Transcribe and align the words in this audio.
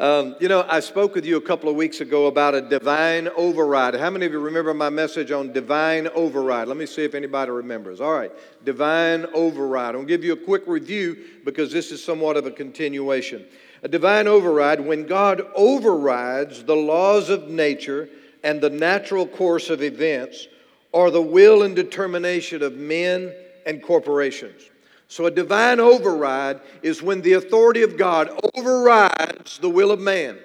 Um, 0.00 0.34
you 0.40 0.48
know, 0.48 0.64
I 0.66 0.80
spoke 0.80 1.14
with 1.14 1.26
you 1.26 1.36
a 1.36 1.42
couple 1.42 1.68
of 1.68 1.76
weeks 1.76 2.00
ago 2.00 2.24
about 2.24 2.54
a 2.54 2.62
divine 2.62 3.28
override. 3.36 3.94
How 3.96 4.08
many 4.08 4.24
of 4.24 4.32
you 4.32 4.40
remember 4.40 4.72
my 4.72 4.88
message 4.88 5.30
on 5.30 5.52
divine 5.52 6.08
override? 6.14 6.68
Let 6.68 6.78
me 6.78 6.86
see 6.86 7.04
if 7.04 7.14
anybody 7.14 7.50
remembers. 7.50 8.00
All 8.00 8.14
right, 8.14 8.32
divine 8.64 9.26
override. 9.34 9.94
I'll 9.94 10.04
give 10.04 10.24
you 10.24 10.32
a 10.32 10.38
quick 10.38 10.62
review 10.66 11.18
because 11.44 11.70
this 11.70 11.92
is 11.92 12.02
somewhat 12.02 12.38
of 12.38 12.46
a 12.46 12.50
continuation. 12.50 13.44
A 13.82 13.88
divine 13.88 14.26
override, 14.26 14.80
when 14.80 15.04
God 15.04 15.42
overrides 15.54 16.64
the 16.64 16.76
laws 16.76 17.28
of 17.28 17.48
nature 17.48 18.08
and 18.42 18.58
the 18.58 18.70
natural 18.70 19.26
course 19.26 19.68
of 19.68 19.82
events, 19.82 20.48
or 20.92 21.10
the 21.10 21.20
will 21.20 21.62
and 21.62 21.76
determination 21.76 22.62
of 22.62 22.74
men 22.74 23.34
and 23.66 23.82
corporations. 23.82 24.62
So, 25.10 25.26
a 25.26 25.30
divine 25.32 25.80
override 25.80 26.60
is 26.82 27.02
when 27.02 27.20
the 27.20 27.32
authority 27.32 27.82
of 27.82 27.96
God 27.96 28.30
overrides 28.54 29.58
the 29.58 29.68
will 29.68 29.90
of 29.90 29.98
man, 29.98 30.38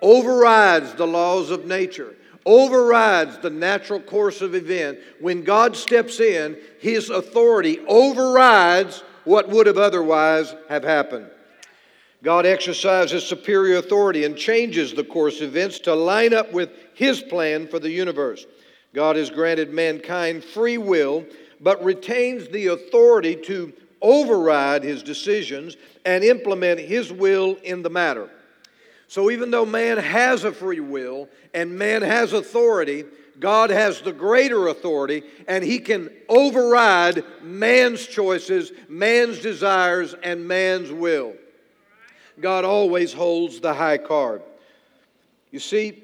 overrides 0.00 0.94
the 0.94 1.06
laws 1.06 1.50
of 1.50 1.66
nature, 1.66 2.14
overrides 2.46 3.36
the 3.36 3.50
natural 3.50 4.00
course 4.00 4.40
of 4.40 4.54
event. 4.54 5.00
When 5.20 5.44
God 5.44 5.76
steps 5.76 6.18
in, 6.18 6.56
his 6.80 7.10
authority 7.10 7.80
overrides 7.86 9.04
what 9.24 9.50
would 9.50 9.66
have 9.66 9.76
otherwise 9.76 10.54
have 10.70 10.82
happened. 10.82 11.28
God 12.22 12.46
exercises 12.46 13.22
superior 13.22 13.76
authority 13.76 14.24
and 14.24 14.34
changes 14.34 14.94
the 14.94 15.04
course 15.04 15.42
of 15.42 15.48
events 15.48 15.78
to 15.80 15.94
line 15.94 16.32
up 16.32 16.54
with 16.54 16.70
his 16.94 17.20
plan 17.20 17.68
for 17.68 17.78
the 17.78 17.90
universe. 17.90 18.46
God 18.94 19.16
has 19.16 19.28
granted 19.28 19.74
mankind 19.74 20.42
free 20.42 20.78
will, 20.78 21.26
but 21.60 21.84
retains 21.84 22.48
the 22.48 22.68
authority 22.68 23.36
to 23.44 23.74
override 24.02 24.82
his 24.82 25.02
decisions 25.02 25.76
and 26.04 26.22
implement 26.22 26.80
his 26.80 27.12
will 27.12 27.56
in 27.62 27.82
the 27.82 27.90
matter. 27.90 28.30
So, 29.08 29.30
even 29.30 29.50
though 29.50 29.66
man 29.66 29.98
has 29.98 30.44
a 30.44 30.52
free 30.52 30.80
will 30.80 31.28
and 31.54 31.78
man 31.78 32.02
has 32.02 32.32
authority, 32.32 33.04
God 33.38 33.70
has 33.70 34.00
the 34.00 34.12
greater 34.12 34.68
authority 34.68 35.22
and 35.46 35.62
he 35.62 35.78
can 35.78 36.10
override 36.28 37.24
man's 37.42 38.06
choices, 38.06 38.72
man's 38.88 39.38
desires, 39.40 40.14
and 40.22 40.48
man's 40.48 40.90
will. 40.90 41.34
God 42.40 42.64
always 42.64 43.12
holds 43.12 43.60
the 43.60 43.74
high 43.74 43.98
card. 43.98 44.42
You 45.50 45.60
see, 45.60 46.02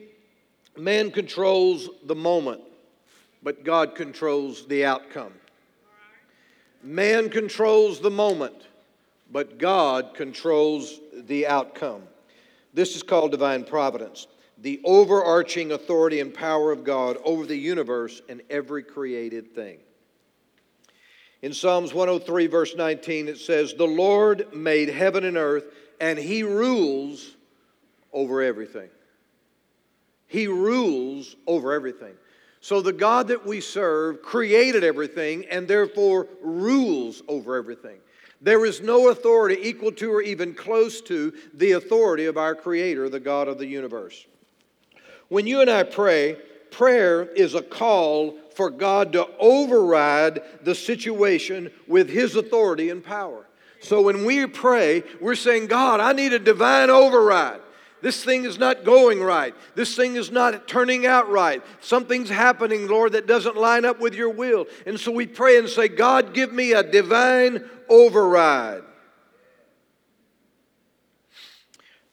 man 0.77 1.11
controls 1.11 1.89
the 2.05 2.15
moment, 2.15 2.61
but 3.43 3.65
God 3.65 3.95
controls 3.95 4.67
the 4.67 4.85
outcome. 4.85 5.33
Man 6.83 7.31
controls 7.31 8.01
the 8.01 8.11
moment, 8.11 8.67
but 9.31 9.59
God 9.59 10.15
controls 10.15 11.01
the 11.15 11.47
outcome. 11.47 12.03
This 12.75 12.97
is 12.97 13.03
called 13.03 13.31
divine 13.31 13.65
providence, 13.65 14.27
the 14.59 14.81
overarching 14.85 15.73
authority 15.73 16.21
and 16.21 16.35
power 16.35 16.73
of 16.73 16.83
God 16.83 17.19
over 17.25 17.47
the 17.47 17.57
universe 17.57 18.21
and 18.29 18.43
every 18.51 18.83
created 18.83 19.55
thing. 19.55 19.79
In 21.43 21.53
Psalms 21.53 21.93
103, 21.93 22.47
verse 22.47 22.75
19, 22.77 23.29
it 23.29 23.39
says, 23.39 23.75
The 23.75 23.85
Lord 23.85 24.55
made 24.55 24.89
heaven 24.89 25.25
and 25.25 25.37
earth, 25.37 25.65
and 26.01 26.19
he 26.19 26.43
rules 26.43 27.37
over 28.13 28.43
everything. 28.43 28.89
He 30.27 30.47
rules 30.47 31.37
over 31.47 31.73
everything. 31.73 32.15
So 32.63 32.81
the 32.81 32.93
God 32.93 33.27
that 33.29 33.45
we 33.45 33.61
serve 33.61 34.23
created 34.23 34.85
everything 34.85 35.45
and 35.51 35.67
therefore 35.67 36.29
rules 36.41 37.21
over 37.27 37.57
everything. 37.57 37.99
There 38.41 38.65
is 38.65 38.81
no 38.81 39.09
authority 39.09 39.59
equal 39.63 39.91
to 39.93 40.13
or 40.13 40.23
even 40.23 40.55
close 40.55 41.01
to 41.03 41.35
the 41.55 41.73
authority 41.73 42.27
of 42.27 42.37
our 42.37 42.55
Creator, 42.55 43.09
the 43.09 43.19
God 43.19 43.49
of 43.49 43.59
the 43.59 43.67
universe. 43.67 44.27
When 45.29 45.45
you 45.45 45.61
and 45.61 45.69
I 45.69 45.83
pray, 45.83 46.37
prayer 46.71 47.25
is 47.25 47.55
a 47.55 47.63
call 47.63 48.39
for 48.55 48.71
God 48.71 49.13
to 49.15 49.29
override 49.41 50.41
the 50.63 50.77
situation 50.77 51.69
with 51.89 52.09
His 52.09 52.37
authority 52.37 52.91
and 52.91 53.03
power. 53.03 53.45
So 53.81 54.03
when 54.03 54.25
we 54.25 54.47
pray, 54.47 55.03
we're 55.21 55.35
saying, 55.35 55.67
God, 55.67 55.99
I 55.99 56.13
need 56.13 56.33
a 56.33 56.39
divine 56.39 56.91
override. 56.91 57.61
This 58.03 58.25
thing 58.25 58.45
is 58.45 58.59
not 58.59 58.85
going 58.85 59.23
right. 59.23 59.55
This 59.77 59.95
thing 59.95 60.17
is 60.17 60.33
not 60.33 60.67
turning 60.67 61.07
out 61.07 61.31
right. 61.31 61.63
Something's 61.81 62.29
happening, 62.29 62.89
Lord, 62.89 63.13
that 63.13 63.29
doesn't 63.29 63.57
line 63.57 63.85
up 63.85 64.01
with 64.01 64.15
your 64.15 64.31
will. 64.31 64.67
And 64.87 64.99
so 64.99 65.13
we 65.13 65.27
pray 65.27 65.57
and 65.57 65.69
say, 65.69 65.87
God, 65.87 66.35
give 66.35 66.53
me 66.53 66.73
a 66.73 66.83
divine 66.83 67.65
override. 67.89 68.83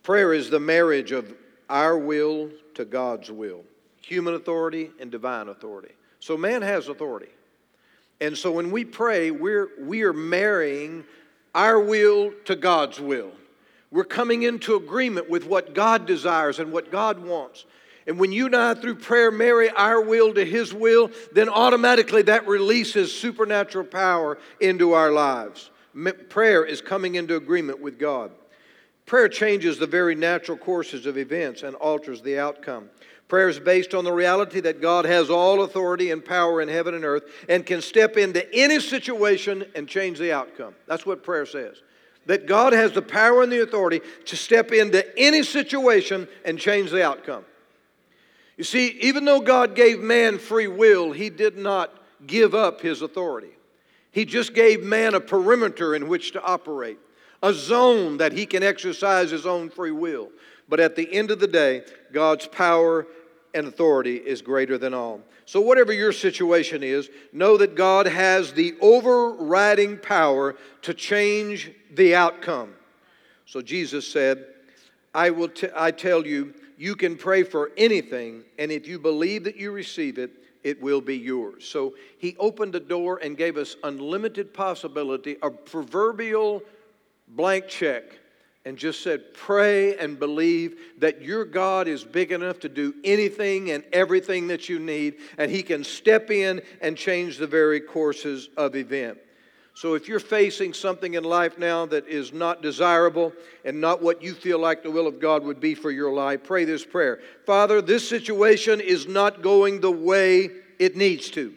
Prayer 0.04 0.32
is 0.32 0.52
the 0.52 0.60
marriage 0.60 1.12
of 1.12 1.34
our 1.70 1.98
will 1.98 2.50
to 2.76 2.86
God's 2.86 3.32
will, 3.32 3.64
human 4.02 4.36
authority 4.36 4.92
and 5.00 5.12
divine 5.12 5.50
authority. 5.50 5.94
So 6.20 6.38
man 6.38 6.62
has 6.62 6.88
authority. 6.88 7.30
And 8.22 8.38
so 8.38 8.52
when 8.52 8.70
we 8.70 8.86
pray, 8.86 9.32
we're, 9.32 9.70
we 9.80 10.04
are 10.04 10.14
marrying 10.14 11.04
our 11.56 11.80
will 11.80 12.32
to 12.46 12.56
God's 12.56 13.00
will. 13.00 13.32
We're 13.92 14.04
coming 14.04 14.44
into 14.44 14.76
agreement 14.76 15.30
with 15.30 15.46
what 15.46 15.74
God 15.74 16.06
desires 16.06 16.60
and 16.60 16.72
what 16.72 16.92
God 16.92 17.20
wants. 17.20 17.66
And 18.06 18.20
when 18.20 18.32
you 18.32 18.48
and 18.48 18.56
I, 18.56 18.74
through 18.74 18.96
prayer, 18.96 19.32
marry 19.32 19.70
our 19.70 20.02
will 20.02 20.34
to 20.34 20.46
His 20.46 20.74
will, 20.74 21.12
then 21.32 21.50
automatically 21.50 22.22
that 22.24 22.48
releases 22.48 23.14
supernatural 23.14 23.86
power 23.86 24.38
into 24.60 24.94
our 24.94 25.12
lives. 25.12 25.70
Prayer 26.30 26.66
is 26.66 26.82
coming 26.82 27.16
into 27.16 27.36
agreement 27.36 27.82
with 27.82 28.00
God. 28.00 28.32
Prayer 29.06 29.28
changes 29.28 29.80
the 29.80 29.88
very 29.88 30.14
natural 30.14 30.58
courses 30.58 31.08
of 31.08 31.18
events 31.18 31.64
and 31.64 31.76
alters 31.76 32.22
the 32.22 32.38
outcome. 32.38 32.90
Prayer 33.28 33.50
is 33.50 33.60
based 33.60 33.94
on 33.94 34.04
the 34.04 34.12
reality 34.12 34.60
that 34.60 34.82
God 34.82 35.06
has 35.06 35.30
all 35.30 35.62
authority 35.62 36.10
and 36.12 36.24
power 36.24 36.62
in 36.62 36.68
heaven 36.68 36.94
and 36.94 37.06
earth 37.06 37.24
and 37.48 37.66
can 37.66 37.82
step 37.82 38.18
into 38.18 38.52
any 38.54 38.80
situation 38.80 39.66
and 39.76 39.88
change 39.88 40.20
the 40.20 40.32
outcome. 40.32 40.74
That's 40.88 41.06
what 41.06 41.24
prayer 41.24 41.46
says 41.46 41.82
that 42.30 42.46
God 42.46 42.74
has 42.74 42.92
the 42.92 43.02
power 43.02 43.42
and 43.42 43.52
the 43.52 43.64
authority 43.64 44.02
to 44.26 44.36
step 44.36 44.72
into 44.72 45.04
any 45.18 45.42
situation 45.42 46.28
and 46.46 46.60
change 46.60 46.92
the 46.92 47.04
outcome. 47.04 47.44
You 48.56 48.64
see, 48.64 48.90
even 49.02 49.26
though 49.26 49.40
God 49.40 49.76
gave 49.76 50.00
man 50.00 50.38
free 50.38 50.68
will, 50.68 51.12
he 51.12 51.32
did 51.32 51.58
not 51.58 51.92
give 52.28 52.54
up 52.54 52.82
his 52.82 53.02
authority. 53.02 53.50
He 54.12 54.26
just 54.26 54.54
gave 54.54 54.84
man 54.84 55.16
a 55.16 55.20
perimeter 55.20 55.96
in 55.96 56.08
which 56.08 56.34
to 56.34 56.44
operate, 56.44 57.00
a 57.42 57.52
zone 57.52 58.18
that 58.18 58.34
he 58.34 58.46
can 58.46 58.62
exercise 58.62 59.32
his 59.32 59.48
own 59.48 59.72
free 59.72 59.90
will. 59.90 60.30
But 60.68 60.80
at 60.80 60.96
the 60.96 61.12
end 61.12 61.32
of 61.32 61.40
the 61.40 61.48
day, 61.48 61.82
God's 62.14 62.46
power 62.46 63.08
and 63.54 63.68
authority 63.68 64.18
is 64.18 64.42
greater 64.42 64.78
than 64.78 64.94
all. 64.94 65.22
So, 65.46 65.62
whatever 65.62 65.92
your 65.92 66.12
situation 66.12 66.84
is, 66.84 67.10
know 67.34 67.58
that 67.58 67.76
God 67.76 68.06
has 68.06 68.54
the 68.54 68.76
overriding 68.82 69.98
power 69.98 70.56
to 70.84 70.94
change 70.94 71.72
the 71.92 72.16
outcome. 72.16 72.74
So, 73.46 73.62
Jesus 73.62 74.08
said, 74.08 74.46
I, 75.14 75.32
will 75.32 75.50
t- 75.50 75.70
I 75.76 75.92
tell 75.92 76.26
you, 76.26 76.54
you 76.78 76.96
can 76.96 77.18
pray 77.18 77.44
for 77.44 77.72
anything, 77.78 78.44
and 78.60 78.72
if 78.72 78.88
you 78.88 79.00
believe 79.00 79.44
that 79.46 79.58
you 79.58 79.72
receive 79.72 80.18
it, 80.18 80.32
it 80.64 80.80
will 80.82 81.02
be 81.02 81.18
yours. 81.18 81.68
So, 81.68 81.96
He 82.20 82.36
opened 82.38 82.74
the 82.74 82.80
door 82.80 83.20
and 83.24 83.36
gave 83.36 83.58
us 83.58 83.76
unlimited 83.84 84.54
possibility, 84.54 85.38
a 85.42 85.50
proverbial 85.50 86.62
blank 87.28 87.68
check 87.68 88.19
and 88.70 88.78
just 88.78 89.02
said, 89.02 89.34
Pray 89.34 89.98
and 89.98 90.20
believe 90.20 90.80
that 91.00 91.24
your 91.24 91.44
God 91.44 91.88
is 91.88 92.04
big 92.04 92.32
enough 92.32 92.60
to 92.60 92.70
do 92.70 92.94
anything 93.04 93.72
and 93.72 93.84
everything 93.92 94.46
that 94.50 94.70
you 94.70 94.78
need, 94.78 95.16
and 95.40 95.50
He 95.50 95.64
can 95.64 95.84
step 95.84 96.30
in 96.30 96.62
and 96.80 96.96
change 96.96 97.38
the 97.38 97.48
very 97.48 97.80
courses 97.80 98.48
of 98.58 98.76
event. 98.76 99.18
So, 99.74 99.96
if 99.96 100.08
you're 100.08 100.20
facing 100.20 100.74
something 100.74 101.16
in 101.16 101.24
life 101.24 101.58
now 101.58 101.88
that 101.88 102.08
is 102.08 102.32
not 102.32 102.62
desirable 102.62 103.34
and 103.66 103.82
not 103.82 104.04
what 104.04 104.22
you 104.22 104.36
feel 104.36 104.60
like 104.60 104.84
the 104.84 104.92
will 104.92 105.08
of 105.08 105.20
God 105.20 105.44
would 105.44 105.60
be 105.60 105.74
for 105.74 105.90
your 105.90 106.14
life, 106.14 106.44
pray 106.44 106.64
this 106.64 106.86
prayer 106.86 107.22
Father, 107.48 107.82
this 107.82 108.08
situation 108.08 108.80
is 108.82 109.08
not 109.08 109.42
going 109.42 109.82
the 109.82 109.90
way 109.90 110.52
it 110.78 110.96
needs 110.96 111.32
to. 111.32 111.56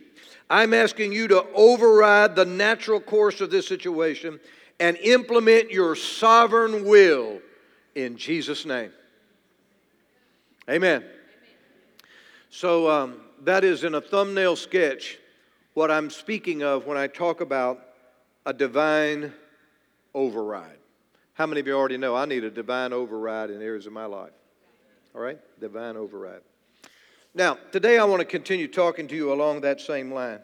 I'm 0.49 0.73
asking 0.73 1.13
you 1.13 1.29
to 1.29 1.45
override 1.55 2.37
the 2.37 2.47
natural 2.47 3.01
course 3.01 3.43
of 3.43 3.51
this 3.51 3.69
situation 3.69 4.41
and 4.83 4.97
implement 4.97 5.71
your 5.71 5.95
sovereign 5.95 6.85
will 6.85 7.41
in 7.95 8.17
Jesus' 8.17 8.67
name. 8.67 8.91
Amen. 10.69 11.05
So, 12.51 12.91
um, 12.91 13.21
that 13.45 13.63
is 13.63 13.85
in 13.85 13.95
a 13.95 14.01
thumbnail 14.01 14.57
sketch 14.57 15.19
what 15.75 15.93
I'm 15.93 16.11
speaking 16.11 16.65
of 16.65 16.85
when 16.85 16.97
I 16.97 17.07
talk 17.07 17.41
about 17.41 17.79
a 18.45 18.53
divine 18.53 19.33
override. 20.15 20.79
How 21.35 21.47
many 21.47 21.61
of 21.61 21.69
you 21.69 21.75
already 21.75 21.97
know 21.97 22.17
I 22.17 22.25
need 22.25 22.43
a 22.43 22.51
divine 22.51 22.93
override 22.93 23.51
in 23.51 23.63
areas 23.63 23.87
of 23.87 23.93
my 23.93 24.07
life? 24.07 24.33
All 25.15 25.21
right? 25.21 25.39
Divine 25.61 25.97
override. 25.97 26.41
Now, 27.37 27.57
today 27.71 27.99
I 27.99 28.05
want 28.05 28.19
to 28.19 28.27
continue 28.27 28.67
talking 28.67 29.07
to 29.07 29.15
you 29.15 29.33
along 29.33 29.61
that 29.61 29.81
same 29.81 30.11
line. 30.11 30.41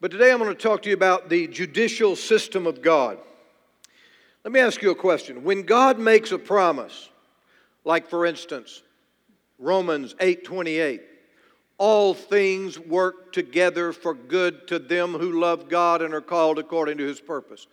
But 0.00 0.12
today 0.12 0.30
I'm 0.30 0.38
going 0.38 0.54
to 0.54 0.62
talk 0.62 0.82
to 0.82 0.88
you 0.88 0.94
about 0.94 1.28
the 1.28 1.48
judicial 1.48 2.14
system 2.14 2.68
of 2.68 2.80
God. 2.80 3.18
Let 4.46 4.52
me 4.52 4.60
ask 4.60 4.80
you 4.80 4.92
a 4.92 4.94
question. 4.94 5.42
When 5.42 5.62
God 5.62 5.98
makes 5.98 6.30
a 6.30 6.38
promise, 6.38 7.08
Like 7.84 8.08
for 8.08 8.24
instance, 8.24 8.82
Romans 9.58 10.14
8:28. 10.20 11.02
All 11.78 12.14
things 12.14 12.78
work 12.78 13.32
together 13.32 13.92
for 13.92 14.14
good 14.14 14.68
to 14.68 14.78
them 14.78 15.14
who 15.14 15.40
love 15.40 15.68
God 15.68 16.00
and 16.00 16.14
are 16.14 16.20
called 16.20 16.60
according 16.60 16.98
to 16.98 17.06
his 17.06 17.20
purpose. 17.20 17.66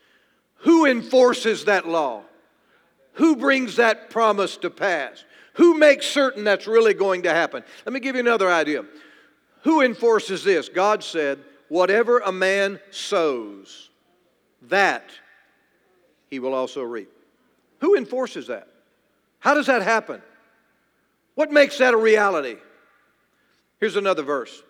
Who 0.58 0.86
enforces 0.86 1.66
that 1.66 1.88
law? 1.88 2.24
Who 3.14 3.36
brings 3.36 3.76
that 3.76 4.10
promise 4.10 4.58
to 4.58 4.72
pass? 4.72 5.24
Who 5.54 5.78
makes 5.78 6.08
certain 6.08 6.44
that's 6.44 6.66
really 6.66 6.96
going 6.96 7.22
to 7.24 7.30
happen? 7.30 7.64
Let 7.86 7.94
me 7.94 8.00
give 8.00 8.16
you 8.16 8.22
another 8.22 8.52
idea. 8.52 8.84
Who 9.62 9.82
enforces 9.82 10.44
this? 10.44 10.70
God 10.70 11.04
said, 11.04 11.38
Whatever 11.70 12.18
a 12.20 12.32
man 12.32 12.80
sows, 12.90 13.92
that 14.64 15.12
he 16.34 16.40
will 16.40 16.56
also 16.56 16.82
reap. 16.82 17.12
Who 17.82 17.96
enforces 17.96 18.48
that? 18.48 18.68
How 19.38 19.54
does 19.54 19.68
that 19.68 19.84
happen? 19.84 20.20
What 21.36 21.52
makes 21.52 21.78
that 21.78 21.94
a 21.94 21.98
reality? 21.98 22.56
Here's 23.80 23.98
another 23.98 24.24
verse 24.24 24.64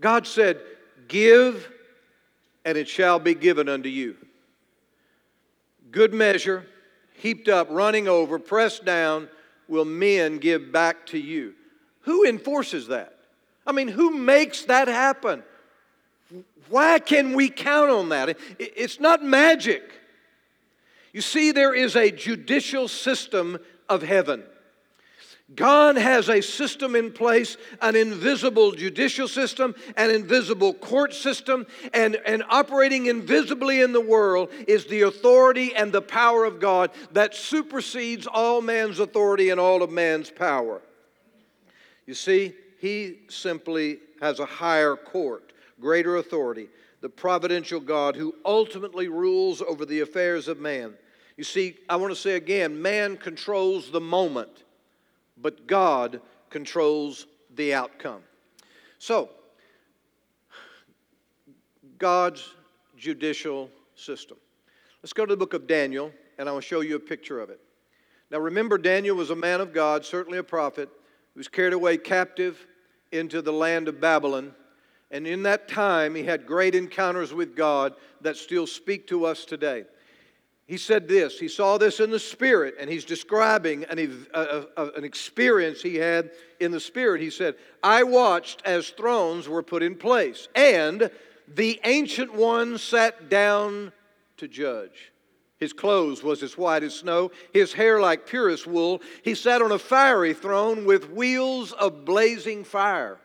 God 0.00 0.28
said, 0.28 0.60
Give, 1.08 1.68
and 2.64 2.78
it 2.78 2.88
shall 2.88 3.18
be 3.18 3.34
given 3.34 3.68
unto 3.68 3.88
you. 3.88 4.16
Good 5.90 6.14
measure, 6.14 6.66
heaped 7.14 7.48
up, 7.48 7.66
running 7.68 8.06
over, 8.06 8.38
pressed 8.38 8.84
down, 8.84 9.28
will 9.66 9.84
men 9.84 10.38
give 10.38 10.70
back 10.70 11.06
to 11.06 11.18
you. 11.18 11.54
Who 12.02 12.24
enforces 12.24 12.86
that? 12.86 13.18
I 13.66 13.72
mean, 13.72 13.88
who 13.88 14.12
makes 14.12 14.66
that 14.66 14.86
happen? 14.86 15.42
Why 16.68 17.00
can 17.00 17.32
we 17.34 17.48
count 17.48 17.90
on 17.90 18.10
that? 18.10 18.38
It's 18.60 19.00
not 19.00 19.24
magic. 19.24 19.82
You 21.12 21.20
see, 21.20 21.52
there 21.52 21.74
is 21.74 21.94
a 21.94 22.10
judicial 22.10 22.88
system 22.88 23.58
of 23.88 24.02
heaven. 24.02 24.44
God 25.54 25.96
has 25.96 26.30
a 26.30 26.40
system 26.40 26.94
in 26.94 27.12
place, 27.12 27.56
an 27.82 27.94
invisible 27.94 28.72
judicial 28.72 29.28
system, 29.28 29.74
an 29.96 30.10
invisible 30.10 30.72
court 30.72 31.12
system, 31.12 31.66
and, 31.92 32.16
and 32.24 32.42
operating 32.48 33.06
invisibly 33.06 33.82
in 33.82 33.92
the 33.92 34.00
world 34.00 34.50
is 34.66 34.86
the 34.86 35.02
authority 35.02 35.74
and 35.74 35.92
the 35.92 36.00
power 36.00 36.44
of 36.44 36.60
God 36.60 36.90
that 37.12 37.34
supersedes 37.34 38.26
all 38.26 38.62
man's 38.62 38.98
authority 38.98 39.50
and 39.50 39.60
all 39.60 39.82
of 39.82 39.90
man's 39.90 40.30
power. 40.30 40.80
You 42.06 42.14
see, 42.14 42.54
He 42.80 43.18
simply 43.28 43.98
has 44.20 44.38
a 44.38 44.46
higher 44.46 44.96
court, 44.96 45.52
greater 45.80 46.16
authority, 46.16 46.68
the 47.02 47.10
providential 47.10 47.80
God 47.80 48.16
who 48.16 48.34
ultimately 48.44 49.08
rules 49.08 49.60
over 49.60 49.84
the 49.84 50.00
affairs 50.00 50.48
of 50.48 50.58
man. 50.58 50.94
You 51.36 51.44
see, 51.44 51.76
I 51.88 51.96
want 51.96 52.12
to 52.12 52.20
say 52.20 52.34
again 52.34 52.80
man 52.80 53.16
controls 53.16 53.90
the 53.90 54.00
moment 54.00 54.64
but 55.42 55.66
God 55.66 56.20
controls 56.48 57.26
the 57.54 57.74
outcome. 57.74 58.22
So, 58.98 59.30
God's 61.98 62.54
judicial 62.96 63.68
system. 63.96 64.36
Let's 65.02 65.12
go 65.12 65.26
to 65.26 65.32
the 65.32 65.36
book 65.36 65.54
of 65.54 65.66
Daniel, 65.66 66.12
and 66.38 66.48
I 66.48 66.52
will 66.52 66.60
show 66.60 66.80
you 66.80 66.96
a 66.96 67.00
picture 67.00 67.40
of 67.40 67.50
it. 67.50 67.60
Now, 68.30 68.38
remember, 68.38 68.78
Daniel 68.78 69.16
was 69.16 69.30
a 69.30 69.36
man 69.36 69.60
of 69.60 69.72
God, 69.72 70.04
certainly 70.04 70.38
a 70.38 70.44
prophet, 70.44 70.88
who 71.34 71.40
was 71.40 71.48
carried 71.48 71.72
away 71.72 71.98
captive 71.98 72.66
into 73.10 73.42
the 73.42 73.52
land 73.52 73.88
of 73.88 74.00
Babylon. 74.00 74.54
And 75.10 75.26
in 75.26 75.42
that 75.42 75.68
time, 75.68 76.14
he 76.14 76.22
had 76.22 76.46
great 76.46 76.74
encounters 76.74 77.34
with 77.34 77.54
God 77.54 77.94
that 78.22 78.36
still 78.36 78.66
speak 78.66 79.06
to 79.08 79.26
us 79.26 79.44
today 79.44 79.84
he 80.66 80.76
said 80.76 81.08
this. 81.08 81.38
He 81.38 81.48
saw 81.48 81.76
this 81.76 82.00
in 82.00 82.10
the 82.10 82.18
Spirit, 82.18 82.76
and 82.78 82.88
he's 82.88 83.04
describing 83.04 83.84
an, 83.84 84.26
a, 84.32 84.64
a, 84.76 84.86
an 84.92 85.04
experience 85.04 85.82
he 85.82 85.96
had 85.96 86.30
in 86.60 86.70
the 86.70 86.80
Spirit. 86.80 87.20
He 87.20 87.30
said, 87.30 87.56
I 87.82 88.04
watched 88.04 88.62
as 88.64 88.88
thrones 88.90 89.48
were 89.48 89.62
put 89.62 89.82
in 89.82 89.96
place, 89.96 90.48
and 90.54 91.10
the 91.48 91.80
Ancient 91.84 92.32
One 92.32 92.78
sat 92.78 93.28
down 93.28 93.92
to 94.38 94.48
judge. 94.48 95.12
His 95.58 95.72
clothes 95.72 96.22
was 96.22 96.42
as 96.42 96.58
white 96.58 96.82
as 96.82 96.94
snow, 96.94 97.30
his 97.52 97.72
hair 97.72 98.00
like 98.00 98.26
purest 98.26 98.66
wool. 98.66 99.00
He 99.22 99.34
sat 99.34 99.62
on 99.62 99.70
a 99.70 99.78
fiery 99.78 100.34
throne 100.34 100.84
with 100.84 101.10
wheels 101.10 101.72
of 101.72 102.04
blazing 102.04 102.64
fire 102.64 103.18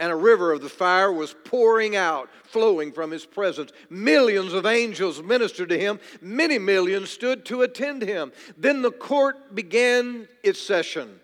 and 0.00 0.10
a 0.10 0.16
river 0.16 0.52
of 0.52 0.60
the 0.60 0.68
fire 0.68 1.12
was 1.12 1.34
pouring 1.44 1.94
out, 1.94 2.28
flowing 2.42 2.92
from 2.92 3.10
his 3.10 3.24
presence. 3.24 3.70
Millions 3.88 4.52
of 4.52 4.66
angels 4.66 5.22
ministered 5.22 5.68
to 5.68 5.78
him, 5.78 6.00
many 6.20 6.58
millions 6.58 7.10
stood 7.10 7.44
to 7.44 7.62
attend 7.62 8.02
him. 8.02 8.32
Then 8.56 8.82
the 8.82 8.90
court 8.90 9.54
began 9.54 10.26
its 10.42 10.60
session, 10.60 11.20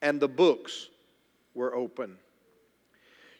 and 0.00 0.18
the 0.18 0.28
books 0.28 0.88
were 1.54 1.74
open. 1.74 2.16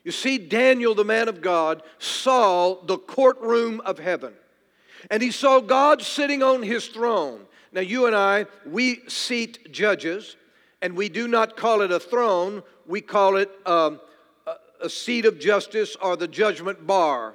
You 0.05 0.13
see, 0.13 0.39
Daniel, 0.39 0.95
the 0.95 1.05
man 1.05 1.29
of 1.29 1.41
God, 1.41 1.83
saw 1.99 2.81
the 2.85 2.99
courtroom 2.99 3.81
of 3.81 3.99
heaven, 3.99 4.35
and 5.11 5.21
he 5.21 5.33
saw 5.33 5.61
God 5.61 6.01
sitting 6.01 6.45
on 6.45 6.63
his 6.63 6.87
throne. 6.87 7.41
Now, 7.73 7.81
you 7.81 8.07
and 8.07 8.15
I, 8.15 8.47
we 8.67 9.01
seat 9.09 9.73
judges, 9.73 10.37
and 10.81 10.95
we 10.95 11.09
do 11.09 11.27
not 11.27 11.57
call 11.57 11.81
it 11.81 11.91
a 11.91 11.99
throne, 11.99 12.63
we 12.87 13.01
call 13.01 13.37
it. 13.37 13.51
Um, 13.67 14.01
a 14.83 14.91
seat 14.91 15.25
of 15.25 15.39
justice 15.39 15.97
or 15.97 16.17
the 16.17 16.29
judgment 16.29 16.87
bar. 16.87 17.35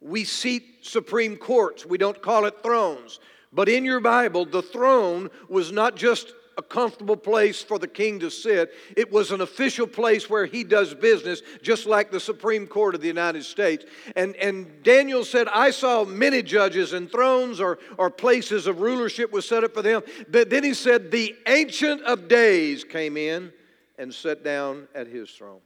We 0.00 0.24
seat 0.24 0.64
supreme 0.82 1.36
courts, 1.36 1.84
we 1.84 1.98
don't 1.98 2.20
call 2.22 2.44
it 2.44 2.62
thrones. 2.62 3.20
But 3.52 3.68
in 3.68 3.84
your 3.84 4.00
Bible, 4.00 4.44
the 4.44 4.62
throne 4.62 5.30
was 5.48 5.72
not 5.72 5.96
just 5.96 6.34
a 6.58 6.62
comfortable 6.62 7.16
place 7.16 7.62
for 7.62 7.78
the 7.78 7.86
king 7.86 8.18
to 8.18 8.30
sit. 8.30 8.74
It 8.96 9.12
was 9.12 9.30
an 9.30 9.40
official 9.40 9.86
place 9.86 10.28
where 10.28 10.44
he 10.44 10.64
does 10.64 10.92
business, 10.92 11.40
just 11.62 11.86
like 11.86 12.10
the 12.10 12.18
Supreme 12.18 12.66
Court 12.66 12.96
of 12.96 13.00
the 13.00 13.06
United 13.06 13.44
States. 13.44 13.84
And, 14.16 14.34
and 14.36 14.82
Daniel 14.82 15.24
said, 15.24 15.46
I 15.48 15.70
saw 15.70 16.04
many 16.04 16.42
judges 16.42 16.92
and 16.92 17.10
thrones 17.10 17.60
or, 17.60 17.78
or 17.96 18.10
places 18.10 18.66
of 18.66 18.80
rulership 18.80 19.32
was 19.32 19.46
set 19.46 19.62
up 19.62 19.72
for 19.72 19.82
them. 19.82 20.02
But 20.28 20.50
then 20.50 20.64
he 20.64 20.74
said, 20.74 21.12
The 21.12 21.36
Ancient 21.46 22.02
of 22.02 22.26
Days 22.26 22.82
came 22.82 23.16
in 23.16 23.52
and 23.96 24.12
sat 24.12 24.42
down 24.42 24.88
at 24.96 25.06
his 25.06 25.30
throne. 25.30 25.60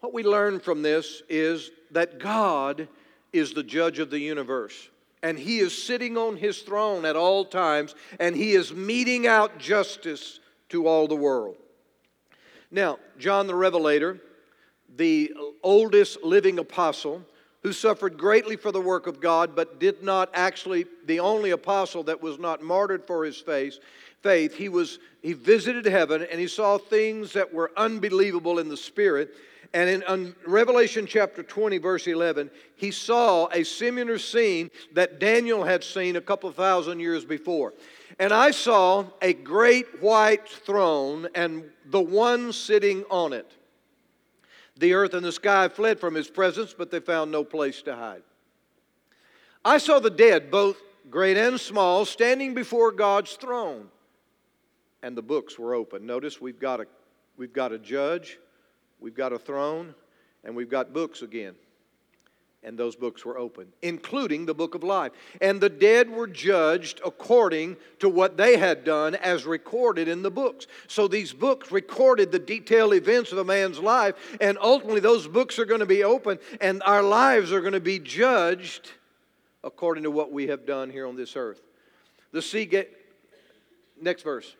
What 0.00 0.14
we 0.14 0.22
learn 0.22 0.60
from 0.60 0.82
this 0.82 1.22
is 1.28 1.70
that 1.90 2.18
God 2.18 2.88
is 3.32 3.52
the 3.52 3.62
judge 3.62 3.98
of 3.98 4.10
the 4.10 4.18
universe. 4.18 4.90
And 5.22 5.38
he 5.38 5.58
is 5.58 5.76
sitting 5.76 6.16
on 6.16 6.36
his 6.36 6.60
throne 6.60 7.04
at 7.04 7.16
all 7.16 7.44
times, 7.44 7.94
and 8.20 8.36
he 8.36 8.52
is 8.52 8.72
meting 8.72 9.26
out 9.26 9.58
justice 9.58 10.38
to 10.68 10.86
all 10.86 11.08
the 11.08 11.16
world. 11.16 11.56
Now, 12.70 12.98
John 13.18 13.46
the 13.46 13.54
Revelator, 13.54 14.20
the 14.96 15.34
oldest 15.62 16.22
living 16.22 16.58
apostle, 16.58 17.22
who 17.62 17.72
suffered 17.72 18.16
greatly 18.16 18.54
for 18.54 18.70
the 18.70 18.80
work 18.80 19.08
of 19.08 19.20
God, 19.20 19.56
but 19.56 19.80
did 19.80 20.02
not 20.02 20.30
actually, 20.32 20.86
the 21.06 21.18
only 21.18 21.50
apostle 21.50 22.04
that 22.04 22.22
was 22.22 22.38
not 22.38 22.62
martyred 22.62 23.04
for 23.04 23.24
his 23.24 23.38
faith, 23.38 23.78
faith 24.22 24.54
he 24.54 24.68
was 24.68 24.98
he 25.22 25.32
visited 25.32 25.84
heaven 25.84 26.26
and 26.30 26.40
he 26.40 26.46
saw 26.46 26.78
things 26.78 27.32
that 27.32 27.52
were 27.52 27.70
unbelievable 27.76 28.58
in 28.58 28.68
the 28.68 28.76
spirit 28.76 29.34
and 29.74 29.90
in, 29.90 30.02
in, 30.08 30.34
Revelation 30.46 31.06
chapter 31.06 31.42
20, 31.42 31.78
verse 31.78 32.06
11, 32.06 32.50
he 32.74 32.90
saw 32.90 33.48
a 33.52 33.64
similar 33.64 34.18
scene 34.18 34.70
that 34.94 35.18
Daniel 35.18 35.62
had 35.62 35.84
seen 35.84 36.16
a 36.16 36.20
couple 36.20 36.50
thousand 36.52 37.00
years 37.00 37.24
before. 37.24 37.74
And 38.18 38.32
I 38.32 38.50
saw 38.50 39.04
a 39.20 39.34
great 39.34 40.02
white 40.02 40.48
throne 40.48 41.28
and 41.34 41.64
the 41.84 42.00
one 42.00 42.52
sitting 42.52 43.04
on 43.10 43.32
it. 43.32 43.50
The 44.78 44.94
earth 44.94 45.12
and 45.12 45.24
the 45.24 45.32
sky 45.32 45.68
fled 45.68 46.00
from 46.00 46.14
his 46.14 46.30
presence, 46.30 46.74
but 46.76 46.90
they 46.90 47.00
found 47.00 47.30
no 47.30 47.44
place 47.44 47.82
to 47.82 47.94
hide. 47.94 48.22
I 49.64 49.78
saw 49.78 49.98
the 49.98 50.10
dead, 50.10 50.50
both 50.50 50.78
great 51.10 51.36
and 51.36 51.60
small, 51.60 52.04
standing 52.04 52.54
before 52.54 52.92
God's 52.92 53.34
throne, 53.34 53.88
and 55.02 55.16
the 55.16 55.22
books 55.22 55.58
were 55.58 55.74
open. 55.74 56.06
Notice 56.06 56.40
we've 56.40 56.60
got 56.60 56.80
a, 56.80 56.86
we've 57.36 57.52
got 57.52 57.72
a 57.72 57.78
judge 57.78 58.38
We've 59.00 59.14
got 59.14 59.32
a 59.32 59.38
throne 59.38 59.94
and 60.44 60.54
we've 60.56 60.70
got 60.70 60.92
books 60.92 61.22
again. 61.22 61.54
And 62.64 62.76
those 62.76 62.96
books 62.96 63.24
were 63.24 63.38
opened, 63.38 63.72
including 63.82 64.44
the 64.44 64.52
book 64.52 64.74
of 64.74 64.82
life. 64.82 65.12
And 65.40 65.60
the 65.60 65.68
dead 65.68 66.10
were 66.10 66.26
judged 66.26 67.00
according 67.04 67.76
to 68.00 68.08
what 68.08 68.36
they 68.36 68.56
had 68.56 68.82
done 68.82 69.14
as 69.14 69.46
recorded 69.46 70.08
in 70.08 70.22
the 70.22 70.30
books. 70.30 70.66
So 70.88 71.06
these 71.06 71.32
books 71.32 71.70
recorded 71.70 72.32
the 72.32 72.40
detailed 72.40 72.94
events 72.94 73.30
of 73.30 73.38
a 73.38 73.44
man's 73.44 73.78
life, 73.78 74.16
and 74.40 74.58
ultimately 74.60 74.98
those 74.98 75.28
books 75.28 75.60
are 75.60 75.64
going 75.66 75.80
to 75.80 75.86
be 75.86 76.02
opened, 76.02 76.40
and 76.60 76.82
our 76.84 77.02
lives 77.02 77.52
are 77.52 77.60
going 77.60 77.74
to 77.74 77.80
be 77.80 78.00
judged 78.00 78.90
according 79.62 80.02
to 80.02 80.10
what 80.10 80.32
we 80.32 80.48
have 80.48 80.66
done 80.66 80.90
here 80.90 81.06
on 81.06 81.14
this 81.14 81.36
earth. 81.36 81.62
The 82.32 82.42
sea 82.42 82.66
get 82.66 82.92
next 84.02 84.22
verse. 84.22 84.56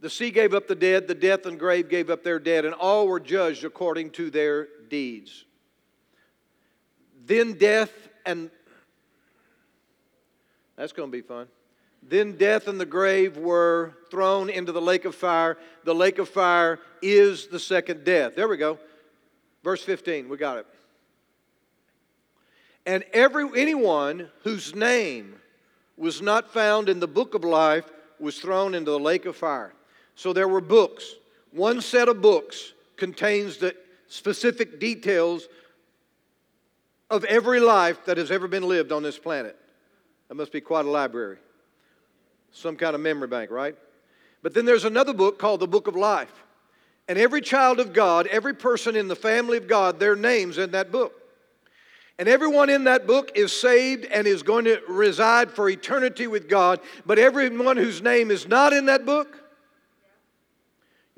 The 0.00 0.10
sea 0.10 0.30
gave 0.30 0.54
up 0.54 0.66
the 0.66 0.74
dead, 0.74 1.08
the 1.08 1.14
death 1.14 1.44
and 1.44 1.58
grave 1.58 1.88
gave 1.88 2.08
up 2.08 2.24
their 2.24 2.38
dead, 2.38 2.64
and 2.64 2.74
all 2.74 3.06
were 3.06 3.20
judged 3.20 3.64
according 3.64 4.10
to 4.12 4.30
their 4.30 4.68
deeds. 4.88 5.44
Then 7.26 7.52
death 7.54 7.92
and 8.24 8.50
That's 10.76 10.92
going 10.92 11.10
to 11.10 11.12
be 11.12 11.20
fun. 11.20 11.46
Then 12.02 12.38
death 12.38 12.66
and 12.66 12.80
the 12.80 12.86
grave 12.86 13.36
were 13.36 13.94
thrown 14.10 14.48
into 14.48 14.72
the 14.72 14.80
lake 14.80 15.04
of 15.04 15.14
fire. 15.14 15.58
The 15.84 15.94
lake 15.94 16.18
of 16.18 16.28
fire 16.28 16.78
is 17.02 17.48
the 17.48 17.58
second 17.58 18.04
death. 18.04 18.34
There 18.34 18.48
we 18.48 18.56
go. 18.56 18.78
Verse 19.62 19.82
15, 19.82 20.30
we 20.30 20.38
got 20.38 20.56
it. 20.56 20.66
And 22.86 23.04
every 23.12 23.46
anyone 23.60 24.30
whose 24.42 24.74
name 24.74 25.34
was 25.98 26.22
not 26.22 26.50
found 26.50 26.88
in 26.88 26.98
the 26.98 27.06
book 27.06 27.34
of 27.34 27.44
life 27.44 27.84
was 28.18 28.38
thrown 28.38 28.74
into 28.74 28.90
the 28.90 28.98
lake 28.98 29.26
of 29.26 29.36
fire. 29.36 29.74
So 30.14 30.32
there 30.32 30.48
were 30.48 30.60
books. 30.60 31.14
One 31.52 31.80
set 31.80 32.08
of 32.08 32.20
books 32.20 32.72
contains 32.96 33.56
the 33.56 33.74
specific 34.08 34.78
details 34.78 35.48
of 37.10 37.24
every 37.24 37.60
life 37.60 38.04
that 38.04 38.18
has 38.18 38.30
ever 38.30 38.46
been 38.46 38.62
lived 38.62 38.92
on 38.92 39.02
this 39.02 39.18
planet. 39.18 39.56
That 40.28 40.34
must 40.36 40.52
be 40.52 40.60
quite 40.60 40.86
a 40.86 40.90
library. 40.90 41.38
Some 42.52 42.76
kind 42.76 42.94
of 42.94 43.00
memory 43.00 43.28
bank, 43.28 43.50
right? 43.50 43.76
But 44.42 44.54
then 44.54 44.64
there's 44.64 44.84
another 44.84 45.12
book 45.12 45.38
called 45.38 45.60
the 45.60 45.68
Book 45.68 45.86
of 45.86 45.96
Life. 45.96 46.32
And 47.08 47.18
every 47.18 47.40
child 47.40 47.80
of 47.80 47.92
God, 47.92 48.28
every 48.28 48.54
person 48.54 48.94
in 48.94 49.08
the 49.08 49.16
family 49.16 49.56
of 49.56 49.66
God, 49.66 49.98
their 49.98 50.14
names 50.14 50.58
in 50.58 50.70
that 50.70 50.92
book. 50.92 51.14
And 52.18 52.28
everyone 52.28 52.70
in 52.70 52.84
that 52.84 53.06
book 53.06 53.32
is 53.34 53.50
saved 53.50 54.04
and 54.04 54.26
is 54.26 54.42
going 54.42 54.66
to 54.66 54.80
reside 54.86 55.50
for 55.50 55.68
eternity 55.68 56.26
with 56.26 56.48
God. 56.48 56.78
But 57.06 57.18
everyone 57.18 57.76
whose 57.76 58.02
name 58.02 58.30
is 58.30 58.46
not 58.46 58.72
in 58.72 58.86
that 58.86 59.06
book, 59.06 59.39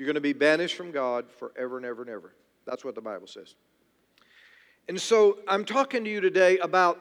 you're 0.03 0.07
going 0.09 0.15
to 0.17 0.21
be 0.21 0.33
banished 0.33 0.75
from 0.75 0.91
God 0.91 1.27
forever 1.39 1.77
and 1.77 1.87
ever 1.87 2.03
and 2.03 2.11
ever. 2.11 2.35
That's 2.67 2.85
what 2.85 2.97
the 2.97 3.01
Bible 3.01 3.29
says. 3.29 3.55
And 4.89 5.01
so 5.01 5.39
I'm 5.47 5.65
talking 5.65 6.03
to 6.03 6.11
you 6.11 6.21
today 6.21 6.59
about 6.59 6.99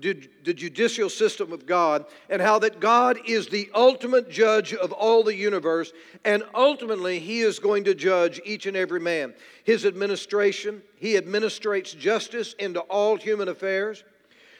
the 0.00 0.14
judicial 0.54 1.10
system 1.10 1.52
of 1.52 1.66
God 1.66 2.04
and 2.30 2.40
how 2.40 2.60
that 2.60 2.78
God 2.78 3.18
is 3.26 3.48
the 3.48 3.68
ultimate 3.74 4.30
judge 4.30 4.72
of 4.72 4.92
all 4.92 5.24
the 5.24 5.34
universe 5.34 5.92
and 6.24 6.44
ultimately 6.54 7.18
he 7.18 7.40
is 7.40 7.58
going 7.58 7.82
to 7.82 7.94
judge 7.96 8.40
each 8.44 8.66
and 8.66 8.76
every 8.76 9.00
man. 9.00 9.34
His 9.64 9.84
administration, 9.84 10.80
he 10.94 11.14
administrates 11.14 11.98
justice 11.98 12.52
into 12.60 12.78
all 12.82 13.16
human 13.16 13.48
affairs. 13.48 14.04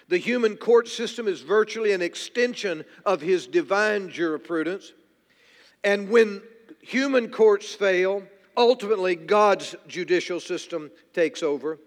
The 0.08 0.18
human 0.18 0.56
court 0.56 0.88
system 0.88 1.28
is 1.28 1.42
virtually 1.42 1.92
an 1.92 2.02
extension 2.02 2.84
of 3.06 3.20
his 3.20 3.46
divine 3.46 4.10
jurisprudence. 4.10 4.94
And 5.84 6.10
when 6.10 6.42
human 6.80 7.30
courts 7.30 7.74
fail, 7.74 8.22
ultimately 8.56 9.14
God's 9.14 9.74
judicial 9.86 10.40
system 10.40 10.90
takes 11.12 11.42
over. 11.42 11.78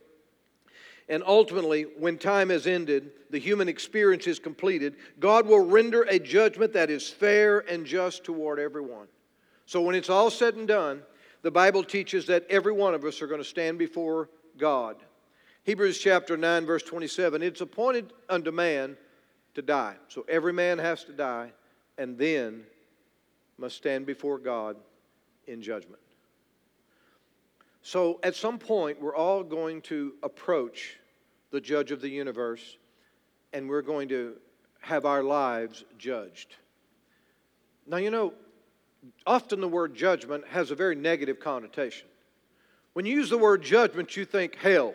And 1.10 1.24
ultimately, 1.26 1.84
when 1.98 2.18
time 2.18 2.50
has 2.50 2.68
ended, 2.68 3.12
the 3.30 3.40
human 3.40 3.68
experience 3.68 4.28
is 4.28 4.40
completed, 4.40 4.96
God 5.20 5.46
will 5.46 5.60
render 5.60 6.04
a 6.04 6.20
judgment 6.20 6.72
that 6.74 6.90
is 6.90 7.10
fair 7.10 7.60
and 7.60 7.86
just 7.86 8.24
toward 8.24 8.60
everyone. 8.60 9.08
So 9.66 9.82
when 9.82 9.96
it's 9.96 10.10
all 10.10 10.30
said 10.30 10.56
and 10.56 10.68
done, 10.68 11.02
the 11.42 11.52
Bible 11.52 11.84
teaches 11.84 12.28
that 12.28 12.46
every 12.50 12.72
one 12.72 12.94
of 12.94 13.04
us 13.04 13.22
are 13.22 13.28
going 13.28 13.42
to 13.42 13.48
stand 13.48 13.78
before 13.78 14.30
God. 14.58 14.98
Hebrews 15.64 16.00
chapter 16.00 16.38
9, 16.38 16.66
verse 16.66 16.84
27 16.84 17.42
it's 17.42 17.62
appointed 17.62 18.14
unto 18.30 18.52
man 18.52 18.96
to 19.54 19.62
die. 19.62 19.96
So 20.08 20.26
every 20.30 20.54
man 20.54 20.78
has 20.80 21.04
to 21.06 21.14
die 21.14 21.52
and 21.98 22.18
then 22.18 22.64
must 23.58 23.78
stand 23.78 24.06
before 24.06 24.38
God 24.38 24.76
in 25.48 25.62
judgment. 25.62 26.02
So 27.82 28.20
at 28.24 28.36
some 28.36 28.60
point, 28.60 29.02
we're 29.02 29.16
all 29.16 29.44
going 29.44 29.82
to 29.84 30.14
approach 30.24 30.98
the 31.52 31.60
judge 31.60 31.92
of 31.92 32.02
the 32.02 32.10
universe, 32.10 32.78
and 33.54 33.68
we're 33.68 33.82
going 33.82 34.10
to 34.10 34.36
have 34.80 35.06
our 35.06 35.24
lives 35.24 35.84
judged. 35.98 36.56
Now, 37.88 37.98
you 37.98 38.12
know, 38.12 38.34
often 39.26 39.62
the 39.62 39.68
word 39.68 39.96
judgment 39.96 40.48
has 40.48 40.72
a 40.72 40.76
very 40.76 40.96
negative 40.96 41.40
connotation. 41.40 42.08
When 42.94 43.06
you 43.06 43.16
use 43.16 43.30
the 43.30 43.38
word 43.38 43.64
judgment, 43.64 44.16
you 44.16 44.26
think 44.26 44.56
hell, 44.56 44.94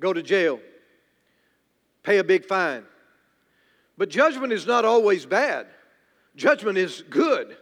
go 0.00 0.12
to 0.12 0.22
jail, 0.22 0.60
pay 2.02 2.18
a 2.18 2.24
big 2.24 2.44
fine. 2.44 2.84
But 3.96 4.08
judgment 4.08 4.52
is 4.52 4.66
not 4.66 4.84
always 4.84 5.26
bad, 5.26 5.66
judgment 6.36 6.78
is 6.78 7.02
good. 7.08 7.56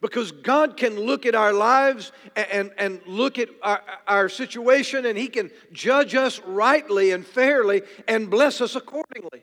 Because 0.00 0.30
God 0.30 0.76
can 0.76 0.98
look 0.98 1.26
at 1.26 1.34
our 1.34 1.52
lives 1.52 2.12
and, 2.36 2.46
and, 2.50 2.70
and 2.78 3.00
look 3.06 3.36
at 3.38 3.48
our, 3.62 3.82
our 4.06 4.28
situation 4.28 5.06
and 5.06 5.18
He 5.18 5.26
can 5.26 5.50
judge 5.72 6.14
us 6.14 6.40
rightly 6.40 7.10
and 7.10 7.26
fairly 7.26 7.82
and 8.06 8.30
bless 8.30 8.60
us 8.60 8.76
accordingly. 8.76 9.42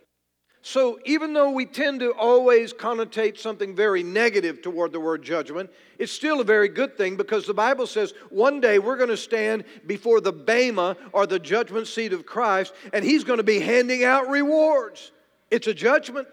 So, 0.61 0.97
even 1.05 1.33
though 1.33 1.51
we 1.51 1.67
tend 1.67 1.99
to 1.99 2.11
always 2.13 2.73
connotate 2.73 3.37
something 3.37 3.75
very 3.75 4.01
negative 4.01 4.63
toward 4.63 4.93
the 4.93 4.99
word 4.99 5.21
judgment, 5.21 5.69
it's 5.99 6.11
still 6.11 6.41
a 6.41 6.43
very 6.43 6.69
good 6.69 6.97
thing 6.97 7.17
because 7.17 7.45
the 7.45 7.53
Bible 7.53 7.85
says 7.85 8.15
one 8.31 8.61
day 8.61 8.79
we're 8.79 8.97
going 8.97 9.09
to 9.09 9.17
stand 9.17 9.65
before 9.85 10.21
the 10.21 10.33
Bema 10.33 10.97
or 11.11 11.27
the 11.27 11.37
judgment 11.37 11.85
seat 11.85 12.13
of 12.13 12.25
Christ 12.25 12.73
and 12.93 13.05
He's 13.05 13.23
going 13.23 13.37
to 13.37 13.43
be 13.43 13.59
handing 13.59 14.03
out 14.03 14.27
rewards. 14.27 15.11
It's 15.51 15.67
a 15.67 15.73
judgment, 15.73 16.29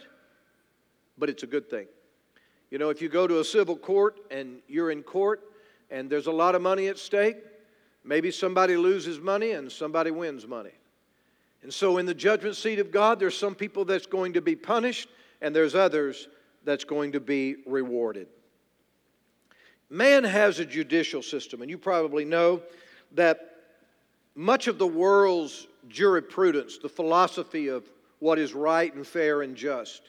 but 1.19 1.29
it's 1.29 1.43
a 1.43 1.47
good 1.47 1.69
thing. 1.69 1.87
You 2.73 2.79
know, 2.79 2.89
if 2.89 3.03
you 3.03 3.11
go 3.11 3.27
to 3.27 3.41
a 3.41 3.45
civil 3.45 3.77
court 3.77 4.19
and 4.31 4.61
you're 4.67 4.91
in 4.91 5.03
court 5.03 5.43
and 5.91 6.09
there's 6.09 6.27
a 6.27 6.33
lot 6.33 6.55
of 6.55 6.63
money 6.63 6.89
at 6.89 6.99
stake, 6.99 7.37
maybe 8.03 8.31
somebody 8.31 8.79
loses 8.79 9.21
money 9.21 9.51
and 9.51 9.71
somebody 9.71 10.11
wins 10.11 10.47
money. 10.47 10.73
And 11.63 11.73
so 11.73 11.99
in 11.99 12.07
the 12.07 12.15
judgment 12.15 12.57
seat 12.57 12.79
of 12.79 12.91
God, 12.91 13.21
there's 13.21 13.37
some 13.37 13.55
people 13.55 13.85
that's 13.85 14.07
going 14.07 14.33
to 14.33 14.41
be 14.41 14.57
punished 14.57 15.11
and 15.43 15.55
there's 15.55 15.75
others 15.75 16.29
that's 16.65 16.85
going 16.85 17.13
to 17.13 17.21
be 17.21 17.57
rewarded. 17.67 18.27
Man 19.91 20.25
has 20.25 20.59
a 20.59 20.65
judicial 20.65 21.21
system, 21.21 21.61
and 21.61 21.71
you 21.71 21.77
probably 21.77 22.25
know 22.25 22.63
that 23.17 23.57
much 24.35 24.67
of 24.67 24.79
the 24.79 24.87
world's 24.87 25.67
jurisprudence, 25.89 26.79
the 26.79 26.89
philosophy 26.89 27.69
of 27.69 27.87
what 28.19 28.39
is 28.39 28.55
right 28.55 28.95
and 28.95 29.07
fair 29.07 29.43
and 29.43 29.57
just, 29.57 30.01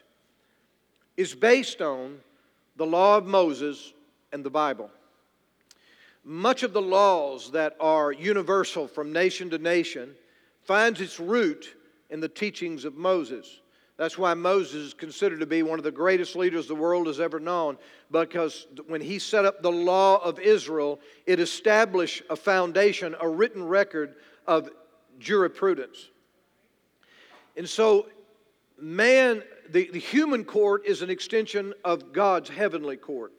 is 1.17 1.35
based 1.35 1.81
on 1.81 2.19
the 2.75 2.85
law 2.85 3.17
of 3.17 3.25
Moses 3.25 3.93
and 4.31 4.43
the 4.43 4.49
Bible. 4.49 4.89
Much 6.23 6.63
of 6.63 6.73
the 6.73 6.81
laws 6.81 7.51
that 7.51 7.75
are 7.79 8.11
universal 8.11 8.87
from 8.87 9.11
nation 9.11 9.49
to 9.49 9.57
nation 9.57 10.15
finds 10.63 11.01
its 11.01 11.19
root 11.19 11.75
in 12.09 12.19
the 12.19 12.29
teachings 12.29 12.85
of 12.85 12.95
Moses. 12.95 13.59
That's 13.97 14.17
why 14.17 14.33
Moses 14.33 14.87
is 14.87 14.93
considered 14.93 15.39
to 15.41 15.45
be 15.45 15.61
one 15.61 15.79
of 15.79 15.83
the 15.83 15.91
greatest 15.91 16.35
leaders 16.35 16.67
the 16.67 16.75
world 16.75 17.07
has 17.07 17.19
ever 17.19 17.39
known, 17.39 17.77
because 18.09 18.65
when 18.87 19.01
he 19.01 19.19
set 19.19 19.45
up 19.45 19.61
the 19.61 19.71
law 19.71 20.17
of 20.23 20.39
Israel, 20.39 20.99
it 21.27 21.39
established 21.39 22.23
a 22.29 22.35
foundation, 22.35 23.15
a 23.19 23.29
written 23.29 23.63
record 23.63 24.15
of 24.47 24.69
jurisprudence. 25.19 26.09
And 27.55 27.69
so, 27.69 28.07
man 28.79 29.43
the, 29.73 29.89
the 29.91 29.99
human 29.99 30.45
court 30.45 30.85
is 30.85 31.01
an 31.01 31.09
extension 31.09 31.73
of 31.83 32.13
God's 32.13 32.47
heavenly 32.47 32.95
court. 32.95 33.33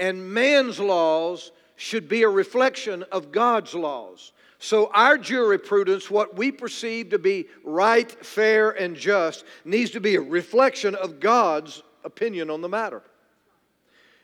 And 0.00 0.34
man's 0.34 0.80
laws 0.80 1.52
should 1.76 2.08
be 2.08 2.24
a 2.24 2.28
reflection 2.28 3.04
of 3.12 3.30
God's 3.30 3.72
laws. 3.72 4.32
So, 4.58 4.90
our 4.92 5.16
jurisprudence, 5.16 6.10
what 6.10 6.36
we 6.36 6.50
perceive 6.50 7.10
to 7.10 7.20
be 7.20 7.46
right, 7.62 8.10
fair, 8.24 8.70
and 8.70 8.96
just, 8.96 9.44
needs 9.64 9.92
to 9.92 10.00
be 10.00 10.16
a 10.16 10.20
reflection 10.20 10.96
of 10.96 11.20
God's 11.20 11.84
opinion 12.02 12.50
on 12.50 12.60
the 12.60 12.68
matter. 12.68 13.02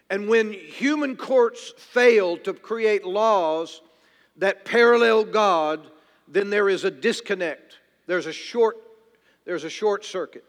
And 0.09 0.29
when 0.29 0.53
human 0.53 1.17
courts 1.17 1.73
fail 1.77 2.39
to 2.39 2.55
create 2.55 3.05
laws 3.05 3.83
that 4.39 4.65
parallel 4.65 5.25
God, 5.25 5.87
then 6.27 6.51
there 6.51 6.69
is 6.69 6.83
a 6.83 6.91
disconnect. 6.91 7.79
There's 8.09 8.27
a 8.27 8.33
short, 8.33 8.79
there's 9.45 9.63
a 9.63 9.71
short 9.71 10.05
circuit 10.05 10.45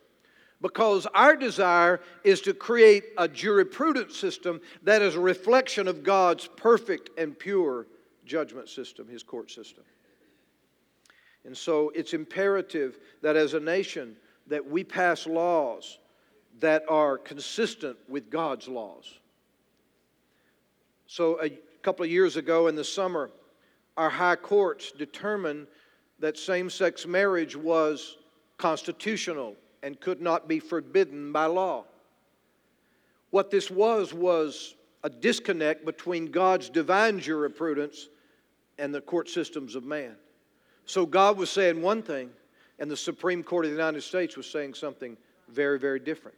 because 0.61 1.07
our 1.15 1.35
desire 1.35 2.01
is 2.23 2.39
to 2.41 2.53
create 2.53 3.05
a 3.17 3.27
jurisprudence 3.27 4.15
system 4.15 4.61
that 4.83 5.01
is 5.01 5.15
a 5.15 5.19
reflection 5.19 5.87
of 5.87 6.03
God's 6.03 6.47
perfect 6.55 7.09
and 7.17 7.37
pure 7.37 7.87
judgment 8.25 8.69
system, 8.69 9.07
his 9.07 9.23
court 9.23 9.49
system. 9.49 9.83
And 11.43 11.57
so 11.57 11.91
it's 11.95 12.13
imperative 12.13 12.99
that 13.23 13.35
as 13.35 13.55
a 13.55 13.59
nation 13.59 14.15
that 14.47 14.65
we 14.65 14.83
pass 14.83 15.25
laws 15.25 15.97
that 16.59 16.83
are 16.87 17.17
consistent 17.17 17.97
with 18.07 18.29
God's 18.29 18.67
laws. 18.67 19.19
So 21.07 21.41
a 21.41 21.49
couple 21.81 22.05
of 22.05 22.11
years 22.11 22.37
ago 22.37 22.67
in 22.67 22.75
the 22.75 22.83
summer, 22.83 23.31
our 23.97 24.09
high 24.09 24.35
courts 24.35 24.91
determined 24.91 25.65
that 26.19 26.37
same-sex 26.37 27.07
marriage 27.07 27.55
was 27.55 28.17
constitutional 28.57 29.55
and 29.83 29.99
could 29.99 30.21
not 30.21 30.47
be 30.47 30.59
forbidden 30.59 31.31
by 31.31 31.45
law. 31.45 31.85
What 33.31 33.49
this 33.49 33.71
was 33.71 34.13
was 34.13 34.75
a 35.03 35.09
disconnect 35.09 35.85
between 35.85 36.27
God's 36.27 36.69
divine 36.69 37.19
jurisprudence 37.19 38.09
and 38.77 38.93
the 38.93 39.01
court 39.01 39.29
systems 39.29 39.75
of 39.75 39.83
man. 39.83 40.15
So 40.85 41.05
God 41.05 41.37
was 41.37 41.49
saying 41.49 41.81
one 41.81 42.03
thing, 42.03 42.29
and 42.79 42.89
the 42.89 42.97
Supreme 42.97 43.43
Court 43.43 43.65
of 43.65 43.71
the 43.71 43.77
United 43.77 44.01
States 44.01 44.35
was 44.35 44.49
saying 44.49 44.73
something 44.73 45.15
very, 45.49 45.79
very 45.79 45.99
different. 45.99 46.37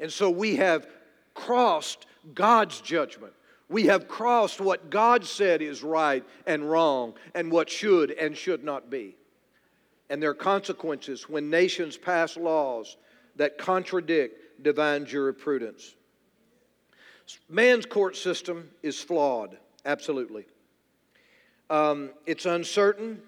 And 0.00 0.12
so 0.12 0.30
we 0.30 0.56
have 0.56 0.86
crossed 1.34 2.06
God's 2.34 2.80
judgment. 2.80 3.32
We 3.68 3.84
have 3.84 4.06
crossed 4.06 4.60
what 4.60 4.90
God 4.90 5.24
said 5.24 5.62
is 5.62 5.82
right 5.82 6.24
and 6.46 6.70
wrong 6.70 7.14
and 7.34 7.50
what 7.50 7.70
should 7.70 8.10
and 8.12 8.36
should 8.36 8.62
not 8.64 8.90
be. 8.90 9.16
And 10.10 10.22
there 10.22 10.30
are 10.30 10.34
consequences 10.34 11.28
when 11.28 11.50
nations 11.50 11.96
pass 11.96 12.36
laws 12.36 12.96
that 13.36 13.58
contradict 13.58 14.62
divine 14.62 15.06
jurisprudence. 15.06 15.94
Man's 17.48 17.86
court 17.86 18.16
system 18.16 18.70
is 18.82 19.00
flawed, 19.00 19.56
absolutely. 19.84 20.44
Um, 21.70 22.10
it's 22.26 22.44
uncertain 22.44 23.22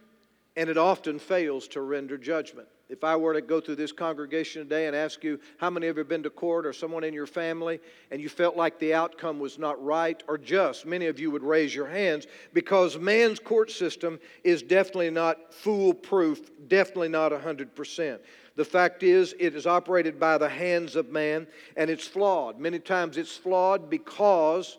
and 0.56 0.70
it 0.70 0.78
often 0.78 1.18
fails 1.18 1.66
to 1.68 1.80
render 1.80 2.16
judgment. 2.16 2.68
If 2.88 3.02
I 3.02 3.16
were 3.16 3.32
to 3.32 3.40
go 3.40 3.60
through 3.60 3.76
this 3.76 3.92
congregation 3.92 4.62
today 4.62 4.86
and 4.86 4.94
ask 4.94 5.24
you 5.24 5.40
how 5.58 5.70
many 5.70 5.86
of 5.86 5.96
you 5.96 6.00
have 6.00 6.08
been 6.08 6.22
to 6.22 6.30
court 6.30 6.66
or 6.66 6.72
someone 6.72 7.02
in 7.02 7.14
your 7.14 7.26
family 7.26 7.80
and 8.10 8.20
you 8.20 8.28
felt 8.28 8.56
like 8.56 8.78
the 8.78 8.92
outcome 8.92 9.40
was 9.40 9.58
not 9.58 9.82
right 9.82 10.22
or 10.28 10.36
just, 10.36 10.84
many 10.84 11.06
of 11.06 11.18
you 11.18 11.30
would 11.30 11.42
raise 11.42 11.74
your 11.74 11.88
hands 11.88 12.26
because 12.52 12.98
man's 12.98 13.40
court 13.40 13.70
system 13.70 14.20
is 14.44 14.62
definitely 14.62 15.10
not 15.10 15.52
foolproof, 15.52 16.50
definitely 16.68 17.08
not 17.08 17.32
100%. 17.32 18.18
The 18.54 18.64
fact 18.64 19.02
is, 19.02 19.34
it 19.40 19.56
is 19.56 19.66
operated 19.66 20.20
by 20.20 20.38
the 20.38 20.48
hands 20.48 20.94
of 20.94 21.10
man 21.10 21.46
and 21.76 21.90
it's 21.90 22.06
flawed. 22.06 22.60
Many 22.60 22.78
times 22.78 23.16
it's 23.16 23.36
flawed 23.36 23.88
because 23.88 24.76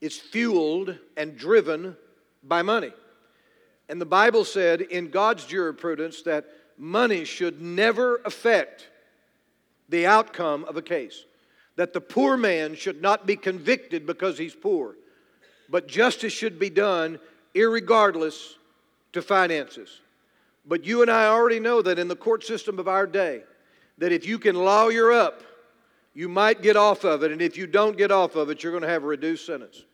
it's 0.00 0.18
fueled 0.18 0.98
and 1.16 1.36
driven 1.36 1.96
by 2.44 2.60
money. 2.60 2.92
And 3.92 4.00
the 4.00 4.06
Bible 4.06 4.46
said 4.46 4.80
in 4.80 5.10
God's 5.10 5.44
jurisprudence 5.44 6.22
that 6.22 6.46
money 6.78 7.26
should 7.26 7.60
never 7.60 8.22
affect 8.24 8.88
the 9.90 10.06
outcome 10.06 10.64
of 10.64 10.78
a 10.78 10.82
case. 10.82 11.26
That 11.76 11.92
the 11.92 12.00
poor 12.00 12.38
man 12.38 12.74
should 12.74 13.02
not 13.02 13.26
be 13.26 13.36
convicted 13.36 14.06
because 14.06 14.38
he's 14.38 14.54
poor, 14.54 14.96
but 15.68 15.88
justice 15.88 16.32
should 16.32 16.58
be 16.58 16.70
done 16.70 17.18
irregardless 17.54 18.54
to 19.12 19.20
finances. 19.20 20.00
But 20.64 20.86
you 20.86 21.02
and 21.02 21.10
I 21.10 21.26
already 21.26 21.60
know 21.60 21.82
that 21.82 21.98
in 21.98 22.08
the 22.08 22.16
court 22.16 22.44
system 22.46 22.78
of 22.78 22.88
our 22.88 23.06
day, 23.06 23.42
that 23.98 24.10
if 24.10 24.26
you 24.26 24.38
can 24.38 24.56
lawyer 24.56 25.12
up, 25.12 25.42
you 26.14 26.30
might 26.30 26.62
get 26.62 26.78
off 26.78 27.04
of 27.04 27.22
it, 27.24 27.30
and 27.30 27.42
if 27.42 27.58
you 27.58 27.66
don't 27.66 27.98
get 27.98 28.10
off 28.10 28.36
of 28.36 28.48
it, 28.48 28.62
you're 28.62 28.72
going 28.72 28.84
to 28.84 28.88
have 28.88 29.04
a 29.04 29.08
reduced 29.08 29.44
sentence. 29.44 29.84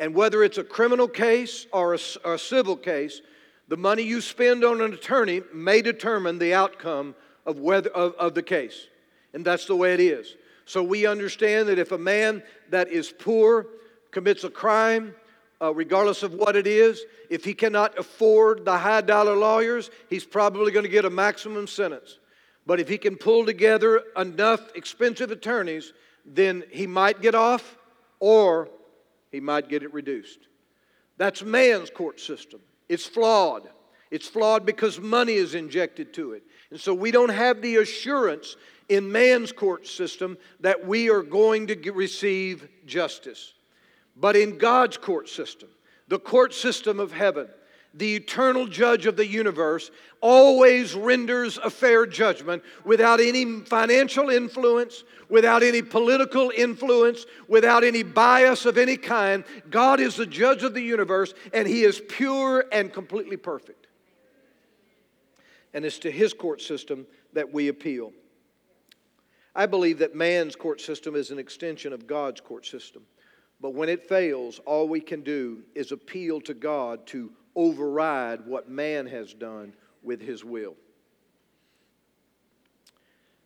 And 0.00 0.14
whether 0.14 0.42
it's 0.42 0.58
a 0.58 0.64
criminal 0.64 1.08
case 1.08 1.66
or 1.72 1.94
a, 1.94 1.98
or 2.24 2.34
a 2.34 2.38
civil 2.38 2.76
case, 2.76 3.20
the 3.68 3.76
money 3.76 4.02
you 4.02 4.20
spend 4.20 4.64
on 4.64 4.80
an 4.80 4.92
attorney 4.92 5.42
may 5.52 5.82
determine 5.82 6.38
the 6.38 6.54
outcome 6.54 7.14
of, 7.46 7.58
whether, 7.58 7.90
of, 7.90 8.14
of 8.14 8.34
the 8.34 8.42
case. 8.42 8.88
And 9.32 9.44
that's 9.44 9.66
the 9.66 9.76
way 9.76 9.94
it 9.94 10.00
is. 10.00 10.36
So 10.66 10.82
we 10.82 11.06
understand 11.06 11.68
that 11.68 11.78
if 11.78 11.92
a 11.92 11.98
man 11.98 12.42
that 12.70 12.88
is 12.88 13.12
poor 13.12 13.66
commits 14.10 14.44
a 14.44 14.50
crime, 14.50 15.14
uh, 15.60 15.72
regardless 15.72 16.22
of 16.22 16.34
what 16.34 16.56
it 16.56 16.66
is, 16.66 17.04
if 17.30 17.44
he 17.44 17.54
cannot 17.54 17.98
afford 17.98 18.64
the 18.64 18.76
high 18.76 19.00
dollar 19.00 19.34
lawyers, 19.34 19.90
he's 20.10 20.24
probably 20.24 20.72
going 20.72 20.84
to 20.84 20.90
get 20.90 21.04
a 21.04 21.10
maximum 21.10 21.66
sentence. 21.66 22.18
But 22.66 22.80
if 22.80 22.88
he 22.88 22.98
can 22.98 23.16
pull 23.16 23.44
together 23.44 24.02
enough 24.16 24.74
expensive 24.74 25.30
attorneys, 25.30 25.92
then 26.24 26.64
he 26.70 26.86
might 26.86 27.20
get 27.20 27.34
off 27.34 27.76
or 28.20 28.68
he 29.34 29.40
might 29.40 29.68
get 29.68 29.82
it 29.82 29.92
reduced. 29.92 30.38
That's 31.18 31.42
man's 31.42 31.90
court 31.90 32.20
system. 32.20 32.60
It's 32.88 33.04
flawed. 33.04 33.68
It's 34.10 34.28
flawed 34.28 34.64
because 34.64 35.00
money 35.00 35.34
is 35.34 35.54
injected 35.54 36.14
to 36.14 36.32
it. 36.32 36.44
And 36.70 36.80
so 36.80 36.94
we 36.94 37.10
don't 37.10 37.30
have 37.30 37.60
the 37.60 37.76
assurance 37.76 38.56
in 38.88 39.10
man's 39.10 39.50
court 39.50 39.86
system 39.86 40.38
that 40.60 40.86
we 40.86 41.10
are 41.10 41.22
going 41.22 41.66
to 41.66 41.90
receive 41.90 42.68
justice. 42.86 43.54
But 44.16 44.36
in 44.36 44.56
God's 44.56 44.96
court 44.96 45.28
system, 45.28 45.68
the 46.06 46.18
court 46.20 46.54
system 46.54 47.00
of 47.00 47.10
heaven, 47.10 47.48
the 47.96 48.16
eternal 48.16 48.66
judge 48.66 49.06
of 49.06 49.16
the 49.16 49.26
universe, 49.26 49.90
always 50.20 50.94
renders 50.94 51.58
a 51.58 51.70
fair 51.70 52.06
judgment 52.06 52.62
without 52.84 53.20
any 53.20 53.60
financial 53.60 54.30
influence, 54.30 55.04
without 55.28 55.62
any 55.62 55.82
political 55.82 56.50
influence, 56.56 57.26
without 57.46 57.84
any 57.84 58.02
bias 58.02 58.66
of 58.66 58.78
any 58.78 58.96
kind. 58.96 59.44
God 59.70 60.00
is 60.00 60.16
the 60.16 60.26
judge 60.26 60.62
of 60.62 60.74
the 60.74 60.82
universe, 60.82 61.34
and 61.52 61.68
He 61.68 61.82
is 61.82 62.02
pure 62.08 62.64
and 62.72 62.92
completely 62.92 63.36
perfect. 63.36 63.86
And 65.72 65.84
it's 65.84 65.98
to 66.00 66.10
His 66.10 66.32
court 66.32 66.60
system 66.60 67.06
that 67.32 67.52
we 67.52 67.68
appeal. 67.68 68.12
I 69.54 69.66
believe 69.66 69.98
that 69.98 70.16
man's 70.16 70.56
court 70.56 70.80
system 70.80 71.14
is 71.14 71.30
an 71.30 71.38
extension 71.38 71.92
of 71.92 72.08
God's 72.08 72.40
court 72.40 72.66
system. 72.66 73.02
But 73.60 73.74
when 73.74 73.88
it 73.88 74.08
fails, 74.08 74.60
all 74.66 74.88
we 74.88 75.00
can 75.00 75.22
do 75.22 75.62
is 75.74 75.92
appeal 75.92 76.40
to 76.42 76.54
God 76.54 77.06
to 77.08 77.30
override 77.56 78.46
what 78.46 78.68
man 78.68 79.06
has 79.06 79.32
done 79.32 79.72
with 80.02 80.20
his 80.20 80.44
will. 80.44 80.74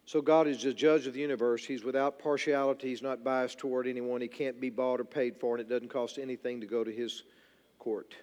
So 0.09 0.23
God 0.23 0.47
is 0.47 0.63
the 0.63 0.73
judge 0.73 1.07
of 1.07 1.13
the 1.13 1.21
universe. 1.21 1.67
He's 1.67 1.85
without 1.85 2.19
partiality. 2.19 2.89
He's 2.89 3.03
not 3.03 3.23
biased 3.23 3.59
toward 3.59 3.87
anyone. 3.87 4.23
He 4.23 4.29
can't 4.29 4.59
be 4.59 4.71
bought 4.71 5.01
or 5.01 5.05
paid 5.05 5.37
for, 5.37 5.57
and 5.57 5.61
it 5.61 5.69
doesn't 5.69 5.91
cost 5.91 6.19
anything 6.19 6.63
to 6.63 6.67
go 6.67 6.83
to 6.83 6.91
his 6.91 7.25
court. 7.79 8.15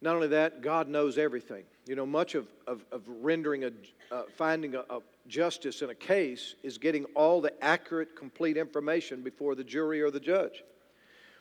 Not 0.00 0.16
only 0.16 0.28
that, 0.28 0.62
God 0.62 0.88
knows 0.88 1.16
everything. 1.16 1.62
You 1.86 1.94
know, 1.94 2.04
much 2.04 2.34
of, 2.34 2.48
of, 2.66 2.84
of 2.90 3.02
rendering 3.06 3.64
a, 3.64 3.70
uh, 4.10 4.24
finding 4.36 4.74
a, 4.74 4.80
a 4.90 5.00
justice 5.28 5.80
in 5.82 5.90
a 5.90 5.94
case 5.94 6.56
is 6.64 6.76
getting 6.76 7.04
all 7.14 7.40
the 7.40 7.52
accurate, 7.62 8.16
complete 8.16 8.56
information 8.56 9.22
before 9.22 9.54
the 9.54 9.64
jury 9.64 10.02
or 10.02 10.10
the 10.10 10.20
judge. 10.20 10.64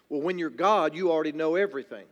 Well, 0.09 0.21
when 0.21 0.37
you're 0.37 0.51
God, 0.51 0.93
you 0.93 1.11
already 1.11 1.31
know 1.31 1.55
everything 1.55 2.05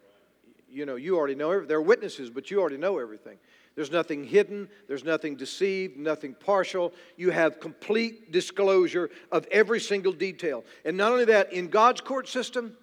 you 0.74 0.86
know, 0.86 0.96
you 0.96 1.18
already 1.18 1.36
know, 1.36 1.64
they're 1.64 1.82
witnesses, 1.82 2.30
but 2.30 2.50
you 2.50 2.60
already 2.60 2.78
know 2.78 2.98
everything. 2.98 3.38
There's 3.76 3.92
nothing 3.92 4.24
hidden, 4.24 4.70
there's 4.88 5.04
nothing 5.04 5.36
deceived, 5.36 5.98
nothing 5.98 6.36
partial. 6.36 6.94
You 7.18 7.32
have 7.32 7.60
complete 7.60 8.32
disclosure 8.32 9.10
of 9.32 9.48
every 9.52 9.80
single 9.80 10.14
detail. 10.14 10.64
And 10.86 10.98
not 10.98 11.12
only 11.12 11.26
that, 11.26 11.54
in 11.54 11.70
God's 11.70 12.02
court 12.02 12.28
system, 12.28 12.76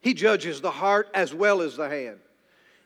He 0.00 0.12
judges 0.12 0.60
the 0.60 0.70
heart 0.70 1.08
as 1.14 1.32
well 1.32 1.62
as 1.62 1.76
the 1.76 1.88
hand. 1.88 2.18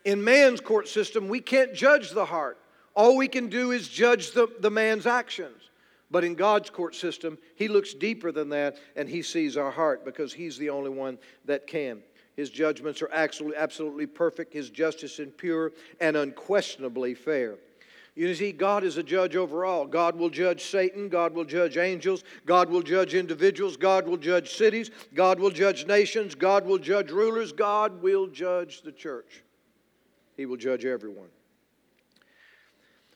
In 0.04 0.22
man's 0.22 0.60
court 0.60 0.88
system, 0.88 1.28
we 1.28 1.40
can't 1.40 1.74
judge 1.74 2.10
the 2.10 2.24
heart. 2.24 2.58
All 2.94 3.16
we 3.16 3.28
can 3.28 3.48
do 3.48 3.72
is 3.72 3.88
judge 3.88 4.32
the, 4.32 4.48
the 4.60 4.70
man's 4.70 5.06
actions. 5.06 5.70
But 6.10 6.24
in 6.24 6.34
God's 6.34 6.70
court 6.70 6.94
system, 6.94 7.38
He 7.56 7.68
looks 7.68 7.92
deeper 7.92 8.32
than 8.32 8.48
that 8.50 8.78
and 8.96 9.08
He 9.08 9.22
sees 9.22 9.56
our 9.56 9.70
heart 9.70 10.04
because 10.04 10.32
He's 10.32 10.58
the 10.58 10.70
only 10.70 10.90
one 10.90 11.18
that 11.44 11.66
can. 11.66 12.02
His 12.38 12.50
judgments 12.50 13.02
are 13.02 13.10
absolutely, 13.12 13.58
absolutely 13.58 14.06
perfect. 14.06 14.52
His 14.52 14.70
justice 14.70 15.18
is 15.18 15.28
pure 15.36 15.72
and 16.00 16.16
unquestionably 16.16 17.14
fair. 17.14 17.56
You 18.14 18.32
see, 18.32 18.52
God 18.52 18.84
is 18.84 18.96
a 18.96 19.02
judge 19.02 19.34
over 19.34 19.64
all. 19.64 19.88
God 19.88 20.14
will 20.14 20.30
judge 20.30 20.62
Satan. 20.62 21.08
God 21.08 21.34
will 21.34 21.44
judge 21.44 21.76
angels. 21.76 22.22
God 22.46 22.70
will 22.70 22.82
judge 22.82 23.14
individuals. 23.14 23.76
God 23.76 24.06
will 24.06 24.16
judge 24.16 24.54
cities. 24.54 24.92
God 25.14 25.40
will 25.40 25.50
judge 25.50 25.88
nations. 25.88 26.36
God 26.36 26.64
will 26.64 26.78
judge 26.78 27.10
rulers. 27.10 27.50
God 27.50 28.00
will 28.02 28.28
judge 28.28 28.82
the 28.82 28.92
church. 28.92 29.42
He 30.36 30.46
will 30.46 30.56
judge 30.56 30.84
everyone. 30.84 31.30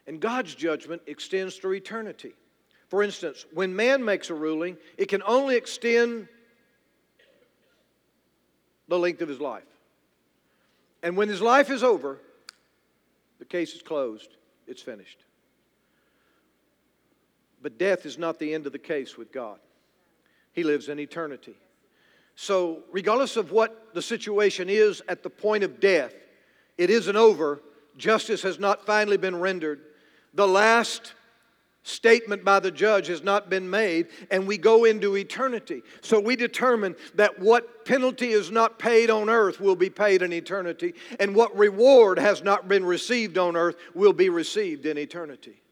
And 0.09 0.19
God's 0.19 0.57
judgment 0.57 1.01
extends 1.07 1.59
through 1.59 1.75
eternity. 1.75 2.33
For 2.89 3.05
instance, 3.05 3.47
when 3.55 3.77
man 3.77 4.05
makes 4.05 4.31
a 4.31 4.35
ruling, 4.35 4.77
it 4.99 5.07
can 5.07 5.23
only 5.23 5.55
extend 5.55 6.27
the 8.93 8.99
length 8.99 9.23
of 9.23 9.29
his 9.31 9.41
life. 9.41 9.63
And 11.03 11.17
when 11.17 11.27
his 11.27 11.41
life 11.41 11.71
is 11.71 11.83
over, 11.83 12.19
the 13.39 13.47
case 13.47 13.73
is 13.73 13.81
closed, 13.81 14.37
it's 14.67 14.83
finished. 14.83 15.17
But 17.63 17.79
death 17.79 18.05
is 18.05 18.19
not 18.19 18.39
the 18.39 18.53
end 18.53 18.67
of 18.67 18.73
the 18.73 18.79
case 18.79 19.17
with 19.17 19.33
God, 19.33 19.61
He 20.53 20.63
lives 20.63 20.91
in 20.91 20.99
eternity. 20.99 21.55
So, 22.37 22.83
regardless 22.93 23.39
of 23.39 23.51
what 23.51 23.95
the 23.95 24.03
situation 24.03 24.69
is 24.69 25.03
at 25.09 25.23
the 25.23 25.31
point 25.31 25.65
of 25.65 25.81
death, 25.81 26.13
it 26.77 26.91
isn't 26.91 27.17
over. 27.17 27.63
Justice 27.97 28.43
has 28.43 28.59
not 28.59 28.85
finally 28.85 29.17
been 29.17 29.41
rendered. 29.41 29.81
The 30.35 30.47
last 30.47 31.15
statement 31.83 32.45
by 32.45 32.61
the 32.61 32.71
judge 32.71 33.09
has 33.09 33.23
not 33.23 33.51
been 33.51 33.69
made, 33.69 34.09
and 34.31 34.47
we 34.47 34.57
go 34.57 34.85
into 34.85 35.17
eternity. 35.17 35.83
So 36.01 36.21
we 36.21 36.37
determine 36.37 36.95
that 37.15 37.39
what 37.39 37.85
penalty 37.85 38.29
is 38.29 38.51
not 38.51 38.79
paid 38.79 39.11
on 39.11 39.29
earth 39.29 39.61
will 39.61 39.77
be 39.77 39.91
paid 39.91 40.23
in 40.23 40.33
eternity, 40.33 40.95
and 41.19 41.35
what 41.35 41.57
reward 41.57 42.19
has 42.19 42.43
not 42.43 42.69
been 42.69 42.85
received 42.85 43.39
on 43.39 43.57
earth 43.57 43.77
will 43.95 44.13
be 44.13 44.29
received 44.29 44.87
in 44.87 44.97
eternity. 44.99 45.63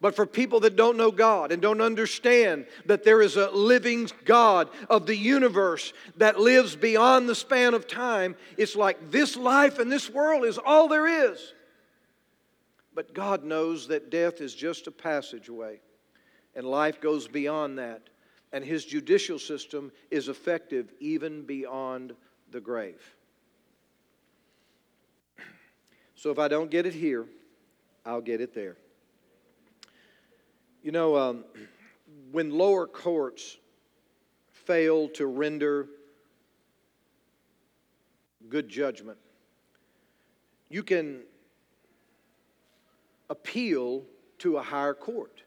But 0.00 0.14
for 0.14 0.26
people 0.26 0.60
that 0.60 0.76
don't 0.76 0.98
know 0.98 1.10
God 1.10 1.50
and 1.50 1.62
don't 1.62 1.80
understand 1.80 2.66
that 2.84 3.04
there 3.04 3.22
is 3.22 3.36
a 3.36 3.50
living 3.50 4.10
God 4.26 4.68
of 4.90 5.06
the 5.06 5.16
universe 5.16 5.94
that 6.18 6.38
lives 6.38 6.76
beyond 6.76 7.26
the 7.26 7.34
span 7.34 7.72
of 7.72 7.86
time, 7.86 8.36
it's 8.58 8.76
like 8.76 9.10
this 9.10 9.34
life 9.34 9.78
and 9.78 9.90
this 9.90 10.10
world 10.10 10.44
is 10.44 10.58
all 10.58 10.88
there 10.88 11.06
is. 11.30 11.53
But 12.94 13.12
God 13.12 13.44
knows 13.44 13.88
that 13.88 14.10
death 14.10 14.40
is 14.40 14.54
just 14.54 14.86
a 14.86 14.90
passageway, 14.90 15.80
and 16.54 16.66
life 16.66 17.00
goes 17.00 17.26
beyond 17.26 17.78
that. 17.78 18.02
And 18.52 18.64
His 18.64 18.84
judicial 18.84 19.38
system 19.38 19.90
is 20.12 20.28
effective 20.28 20.92
even 21.00 21.42
beyond 21.42 22.14
the 22.52 22.60
grave. 22.60 23.02
So 26.14 26.30
if 26.30 26.38
I 26.38 26.46
don't 26.46 26.70
get 26.70 26.86
it 26.86 26.94
here, 26.94 27.26
I'll 28.06 28.20
get 28.20 28.40
it 28.40 28.54
there. 28.54 28.76
You 30.82 30.92
know, 30.92 31.16
um, 31.16 31.44
when 32.30 32.50
lower 32.50 32.86
courts 32.86 33.56
fail 34.52 35.08
to 35.10 35.26
render 35.26 35.88
good 38.48 38.68
judgment, 38.68 39.18
you 40.68 40.82
can 40.82 41.22
appeal 43.30 44.04
to 44.38 44.56
a 44.56 44.62
higher 44.62 44.94
court. 44.94 45.42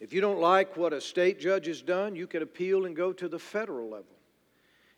If 0.00 0.12
you 0.12 0.20
don't 0.20 0.40
like 0.40 0.76
what 0.76 0.92
a 0.92 1.00
state 1.00 1.40
judge 1.40 1.66
has 1.66 1.82
done, 1.82 2.14
you 2.14 2.26
can 2.26 2.42
appeal 2.42 2.84
and 2.86 2.94
go 2.94 3.12
to 3.12 3.28
the 3.28 3.38
federal 3.38 3.90
level. 3.90 4.16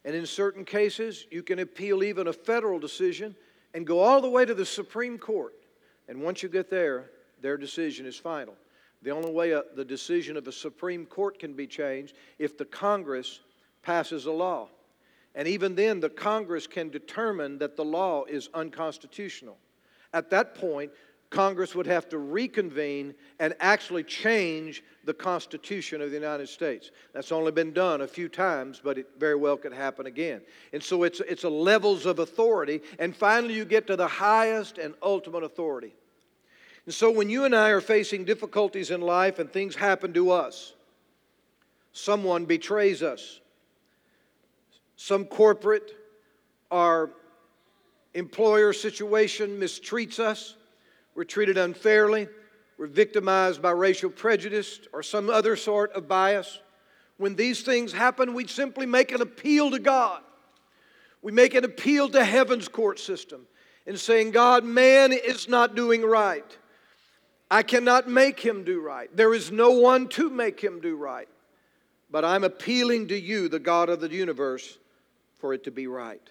And 0.04 0.14
in 0.14 0.26
certain 0.26 0.64
cases, 0.64 1.26
you 1.30 1.42
can 1.42 1.58
appeal 1.58 2.02
even 2.02 2.26
a 2.26 2.32
federal 2.32 2.78
decision 2.78 3.34
and 3.74 3.86
go 3.86 4.00
all 4.00 4.20
the 4.20 4.28
way 4.28 4.44
to 4.44 4.54
the 4.54 4.66
Supreme 4.66 5.18
Court. 5.18 5.54
And 6.08 6.22
once 6.22 6.42
you 6.42 6.48
get 6.48 6.70
there, 6.70 7.10
their 7.40 7.56
decision 7.56 8.06
is 8.06 8.16
final. 8.16 8.54
The 9.02 9.10
only 9.10 9.30
way 9.30 9.52
a, 9.52 9.62
the 9.74 9.84
decision 9.84 10.36
of 10.36 10.46
a 10.46 10.52
Supreme 10.52 11.06
Court 11.06 11.38
can 11.38 11.54
be 11.54 11.66
changed 11.66 12.14
if 12.38 12.58
the 12.58 12.64
Congress 12.64 13.40
passes 13.82 14.26
a 14.26 14.32
law. 14.32 14.68
And 15.34 15.46
even 15.46 15.74
then, 15.74 16.00
the 16.00 16.10
Congress 16.10 16.66
can 16.66 16.90
determine 16.90 17.58
that 17.58 17.76
the 17.76 17.84
law 17.84 18.24
is 18.24 18.48
unconstitutional. 18.52 19.56
At 20.12 20.30
that 20.30 20.54
point, 20.54 20.90
Congress 21.30 21.76
would 21.76 21.86
have 21.86 22.08
to 22.08 22.18
reconvene 22.18 23.14
and 23.38 23.54
actually 23.60 24.02
change 24.02 24.82
the 25.04 25.14
Constitution 25.14 26.02
of 26.02 26.10
the 26.10 26.16
United 26.16 26.48
States. 26.48 26.90
That's 27.14 27.30
only 27.30 27.52
been 27.52 27.72
done 27.72 28.00
a 28.00 28.06
few 28.08 28.28
times, 28.28 28.80
but 28.82 28.98
it 28.98 29.06
very 29.16 29.36
well 29.36 29.56
could 29.56 29.72
happen 29.72 30.06
again. 30.06 30.40
And 30.72 30.82
so 30.82 31.04
it's, 31.04 31.20
it's 31.20 31.44
a 31.44 31.48
levels 31.48 32.04
of 32.04 32.18
authority, 32.18 32.82
and 32.98 33.14
finally 33.14 33.54
you 33.54 33.64
get 33.64 33.86
to 33.86 33.96
the 33.96 34.08
highest 34.08 34.78
and 34.78 34.94
ultimate 35.02 35.44
authority. 35.44 35.94
And 36.84 36.94
so 36.94 37.12
when 37.12 37.30
you 37.30 37.44
and 37.44 37.54
I 37.54 37.70
are 37.70 37.80
facing 37.80 38.24
difficulties 38.24 38.90
in 38.90 39.00
life 39.00 39.38
and 39.38 39.50
things 39.50 39.76
happen 39.76 40.12
to 40.14 40.32
us, 40.32 40.72
someone 41.92 42.44
betrays 42.44 43.04
us, 43.04 43.38
some 44.96 45.24
corporate 45.24 45.92
or 46.72 47.10
employer 48.14 48.72
situation 48.72 49.60
mistreats 49.60 50.18
us, 50.18 50.56
we're 51.20 51.24
treated 51.24 51.58
unfairly, 51.58 52.26
we're 52.78 52.86
victimized 52.86 53.60
by 53.60 53.72
racial 53.72 54.08
prejudice 54.08 54.80
or 54.90 55.02
some 55.02 55.28
other 55.28 55.54
sort 55.54 55.92
of 55.92 56.08
bias. 56.08 56.60
When 57.18 57.36
these 57.36 57.60
things 57.60 57.92
happen, 57.92 58.32
we 58.32 58.46
simply 58.46 58.86
make 58.86 59.12
an 59.12 59.20
appeal 59.20 59.70
to 59.72 59.78
God. 59.78 60.22
We 61.20 61.30
make 61.30 61.52
an 61.52 61.66
appeal 61.66 62.08
to 62.08 62.24
heaven's 62.24 62.68
court 62.68 62.98
system 62.98 63.46
and 63.86 64.00
saying, 64.00 64.30
God, 64.30 64.64
man 64.64 65.12
is 65.12 65.46
not 65.46 65.74
doing 65.74 66.00
right. 66.00 66.56
I 67.50 67.64
cannot 67.64 68.08
make 68.08 68.40
him 68.40 68.64
do 68.64 68.80
right. 68.80 69.14
There 69.14 69.34
is 69.34 69.52
no 69.52 69.72
one 69.72 70.08
to 70.08 70.30
make 70.30 70.58
him 70.58 70.80
do 70.80 70.96
right. 70.96 71.28
But 72.10 72.24
I'm 72.24 72.44
appealing 72.44 73.08
to 73.08 73.20
you, 73.20 73.50
the 73.50 73.58
God 73.58 73.90
of 73.90 74.00
the 74.00 74.10
universe, 74.10 74.78
for 75.36 75.52
it 75.52 75.64
to 75.64 75.70
be 75.70 75.86
right. 75.86 76.26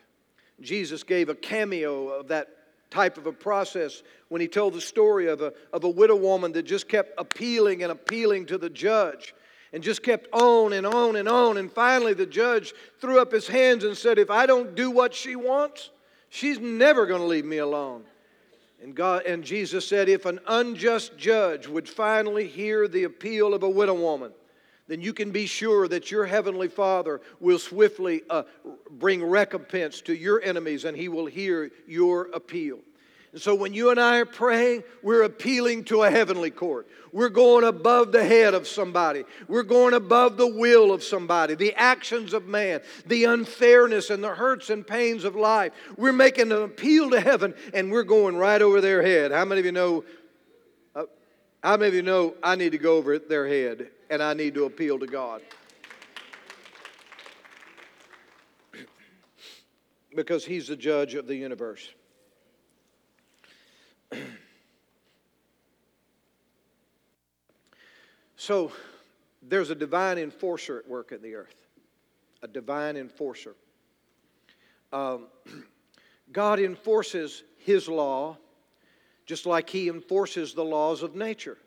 Jesus 0.61 1.03
gave 1.03 1.29
a 1.29 1.35
cameo 1.35 2.07
of 2.07 2.29
that 2.29 2.58
type 2.89 3.17
of 3.17 3.27
a 3.27 3.31
process 3.31 4.03
when 4.29 4.41
he 4.41 4.47
told 4.47 4.73
the 4.73 4.81
story 4.81 5.27
of 5.27 5.41
a, 5.41 5.53
of 5.71 5.83
a 5.83 5.89
widow 5.89 6.15
woman 6.15 6.51
that 6.53 6.63
just 6.63 6.87
kept 6.87 7.19
appealing 7.19 7.83
and 7.83 7.91
appealing 7.91 8.45
to 8.47 8.57
the 8.57 8.69
judge 8.69 9.33
and 9.73 9.83
just 9.83 10.01
kept 10.01 10.27
on 10.33 10.73
and 10.73 10.85
on 10.85 11.15
and 11.15 11.27
on. 11.27 11.57
And 11.57 11.71
finally, 11.71 12.13
the 12.13 12.25
judge 12.25 12.73
threw 12.99 13.19
up 13.19 13.31
his 13.31 13.47
hands 13.47 13.83
and 13.83 13.95
said, 13.95 14.17
If 14.17 14.31
I 14.31 14.45
don't 14.45 14.75
do 14.75 14.89
what 14.89 15.13
she 15.13 15.35
wants, 15.35 15.91
she's 16.29 16.59
never 16.59 17.05
going 17.05 17.21
to 17.21 17.27
leave 17.27 17.45
me 17.45 17.57
alone. 17.57 18.03
And, 18.81 18.95
God, 18.95 19.25
and 19.25 19.43
Jesus 19.43 19.87
said, 19.87 20.09
If 20.09 20.25
an 20.25 20.39
unjust 20.47 21.17
judge 21.17 21.67
would 21.67 21.87
finally 21.87 22.47
hear 22.47 22.87
the 22.87 23.03
appeal 23.03 23.53
of 23.53 23.63
a 23.63 23.69
widow 23.69 23.95
woman, 23.95 24.31
then 24.89 25.01
you 25.01 25.13
can 25.13 25.31
be 25.31 25.45
sure 25.45 25.87
that 25.87 26.09
your 26.09 26.25
heavenly 26.25 26.67
Father 26.67 27.21
will 27.39 27.59
swiftly 27.59 28.23
uh, 28.27 28.41
bring 28.89 29.23
recompense 29.23 30.01
to 30.01 30.15
your 30.15 30.41
enemies 30.41 30.83
and 30.83 30.97
he 30.97 31.07
will 31.07 31.27
hear 31.27 31.71
your 31.87 32.29
appeal. 32.33 32.79
And 33.31 33.39
so 33.39 33.53
when 33.53 33.75
you 33.75 33.91
and 33.91 33.99
I 33.99 34.17
are 34.17 34.25
praying, 34.25 34.83
we're 35.03 35.21
appealing 35.21 35.83
to 35.85 36.01
a 36.01 36.09
heavenly 36.09 36.49
court. 36.49 36.87
We're 37.11 37.29
going 37.29 37.65
above 37.65 38.11
the 38.11 38.25
head 38.25 38.55
of 38.55 38.67
somebody. 38.67 39.25
We're 39.47 39.61
going 39.61 39.93
above 39.93 40.37
the 40.37 40.47
will 40.47 40.91
of 40.91 41.03
somebody, 41.03 41.53
the 41.53 41.75
actions 41.75 42.33
of 42.33 42.47
man, 42.47 42.81
the 43.05 43.25
unfairness 43.25 44.09
and 44.09 44.23
the 44.23 44.33
hurts 44.33 44.71
and 44.71 44.85
pains 44.85 45.23
of 45.23 45.35
life. 45.35 45.71
We're 45.97 46.13
making 46.13 46.51
an 46.51 46.63
appeal 46.63 47.11
to 47.11 47.19
heaven 47.19 47.53
and 47.75 47.91
we're 47.91 48.01
going 48.01 48.37
right 48.37 48.61
over 48.61 48.81
their 48.81 49.03
head. 49.03 49.31
How 49.31 49.45
many 49.45 49.59
of 49.59 49.65
you 49.65 49.71
know? 49.71 50.03
Uh, 50.95 51.03
how 51.63 51.77
many 51.77 51.89
of 51.89 51.93
you 51.93 52.01
know 52.01 52.33
I 52.41 52.55
need 52.55 52.71
to 52.71 52.79
go 52.79 52.97
over 52.97 53.19
their 53.19 53.47
head? 53.47 53.91
And 54.09 54.23
I 54.23 54.33
need 54.33 54.55
to 54.55 54.65
appeal 54.65 54.97
to 54.99 55.05
God. 55.05 55.41
because 60.15 60.43
He's 60.45 60.67
the 60.67 60.75
judge 60.75 61.13
of 61.15 61.27
the 61.27 61.35
universe. 61.35 61.87
so 68.35 68.71
there's 69.41 69.69
a 69.69 69.75
divine 69.75 70.17
enforcer 70.17 70.79
at 70.79 70.87
work 70.87 71.11
in 71.11 71.21
the 71.21 71.35
earth, 71.35 71.67
a 72.41 72.47
divine 72.47 72.97
enforcer. 72.97 73.55
Um, 74.91 75.27
God 76.31 76.59
enforces 76.59 77.43
His 77.57 77.87
law 77.87 78.37
just 79.27 79.45
like 79.45 79.69
He 79.69 79.89
enforces 79.89 80.55
the 80.55 80.65
laws 80.65 81.03
of 81.03 81.15
nature. 81.15 81.59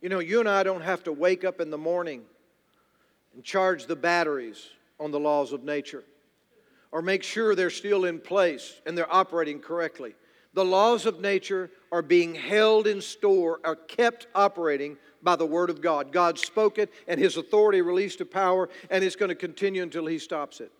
You 0.00 0.08
know, 0.08 0.20
you 0.20 0.40
and 0.40 0.48
I 0.48 0.62
don't 0.62 0.82
have 0.82 1.02
to 1.04 1.12
wake 1.12 1.44
up 1.44 1.60
in 1.60 1.70
the 1.70 1.78
morning 1.78 2.22
and 3.34 3.42
charge 3.42 3.86
the 3.86 3.96
batteries 3.96 4.68
on 5.00 5.10
the 5.10 5.20
laws 5.20 5.52
of 5.52 5.64
nature 5.64 6.04
or 6.92 7.02
make 7.02 7.22
sure 7.22 7.54
they're 7.54 7.70
still 7.70 8.04
in 8.04 8.20
place 8.20 8.80
and 8.86 8.96
they're 8.96 9.12
operating 9.12 9.60
correctly. 9.60 10.14
The 10.54 10.64
laws 10.64 11.04
of 11.04 11.20
nature 11.20 11.70
are 11.92 12.02
being 12.02 12.34
held 12.34 12.86
in 12.86 13.00
store, 13.00 13.60
are 13.64 13.76
kept 13.76 14.26
operating 14.34 14.96
by 15.22 15.36
the 15.36 15.46
Word 15.46 15.68
of 15.68 15.80
God. 15.80 16.12
God 16.12 16.38
spoke 16.38 16.78
it, 16.78 16.90
and 17.06 17.20
His 17.20 17.36
authority 17.36 17.82
released 17.82 18.18
to 18.18 18.24
power, 18.24 18.68
and 18.90 19.04
it's 19.04 19.16
going 19.16 19.28
to 19.28 19.34
continue 19.34 19.82
until 19.82 20.06
He 20.06 20.18
stops 20.18 20.60
it. 20.60 20.72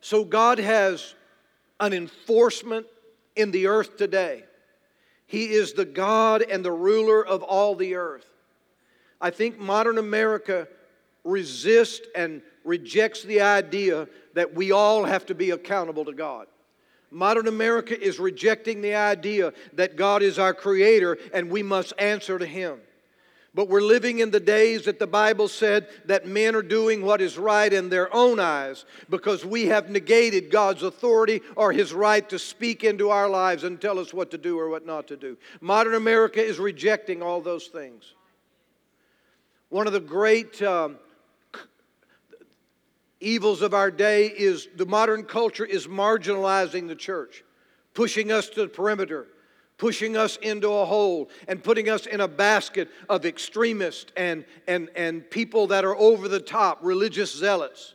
So, 0.00 0.24
God 0.24 0.58
has 0.58 1.14
an 1.80 1.92
enforcement 1.92 2.86
in 3.36 3.50
the 3.50 3.66
earth 3.68 3.96
today 3.96 4.44
he 5.26 5.46
is 5.46 5.72
the 5.72 5.84
God 5.84 6.42
and 6.42 6.64
the 6.64 6.72
ruler 6.72 7.24
of 7.24 7.42
all 7.42 7.74
the 7.74 7.96
earth. 7.96 8.28
I 9.20 9.30
think 9.30 9.58
modern 9.58 9.98
America 9.98 10.68
resists 11.24 12.06
and 12.14 12.42
rejects 12.64 13.22
the 13.22 13.40
idea 13.40 14.08
that 14.34 14.54
we 14.54 14.72
all 14.72 15.04
have 15.04 15.26
to 15.26 15.34
be 15.34 15.50
accountable 15.50 16.04
to 16.04 16.12
God. 16.12 16.46
Modern 17.10 17.48
America 17.48 17.98
is 18.00 18.18
rejecting 18.18 18.80
the 18.80 18.94
idea 18.94 19.52
that 19.74 19.96
God 19.96 20.22
is 20.22 20.38
our 20.38 20.54
creator 20.54 21.18
and 21.32 21.50
we 21.50 21.62
must 21.62 21.92
answer 21.98 22.38
to 22.38 22.46
Him. 22.46 22.78
But 23.56 23.70
we're 23.70 23.80
living 23.80 24.18
in 24.18 24.30
the 24.30 24.38
days 24.38 24.84
that 24.84 24.98
the 24.98 25.06
Bible 25.06 25.48
said 25.48 25.88
that 26.04 26.26
men 26.26 26.54
are 26.54 26.60
doing 26.60 27.00
what 27.00 27.22
is 27.22 27.38
right 27.38 27.72
in 27.72 27.88
their 27.88 28.14
own 28.14 28.38
eyes 28.38 28.84
because 29.08 29.46
we 29.46 29.64
have 29.68 29.88
negated 29.88 30.50
God's 30.50 30.82
authority 30.82 31.40
or 31.56 31.72
His 31.72 31.94
right 31.94 32.28
to 32.28 32.38
speak 32.38 32.84
into 32.84 33.08
our 33.08 33.30
lives 33.30 33.64
and 33.64 33.80
tell 33.80 33.98
us 33.98 34.12
what 34.12 34.30
to 34.32 34.38
do 34.38 34.58
or 34.58 34.68
what 34.68 34.84
not 34.84 35.08
to 35.08 35.16
do. 35.16 35.38
Modern 35.62 35.94
America 35.94 36.38
is 36.38 36.58
rejecting 36.58 37.22
all 37.22 37.40
those 37.40 37.68
things. 37.68 38.12
One 39.70 39.86
of 39.86 39.94
the 39.94 40.00
great 40.00 40.60
um, 40.60 40.98
evils 43.20 43.62
of 43.62 43.72
our 43.72 43.90
day 43.90 44.26
is 44.26 44.68
the 44.76 44.84
modern 44.84 45.24
culture 45.24 45.64
is 45.64 45.86
marginalizing 45.86 46.88
the 46.88 46.94
church, 46.94 47.42
pushing 47.94 48.30
us 48.30 48.50
to 48.50 48.60
the 48.60 48.68
perimeter 48.68 49.28
pushing 49.78 50.16
us 50.16 50.36
into 50.38 50.70
a 50.70 50.84
hole 50.84 51.28
and 51.48 51.62
putting 51.62 51.88
us 51.88 52.06
in 52.06 52.20
a 52.20 52.28
basket 52.28 52.88
of 53.08 53.26
extremists 53.26 54.10
and, 54.16 54.44
and, 54.66 54.88
and 54.96 55.28
people 55.30 55.66
that 55.66 55.84
are 55.84 55.96
over 55.96 56.28
the 56.28 56.40
top, 56.40 56.78
religious 56.82 57.34
zealots. 57.34 57.94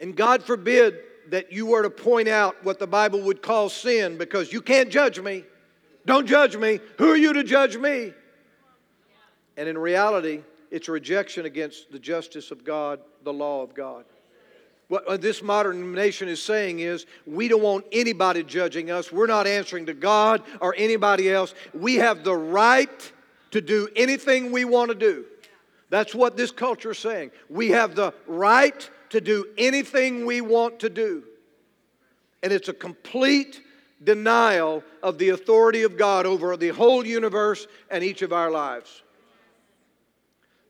And 0.00 0.16
God 0.16 0.42
forbid 0.42 0.98
that 1.28 1.52
you 1.52 1.66
were 1.66 1.82
to 1.82 1.90
point 1.90 2.28
out 2.28 2.64
what 2.64 2.78
the 2.78 2.86
Bible 2.86 3.20
would 3.22 3.42
call 3.42 3.68
sin 3.68 4.16
because 4.16 4.52
you 4.52 4.60
can't 4.60 4.90
judge 4.90 5.20
me. 5.20 5.44
Don't 6.06 6.26
judge 6.26 6.56
me. 6.56 6.80
Who 6.96 7.10
are 7.10 7.16
you 7.16 7.32
to 7.34 7.44
judge 7.44 7.76
me? 7.76 8.14
And 9.56 9.68
in 9.68 9.76
reality, 9.76 10.42
it's 10.70 10.88
rejection 10.88 11.46
against 11.46 11.90
the 11.90 11.98
justice 11.98 12.50
of 12.50 12.64
God, 12.64 13.00
the 13.24 13.32
law 13.32 13.62
of 13.62 13.74
God. 13.74 14.04
What 14.88 15.20
this 15.20 15.42
modern 15.42 15.92
nation 15.92 16.28
is 16.28 16.42
saying 16.42 16.80
is 16.80 17.04
we 17.26 17.46
don't 17.48 17.62
want 17.62 17.84
anybody 17.92 18.42
judging 18.42 18.90
us. 18.90 19.12
We're 19.12 19.26
not 19.26 19.46
answering 19.46 19.84
to 19.86 19.94
God 19.94 20.42
or 20.62 20.74
anybody 20.78 21.30
else. 21.30 21.54
We 21.74 21.96
have 21.96 22.24
the 22.24 22.34
right 22.34 23.12
to 23.50 23.60
do 23.60 23.88
anything 23.94 24.50
we 24.50 24.64
want 24.64 24.90
to 24.90 24.94
do. 24.94 25.26
That's 25.90 26.14
what 26.14 26.38
this 26.38 26.50
culture 26.50 26.92
is 26.92 26.98
saying. 26.98 27.32
We 27.50 27.68
have 27.70 27.94
the 27.94 28.14
right 28.26 28.88
to 29.10 29.20
do 29.20 29.46
anything 29.58 30.24
we 30.24 30.40
want 30.40 30.80
to 30.80 30.88
do. 30.88 31.22
And 32.42 32.50
it's 32.50 32.68
a 32.68 32.74
complete 32.74 33.60
denial 34.02 34.82
of 35.02 35.18
the 35.18 35.30
authority 35.30 35.82
of 35.82 35.98
God 35.98 36.24
over 36.24 36.56
the 36.56 36.68
whole 36.68 37.06
universe 37.06 37.66
and 37.90 38.02
each 38.02 38.22
of 38.22 38.32
our 38.32 38.50
lives. 38.50 39.02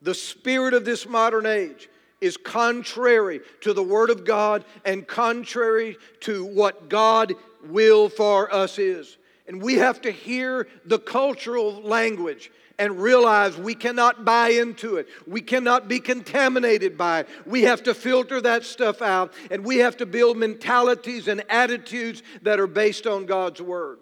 The 0.03 0.15
spirit 0.15 0.75
of 0.75 0.85
this 0.85 1.07
modern 1.07 1.47
age 1.47 1.89
is 2.21 2.37
contrary 2.37 3.41
to 3.61 3.73
the 3.73 3.83
Word 3.83 4.11
of 4.11 4.25
God 4.25 4.65
and 4.85 5.07
contrary 5.07 5.97
to 6.21 6.45
what 6.45 6.89
God 6.89 7.35
will 7.65 8.09
for 8.09 8.53
us 8.53 8.79
is. 8.79 9.17
And 9.47 9.63
we 9.63 9.75
have 9.75 10.01
to 10.03 10.11
hear 10.11 10.69
the 10.85 10.99
cultural 10.99 11.81
language 11.83 12.51
and 12.79 13.01
realize 13.01 13.57
we 13.57 13.75
cannot 13.75 14.25
buy 14.25 14.51
into 14.51 14.97
it. 14.97 15.09
We 15.27 15.41
cannot 15.41 15.89
be 15.89 15.99
contaminated 15.99 16.97
by 16.97 17.21
it. 17.21 17.29
We 17.45 17.63
have 17.63 17.83
to 17.85 17.95
filter 17.95 18.41
that 18.43 18.65
stuff 18.65 19.03
out 19.03 19.33
and 19.51 19.65
we 19.65 19.79
have 19.79 19.97
to 19.97 20.07
build 20.07 20.37
mentalities 20.37 21.29
and 21.29 21.43
attitudes 21.49 22.23
that 22.43 22.61
are 22.61 22.69
based 22.69 23.07
on 23.07 23.27
God's 23.27 23.61
Word. 23.61 23.99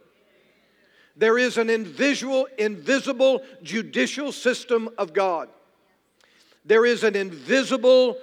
There 1.17 1.39
is 1.39 1.57
an 1.57 1.71
invisible, 1.71 2.47
invisible 2.59 3.43
judicial 3.63 4.33
system 4.33 4.91
of 4.99 5.15
God. 5.15 5.49
There 6.67 6.85
is 6.85 7.05
an 7.05 7.15
invisible 7.15 8.19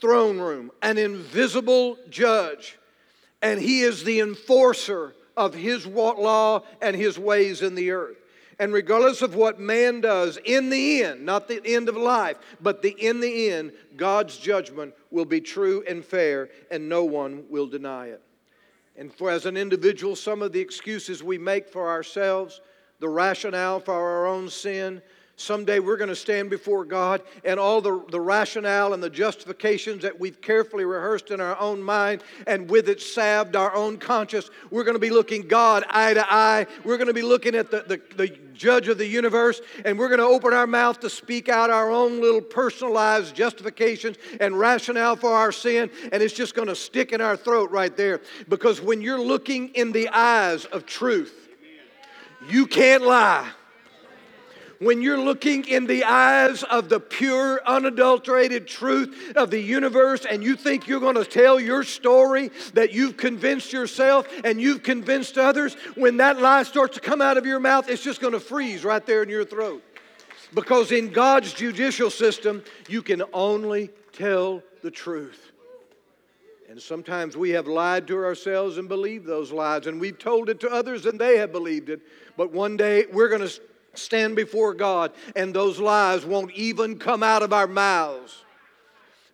throne 0.00 0.38
room, 0.38 0.70
an 0.82 0.98
invisible 0.98 1.96
judge, 2.10 2.78
and 3.40 3.58
He 3.60 3.80
is 3.80 4.04
the 4.04 4.20
enforcer 4.20 5.14
of 5.36 5.54
His 5.54 5.86
law 5.86 6.62
and 6.82 6.94
His 6.94 7.18
ways 7.18 7.62
in 7.62 7.74
the 7.74 7.90
earth. 7.90 8.18
And 8.58 8.72
regardless 8.72 9.22
of 9.22 9.34
what 9.34 9.58
man 9.58 10.02
does, 10.02 10.38
in 10.44 10.68
the 10.68 11.02
end, 11.02 11.24
not 11.24 11.48
the 11.48 11.60
end 11.64 11.88
of 11.88 11.96
life, 11.96 12.36
but 12.60 12.82
the 12.82 12.90
in 12.90 13.20
the 13.20 13.50
end, 13.50 13.72
God's 13.96 14.36
judgment 14.36 14.94
will 15.10 15.24
be 15.24 15.40
true 15.40 15.82
and 15.88 16.04
fair, 16.04 16.50
and 16.70 16.88
no 16.88 17.02
one 17.02 17.44
will 17.48 17.66
deny 17.66 18.08
it. 18.08 18.20
And 18.94 19.12
for 19.12 19.30
as 19.30 19.46
an 19.46 19.56
individual, 19.56 20.14
some 20.16 20.42
of 20.42 20.52
the 20.52 20.60
excuses 20.60 21.22
we 21.22 21.38
make 21.38 21.66
for 21.66 21.88
ourselves, 21.88 22.60
the 23.00 23.08
rationale 23.08 23.80
for 23.80 23.94
our 23.94 24.26
own 24.26 24.50
sin, 24.50 25.00
Someday 25.42 25.80
we're 25.80 25.96
going 25.96 26.08
to 26.08 26.16
stand 26.16 26.50
before 26.50 26.84
God, 26.84 27.20
and 27.44 27.58
all 27.58 27.80
the, 27.80 28.04
the 28.10 28.20
rationale 28.20 28.94
and 28.94 29.02
the 29.02 29.10
justifications 29.10 30.02
that 30.02 30.18
we've 30.18 30.40
carefully 30.40 30.84
rehearsed 30.84 31.30
in 31.30 31.40
our 31.40 31.58
own 31.58 31.82
mind 31.82 32.22
and 32.46 32.70
with 32.70 32.88
it 32.88 33.00
salved 33.00 33.56
our 33.56 33.74
own 33.74 33.98
conscience, 33.98 34.50
we're 34.70 34.84
going 34.84 34.94
to 34.94 35.00
be 35.00 35.10
looking 35.10 35.48
God 35.48 35.84
eye 35.88 36.14
to 36.14 36.32
eye. 36.32 36.66
We're 36.84 36.96
going 36.96 37.08
to 37.08 37.14
be 37.14 37.22
looking 37.22 37.56
at 37.56 37.70
the, 37.72 37.82
the, 37.82 38.00
the 38.16 38.28
judge 38.54 38.86
of 38.86 38.98
the 38.98 39.06
universe, 39.06 39.60
and 39.84 39.98
we're 39.98 40.08
going 40.08 40.20
to 40.20 40.26
open 40.26 40.52
our 40.52 40.66
mouth 40.66 41.00
to 41.00 41.10
speak 41.10 41.48
out 41.48 41.70
our 41.70 41.90
own 41.90 42.20
little 42.20 42.40
personalized 42.40 43.34
justifications 43.34 44.18
and 44.40 44.56
rationale 44.56 45.16
for 45.16 45.32
our 45.32 45.50
sin, 45.50 45.90
and 46.12 46.22
it's 46.22 46.34
just 46.34 46.54
going 46.54 46.68
to 46.68 46.76
stick 46.76 47.12
in 47.12 47.20
our 47.20 47.36
throat 47.36 47.70
right 47.72 47.96
there. 47.96 48.20
Because 48.48 48.80
when 48.80 49.00
you're 49.00 49.20
looking 49.20 49.70
in 49.70 49.90
the 49.90 50.08
eyes 50.10 50.66
of 50.66 50.86
truth, 50.86 51.48
you 52.48 52.66
can't 52.66 53.02
lie 53.02 53.50
when 54.82 55.00
you're 55.00 55.20
looking 55.20 55.64
in 55.68 55.86
the 55.86 56.02
eyes 56.02 56.64
of 56.64 56.88
the 56.88 56.98
pure, 56.98 57.60
unadulterated 57.64 58.66
truth 58.66 59.32
of 59.36 59.48
the 59.48 59.60
universe 59.60 60.24
and 60.24 60.42
you 60.42 60.56
think 60.56 60.88
you're 60.88 60.98
going 60.98 61.14
to 61.14 61.24
tell 61.24 61.60
your 61.60 61.84
story 61.84 62.50
that 62.74 62.92
you've 62.92 63.16
convinced 63.16 63.72
yourself 63.72 64.26
and 64.42 64.60
you've 64.60 64.82
convinced 64.82 65.38
others, 65.38 65.74
when 65.94 66.16
that 66.16 66.40
lie 66.40 66.64
starts 66.64 66.94
to 66.94 67.00
come 67.00 67.22
out 67.22 67.36
of 67.36 67.46
your 67.46 67.60
mouth, 67.60 67.88
it's 67.88 68.02
just 68.02 68.20
going 68.20 68.32
to 68.32 68.40
freeze 68.40 68.84
right 68.84 69.06
there 69.06 69.22
in 69.22 69.28
your 69.28 69.44
throat. 69.44 69.82
Because 70.52 70.90
in 70.90 71.10
God's 71.10 71.52
judicial 71.52 72.10
system, 72.10 72.64
you 72.88 73.02
can 73.02 73.22
only 73.32 73.88
tell 74.12 74.64
the 74.82 74.90
truth. 74.90 75.52
And 76.68 76.80
sometimes 76.80 77.36
we 77.36 77.50
have 77.50 77.68
lied 77.68 78.08
to 78.08 78.16
ourselves 78.16 78.78
and 78.78 78.88
believed 78.88 79.26
those 79.26 79.52
lies, 79.52 79.86
and 79.86 80.00
we've 80.00 80.18
told 80.18 80.48
it 80.48 80.58
to 80.60 80.70
others 80.70 81.06
and 81.06 81.20
they 81.20 81.36
have 81.36 81.52
believed 81.52 81.88
it. 81.88 82.00
But 82.36 82.50
one 82.50 82.76
day 82.76 83.04
we're 83.12 83.28
going 83.28 83.46
to 83.46 83.60
stand 83.94 84.36
before 84.36 84.74
God 84.74 85.12
and 85.36 85.54
those 85.54 85.78
lies 85.78 86.24
won't 86.24 86.52
even 86.52 86.98
come 86.98 87.22
out 87.22 87.42
of 87.42 87.52
our 87.52 87.66
mouths. 87.66 88.44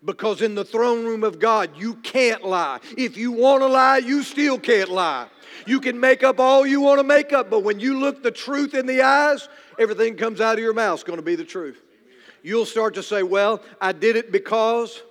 Because 0.03 0.41
in 0.41 0.55
the 0.55 0.63
throne 0.63 1.05
room 1.05 1.23
of 1.23 1.39
God, 1.39 1.71
you 1.75 1.95
can't 1.95 2.45
lie. 2.45 2.79
If 2.97 3.17
you 3.17 3.33
want 3.33 3.61
to 3.61 3.67
lie, 3.67 3.97
you 3.97 4.23
still 4.23 4.57
can't 4.57 4.89
lie. 4.89 5.27
You 5.67 5.81
can 5.81 5.99
make 5.99 6.23
up 6.23 6.39
all 6.39 6.65
you 6.65 6.79
want 6.79 6.99
to 6.99 7.03
make 7.03 7.33
up, 7.33 7.49
but 7.49 7.61
when 7.61 7.81
you 7.81 7.99
look 7.99 8.23
the 8.23 8.31
truth 8.31 8.73
in 8.73 8.85
the 8.85 9.01
eyes, 9.01 9.49
everything 9.77 10.15
comes 10.15 10.39
out 10.39 10.53
of 10.53 10.59
your 10.59 10.73
mouth 10.73 10.99
is 10.99 11.03
going 11.03 11.17
to 11.19 11.23
be 11.23 11.35
the 11.35 11.43
truth. 11.43 11.81
You'll 12.43 12.65
start 12.65 12.93
to 12.95 13.03
say, 13.03 13.23
Well, 13.23 13.61
I 13.81 13.91
did 13.91 14.15
it 14.15 14.31
because 14.31 15.01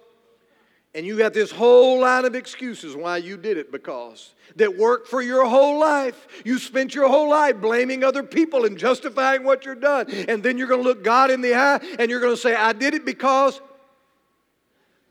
and 0.98 1.06
you 1.06 1.16
got 1.16 1.32
this 1.32 1.52
whole 1.52 2.00
line 2.00 2.24
of 2.24 2.34
excuses 2.34 2.96
why 2.96 3.18
you 3.18 3.36
did 3.36 3.56
it 3.56 3.70
because 3.70 4.34
that 4.56 4.76
worked 4.76 5.06
for 5.06 5.22
your 5.22 5.46
whole 5.46 5.78
life. 5.78 6.26
You 6.44 6.58
spent 6.58 6.92
your 6.92 7.06
whole 7.08 7.30
life 7.30 7.60
blaming 7.60 8.02
other 8.02 8.24
people 8.24 8.64
and 8.64 8.76
justifying 8.76 9.44
what 9.44 9.64
you're 9.64 9.76
done. 9.76 10.10
And 10.10 10.42
then 10.42 10.58
you're 10.58 10.66
going 10.66 10.82
to 10.82 10.88
look 10.88 11.04
God 11.04 11.30
in 11.30 11.40
the 11.40 11.54
eye 11.54 11.78
and 12.00 12.10
you're 12.10 12.18
going 12.18 12.34
to 12.34 12.40
say, 12.40 12.52
I 12.52 12.72
did 12.72 12.94
it 12.94 13.04
because 13.04 13.60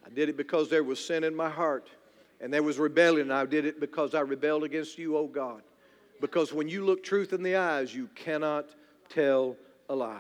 I 0.05 0.09
did 0.09 0.27
it 0.27 0.35
because 0.35 0.69
there 0.69 0.83
was 0.83 0.99
sin 0.99 1.23
in 1.23 1.33
my 1.33 1.49
heart 1.49 1.87
and 2.41 2.53
there 2.53 2.63
was 2.63 2.77
rebellion. 2.77 3.31
I 3.31 3.45
did 3.45 3.63
it 3.63 3.79
because 3.79 4.13
I 4.13 4.19
rebelled 4.19 4.65
against 4.65 4.97
you, 4.97 5.15
oh 5.15 5.27
God. 5.27 5.61
Because 6.19 6.51
when 6.51 6.67
you 6.67 6.83
look 6.83 7.01
truth 7.01 7.31
in 7.31 7.43
the 7.43 7.55
eyes, 7.55 7.95
you 7.95 8.09
cannot 8.13 8.65
tell 9.07 9.55
a 9.87 9.95
lie. 9.95 10.19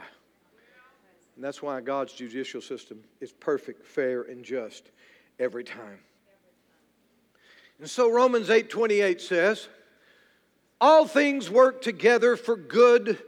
And 1.35 1.43
that's 1.43 1.61
why 1.61 1.81
God's 1.81 2.13
judicial 2.13 2.61
system 2.61 3.03
is 3.19 3.33
perfect, 3.33 3.85
fair, 3.85 4.21
and 4.21 4.45
just 4.45 4.91
every 5.39 5.63
time. 5.63 5.99
And 7.79 7.89
so 7.89 8.11
Romans 8.11 8.49
8:28 8.49 9.21
says, 9.21 9.67
all 10.79 11.07
things 11.07 11.49
work 11.49 11.81
together 11.81 12.35
for 12.35 12.55
good 12.55 13.19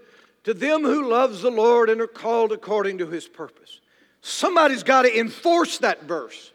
to 0.44 0.54
them 0.54 0.84
who 0.84 1.10
loves 1.10 1.42
the 1.42 1.52
Lord 1.52 1.90
and 1.90 2.00
are 2.02 2.08
called 2.08 2.52
according 2.52 3.00
to 3.00 3.08
his 3.08 3.28
purpose. 3.28 3.82
Somebody's 4.22 4.84
got 4.84 5.04
to 5.04 5.20
enforce 5.20 5.80
that 5.80 6.04
verse. 6.04 6.52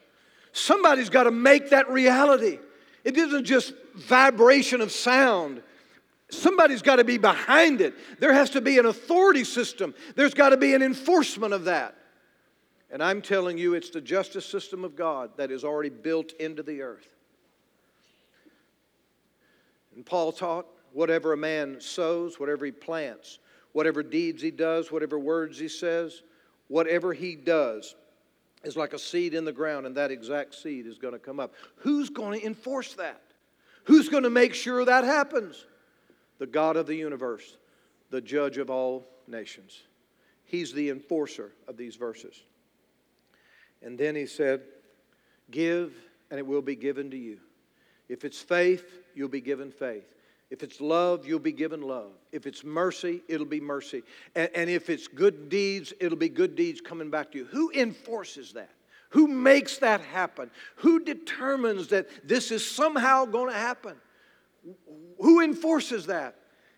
Somebody's 0.52 1.10
got 1.10 1.24
to 1.24 1.30
make 1.30 1.70
that 1.70 1.90
reality. 1.90 2.58
It 3.02 3.16
isn't 3.16 3.44
just 3.44 3.74
vibration 3.94 4.80
of 4.80 4.92
sound. 4.92 5.62
Somebody's 6.30 6.82
got 6.82 6.96
to 6.96 7.04
be 7.04 7.18
behind 7.18 7.80
it. 7.80 7.94
There 8.20 8.32
has 8.32 8.50
to 8.50 8.60
be 8.60 8.78
an 8.78 8.86
authority 8.86 9.44
system. 9.44 9.94
There's 10.14 10.34
got 10.34 10.50
to 10.50 10.56
be 10.56 10.74
an 10.74 10.82
enforcement 10.82 11.52
of 11.52 11.64
that. 11.64 11.96
And 12.94 13.02
I'm 13.02 13.22
telling 13.22 13.58
you, 13.58 13.74
it's 13.74 13.90
the 13.90 14.00
justice 14.00 14.46
system 14.46 14.84
of 14.84 14.94
God 14.94 15.32
that 15.36 15.50
is 15.50 15.64
already 15.64 15.88
built 15.90 16.32
into 16.34 16.62
the 16.62 16.80
earth. 16.80 17.08
And 19.96 20.06
Paul 20.06 20.30
taught 20.30 20.66
whatever 20.92 21.32
a 21.32 21.36
man 21.36 21.80
sows, 21.80 22.38
whatever 22.38 22.64
he 22.64 22.70
plants, 22.70 23.40
whatever 23.72 24.04
deeds 24.04 24.40
he 24.40 24.52
does, 24.52 24.92
whatever 24.92 25.18
words 25.18 25.58
he 25.58 25.66
says, 25.66 26.22
whatever 26.68 27.12
he 27.12 27.34
does 27.34 27.96
is 28.62 28.76
like 28.76 28.92
a 28.92 28.98
seed 29.00 29.34
in 29.34 29.44
the 29.44 29.52
ground, 29.52 29.86
and 29.86 29.96
that 29.96 30.12
exact 30.12 30.54
seed 30.54 30.86
is 30.86 30.96
going 30.96 31.14
to 31.14 31.18
come 31.18 31.40
up. 31.40 31.52
Who's 31.78 32.10
going 32.10 32.38
to 32.38 32.46
enforce 32.46 32.94
that? 32.94 33.20
Who's 33.86 34.08
going 34.08 34.22
to 34.22 34.30
make 34.30 34.54
sure 34.54 34.84
that 34.84 35.02
happens? 35.02 35.66
The 36.38 36.46
God 36.46 36.76
of 36.76 36.86
the 36.86 36.94
universe, 36.94 37.56
the 38.10 38.20
judge 38.20 38.56
of 38.56 38.70
all 38.70 39.04
nations. 39.26 39.82
He's 40.44 40.72
the 40.72 40.90
enforcer 40.90 41.50
of 41.66 41.76
these 41.76 41.96
verses. 41.96 42.44
And 43.84 43.98
then 43.98 44.16
he 44.16 44.26
said, 44.26 44.62
Give, 45.50 45.92
and 46.30 46.38
it 46.38 46.46
will 46.46 46.62
be 46.62 46.74
given 46.74 47.10
to 47.10 47.16
you. 47.16 47.38
If 48.08 48.24
it's 48.24 48.40
faith, 48.40 48.84
you'll 49.14 49.28
be 49.28 49.40
given 49.40 49.70
faith. 49.70 50.04
If 50.50 50.62
it's 50.62 50.80
love, 50.80 51.26
you'll 51.26 51.38
be 51.38 51.52
given 51.52 51.82
love. 51.82 52.12
If 52.32 52.46
it's 52.46 52.64
mercy, 52.64 53.22
it'll 53.28 53.46
be 53.46 53.60
mercy. 53.60 54.02
And, 54.34 54.50
and, 54.54 54.70
if 54.70 54.88
it's 54.88 55.08
good 55.08 55.48
deeds, 55.48 55.92
it'll 56.00 56.18
be 56.18 56.28
good 56.28 56.54
deeds 56.54 56.80
coming 56.80 57.10
back 57.10 57.32
to 57.32 57.38
you. 57.38 57.44
Who 57.46 57.70
enforces 57.72 58.52
that? 58.52 58.70
Who 59.10 59.26
makes 59.26 59.78
that 59.78 60.00
happen? 60.00 60.50
Who 60.76 61.04
determines 61.04 61.88
that 61.88 62.08
this 62.26 62.50
is 62.50 62.68
somehow 62.68 63.24
going 63.24 63.52
to 63.52 63.58
happen? 63.58 63.96
Who 65.18 65.40
enforces 65.40 66.06
that? 66.06 66.36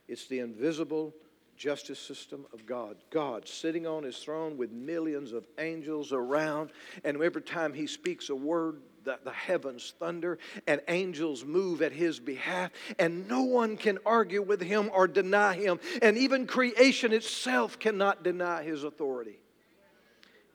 It's 0.08 0.26
the 0.26 0.40
invisible 0.40 1.14
justice 1.56 1.98
system 1.98 2.46
of 2.52 2.66
God. 2.66 2.96
God 3.10 3.48
sitting 3.48 3.86
on 3.86 4.02
his 4.02 4.18
throne 4.18 4.56
with 4.56 4.70
millions 4.70 5.32
of 5.32 5.46
angels 5.58 6.12
around, 6.12 6.70
and 7.04 7.20
every 7.22 7.42
time 7.42 7.72
he 7.72 7.86
speaks 7.86 8.28
a 8.28 8.34
word, 8.34 8.80
the, 9.04 9.18
the 9.24 9.30
heavens 9.30 9.94
thunder 9.98 10.38
and 10.66 10.80
angels 10.88 11.44
move 11.44 11.80
at 11.80 11.92
his 11.92 12.18
behalf, 12.18 12.70
and 12.98 13.28
no 13.28 13.42
one 13.42 13.76
can 13.76 13.98
argue 14.04 14.42
with 14.42 14.60
him 14.60 14.90
or 14.92 15.08
deny 15.08 15.54
him, 15.54 15.80
and 16.02 16.18
even 16.18 16.46
creation 16.46 17.12
itself 17.12 17.78
cannot 17.78 18.22
deny 18.22 18.62
his 18.62 18.84
authority. 18.84 19.38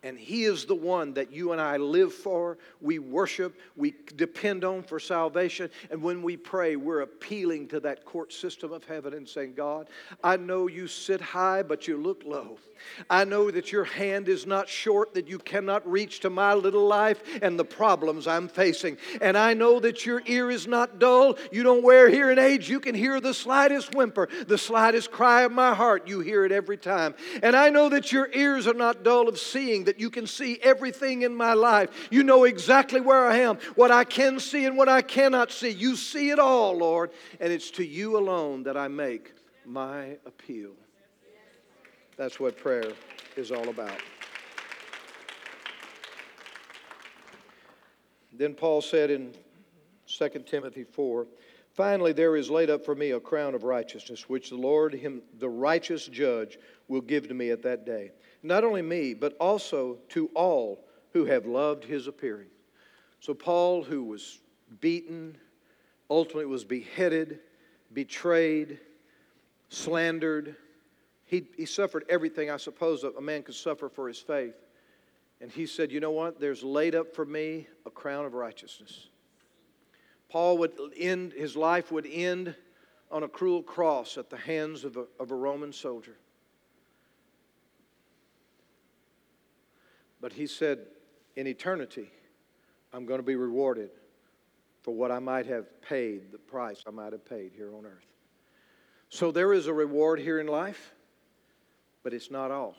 And 0.04 0.18
He 0.18 0.46
is 0.46 0.66
the 0.66 0.76
one 0.76 1.14
that 1.14 1.32
you 1.32 1.52
and 1.52 1.62
I 1.62 1.78
live 1.78 2.12
for, 2.12 2.58
we 2.82 2.98
worship, 2.98 3.60
we 3.76 3.94
depend 4.16 4.64
on 4.64 4.82
for 4.82 5.00
salvation. 5.00 5.70
And 5.92 6.02
when 6.02 6.24
we 6.24 6.38
pray, 6.38 6.76
we're 6.76 7.02
appealing 7.02 7.68
to 7.68 7.80
that 7.82 8.04
court 8.04 8.34
system 8.34 8.72
of 8.74 8.84
heaven 8.84 9.14
and 9.14 9.30
saying, 9.30 9.54
God, 9.54 9.90
I 10.24 10.38
know 10.38 10.68
you 10.68 10.88
sit 10.88 11.22
high, 11.22 11.62
but 11.62 11.88
you 11.88 11.98
look 11.98 12.24
low. 12.26 12.58
I 13.12 13.26
know 13.26 13.52
that 13.52 13.72
your 13.72 13.84
hand 13.84 14.28
is 14.28 14.48
not 14.48 14.68
short, 14.68 15.14
that 15.14 15.28
you 15.28 15.38
cannot 15.38 15.90
reach 15.90 16.22
to 16.22 16.32
my 16.32 16.56
little 16.56 16.88
life 16.88 17.22
and 17.42 17.60
the 17.60 17.64
problems 17.66 18.26
I'm 18.26 18.48
facing. 18.48 18.98
And 19.22 19.38
I 19.38 19.54
know 19.54 19.80
that 19.80 20.06
your 20.06 20.24
ear 20.26 20.50
is 20.50 20.66
not 20.66 20.98
dull. 20.98 21.38
You 21.52 21.62
don't 21.62 21.84
wear 21.84 22.10
hearing 22.10 22.40
aids. 22.40 22.68
You 22.68 22.80
can 22.80 22.96
hear 22.96 23.20
the 23.20 23.36
slightest 23.36 23.94
whimper, 23.94 24.30
the 24.48 24.58
slightest 24.58 25.12
cry 25.12 25.44
of 25.44 25.52
my 25.52 25.76
heart. 25.76 26.08
You 26.08 26.22
hear 26.22 26.44
it 26.44 26.52
every 26.52 26.78
time. 26.78 27.14
And 27.44 27.56
I 27.56 27.70
know 27.70 27.90
that 27.90 28.12
your 28.12 28.30
ears 28.34 28.66
are 28.66 28.74
not 28.74 29.04
dull 29.04 29.28
of 29.28 29.38
seeing, 29.38 29.84
that 29.92 30.00
you 30.00 30.10
can 30.10 30.26
see 30.26 30.58
everything 30.64 31.24
in 31.24 31.36
my 31.36 31.52
life. 31.52 32.08
You 32.10 32.24
know 32.24 32.46
exactly 32.46 33.02
where 33.02 33.28
I 33.28 33.40
am, 33.40 33.58
what 33.76 33.92
I 33.92 34.06
can 34.06 34.40
see 34.40 34.64
and 34.64 34.78
what 34.78 34.88
I 34.88 35.02
cannot 35.02 35.52
see. 35.52 35.68
You 35.68 35.98
see 35.98 36.30
it 36.30 36.40
all, 36.40 36.78
Lord. 36.78 37.12
And 37.42 37.52
it's 37.52 37.70
to 37.72 37.86
you 37.86 38.18
alone 38.18 38.64
that 38.64 38.78
I 38.78 38.88
make 38.88 39.34
my 39.66 40.18
appeal. 40.26 40.72
That's 42.16 42.40
what 42.40 42.58
prayer 42.58 42.94
is 43.36 43.52
all 43.52 43.68
about. 43.68 44.00
Then 48.32 48.54
Paul 48.54 48.80
said 48.82 49.12
in 49.12 49.34
2 50.08 50.30
Timothy 50.48 50.86
4 50.86 51.28
Finally, 51.74 52.14
there 52.14 52.36
is 52.36 52.50
laid 52.50 52.70
up 52.70 52.84
for 52.84 52.96
me 52.96 53.12
a 53.12 53.20
crown 53.20 53.56
of 53.56 53.64
righteousness, 53.64 54.30
which 54.30 54.50
the 54.50 54.58
Lord, 54.58 54.94
him, 54.94 55.22
the 55.40 55.50
righteous 55.50 56.06
judge, 56.06 56.60
will 56.88 57.02
give 57.02 57.28
to 57.30 57.34
me 57.34 57.50
at 57.50 57.62
that 57.64 57.86
day. 57.86 58.12
Not 58.44 58.64
only 58.64 58.82
me, 58.82 59.14
but 59.14 59.36
also 59.40 59.98
to 60.10 60.30
all 60.34 60.86
who 61.14 61.26
have 61.26 61.46
loved 61.46 61.84
his 61.84 62.08
appearing. 62.08 62.48
So, 63.20 63.34
Paul, 63.34 63.84
who 63.84 64.04
was 64.04 64.40
beaten, 64.80 65.38
ultimately 66.10 66.46
was 66.46 66.64
beheaded, 66.64 67.40
betrayed, 67.94 68.80
slandered, 69.70 70.56
he, 71.32 71.48
he 71.56 71.66
suffered 71.66 72.04
everything 72.10 72.52
I 72.52 72.58
suppose 72.58 73.06
a 73.06 73.22
man 73.22 73.44
could 73.44 73.56
suffer 73.56 73.88
for 73.88 74.10
his 74.10 74.20
faith. 74.20 74.56
And 75.40 75.50
he 75.50 75.66
said, 75.66 75.90
You 75.90 76.02
know 76.02 76.12
what? 76.12 76.42
There's 76.42 76.62
laid 76.62 76.94
up 76.94 77.16
for 77.16 77.26
me 77.26 77.68
a 77.86 77.90
crown 77.90 78.26
of 78.26 78.34
righteousness. 78.34 79.08
Paul 80.30 80.58
would 80.58 80.74
end, 80.98 81.32
his 81.32 81.56
life 81.56 81.90
would 81.92 82.06
end 82.06 82.54
on 83.10 83.24
a 83.24 83.28
cruel 83.30 83.64
cross 83.64 84.18
at 84.18 84.30
the 84.30 84.38
hands 84.38 84.84
of 84.84 84.98
a, 84.98 85.06
of 85.20 85.32
a 85.32 85.36
Roman 85.36 85.72
soldier. 85.72 86.18
But 90.22 90.34
he 90.34 90.48
said, 90.48 90.80
In 91.36 91.48
eternity, 91.48 92.12
I'm 92.94 93.06
going 93.06 93.20
to 93.20 93.26
be 93.26 93.36
rewarded 93.36 93.90
for 94.84 94.94
what 94.94 95.12
I 95.12 95.20
might 95.20 95.48
have 95.48 95.82
paid, 95.82 96.32
the 96.32 96.38
price 96.38 96.84
I 96.88 96.92
might 96.92 97.12
have 97.12 97.26
paid 97.26 97.52
here 97.56 97.74
on 97.76 97.86
earth. 97.86 98.08
So 99.10 99.32
there 99.32 99.52
is 99.52 99.68
a 99.68 99.74
reward 99.74 100.20
here 100.20 100.40
in 100.40 100.48
life 100.48 100.94
but 102.04 102.14
it's 102.14 102.32
not 102.32 102.52
all. 102.52 102.76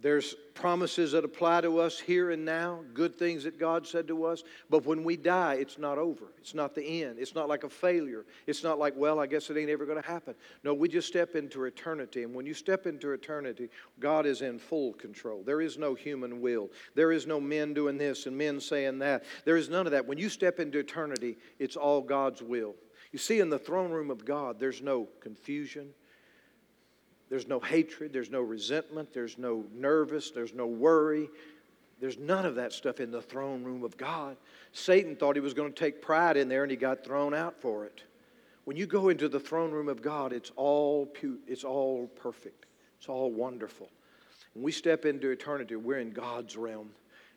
There's 0.00 0.36
promises 0.54 1.10
that 1.12 1.24
apply 1.24 1.62
to 1.62 1.78
us 1.78 1.98
here 1.98 2.30
and 2.30 2.44
now, 2.44 2.84
good 2.94 3.18
things 3.18 3.42
that 3.44 3.58
God 3.58 3.84
said 3.84 4.06
to 4.08 4.24
us, 4.24 4.44
but 4.70 4.86
when 4.86 5.02
we 5.02 5.16
die, 5.16 5.54
it's 5.54 5.76
not 5.76 5.98
over. 5.98 6.26
It's 6.38 6.54
not 6.54 6.76
the 6.76 7.02
end. 7.02 7.18
It's 7.18 7.34
not 7.34 7.48
like 7.48 7.64
a 7.64 7.68
failure. 7.68 8.24
It's 8.46 8.62
not 8.62 8.78
like, 8.78 8.94
well, 8.96 9.18
I 9.18 9.26
guess 9.26 9.50
it 9.50 9.56
ain't 9.56 9.70
ever 9.70 9.86
going 9.86 10.00
to 10.00 10.08
happen. 10.08 10.36
No, 10.62 10.72
we 10.72 10.88
just 10.88 11.08
step 11.08 11.34
into 11.34 11.64
eternity, 11.64 12.22
and 12.22 12.32
when 12.32 12.46
you 12.46 12.54
step 12.54 12.86
into 12.86 13.10
eternity, 13.10 13.70
God 13.98 14.24
is 14.24 14.40
in 14.40 14.60
full 14.60 14.92
control. 14.92 15.42
There 15.44 15.60
is 15.60 15.78
no 15.78 15.94
human 15.94 16.40
will. 16.40 16.70
There 16.94 17.10
is 17.10 17.26
no 17.26 17.40
men 17.40 17.74
doing 17.74 17.98
this 17.98 18.26
and 18.26 18.38
men 18.38 18.60
saying 18.60 19.00
that. 19.00 19.24
There 19.44 19.56
is 19.56 19.68
none 19.68 19.86
of 19.86 19.92
that. 19.92 20.06
When 20.06 20.18
you 20.18 20.28
step 20.28 20.60
into 20.60 20.78
eternity, 20.78 21.38
it's 21.58 21.76
all 21.76 22.02
God's 22.02 22.40
will. 22.40 22.76
You 23.10 23.18
see, 23.18 23.40
in 23.40 23.50
the 23.50 23.58
throne 23.58 23.90
room 23.90 24.10
of 24.10 24.24
God, 24.24 24.60
there's 24.60 24.82
no 24.82 25.08
confusion. 25.20 25.90
There's 27.28 27.46
no 27.46 27.60
hatred, 27.60 28.12
there's 28.12 28.30
no 28.30 28.40
resentment, 28.40 29.12
there's 29.12 29.38
no 29.38 29.64
nervous, 29.74 30.30
there's 30.30 30.54
no 30.54 30.66
worry. 30.66 31.28
There's 32.00 32.16
none 32.16 32.46
of 32.46 32.54
that 32.54 32.72
stuff 32.72 33.00
in 33.00 33.10
the 33.10 33.20
throne 33.20 33.64
room 33.64 33.82
of 33.82 33.96
God. 33.96 34.36
Satan 34.72 35.16
thought 35.16 35.34
he 35.34 35.40
was 35.40 35.54
going 35.54 35.72
to 35.72 35.78
take 35.78 36.00
pride 36.00 36.36
in 36.36 36.48
there 36.48 36.62
and 36.62 36.70
he 36.70 36.76
got 36.76 37.04
thrown 37.04 37.34
out 37.34 37.60
for 37.60 37.84
it. 37.84 38.02
When 38.64 38.76
you 38.76 38.86
go 38.86 39.08
into 39.08 39.28
the 39.28 39.40
throne 39.40 39.72
room 39.72 39.88
of 39.88 40.00
God, 40.00 40.32
it's 40.32 40.52
all 40.54 41.06
pu- 41.06 41.40
it's 41.48 41.64
all 41.64 42.06
perfect. 42.14 42.66
It's 42.98 43.08
all 43.08 43.32
wonderful. 43.32 43.88
When 44.54 44.62
we 44.62 44.72
step 44.72 45.06
into 45.06 45.30
eternity, 45.30 45.74
we're 45.74 45.98
in 45.98 46.10
God's 46.10 46.56
realm 46.56 46.90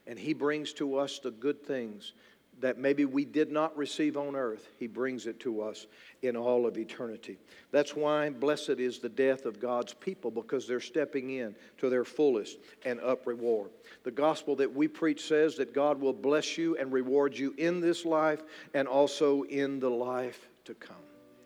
and 0.08 0.18
he 0.18 0.34
brings 0.34 0.74
to 0.74 0.98
us 0.98 1.20
the 1.20 1.32
good 1.32 1.64
things 1.64 2.14
that 2.62 2.78
maybe 2.78 3.06
we 3.06 3.26
did 3.26 3.52
not 3.52 3.76
receive 3.76 4.18
on 4.18 4.36
earth, 4.36 4.70
He 4.78 4.88
brings 4.88 5.26
it 5.26 5.40
to 5.42 5.62
us 5.62 5.88
in 6.22 6.36
all 6.38 6.66
of 6.66 6.78
eternity. 6.78 7.38
That's 7.72 7.96
why 7.96 8.30
blessed 8.30 8.80
is 8.80 9.00
the 9.00 9.10
death 9.10 9.46
of 9.46 9.60
God's 9.60 9.94
people 9.94 10.32
because 10.32 10.68
they're 10.68 10.80
stepping 10.80 11.32
in 11.32 11.56
to 11.80 11.90
their 11.90 12.06
fullest 12.06 12.58
and 12.86 13.00
up 13.02 13.28
reward. 13.28 13.72
The 14.04 14.12
gospel 14.12 14.56
that 14.58 14.74
we 14.74 14.88
preach 14.88 15.28
says 15.28 15.56
that 15.58 15.74
God 15.74 16.00
will 16.00 16.14
bless 16.14 16.58
you 16.58 16.78
and 16.78 16.92
reward 16.92 17.38
you 17.38 17.54
in 17.58 17.82
this 17.82 18.06
life 18.06 18.44
and 18.74 18.88
also 18.88 19.44
in 19.44 19.80
the 19.80 19.90
life 19.90 20.48
to 20.66 20.74
come. 20.74 20.96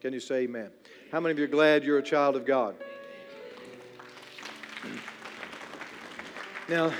Can 0.01 0.13
you 0.13 0.19
say 0.19 0.43
amen? 0.43 0.69
How 1.12 1.19
many 1.19 1.32
of 1.32 1.39
you 1.39 1.45
are 1.45 1.47
glad 1.47 1.84
you're 1.84 1.97
a 1.97 2.04
child 2.04 2.36
of 2.36 2.45
God? 2.45 2.75
Now, 6.67 6.91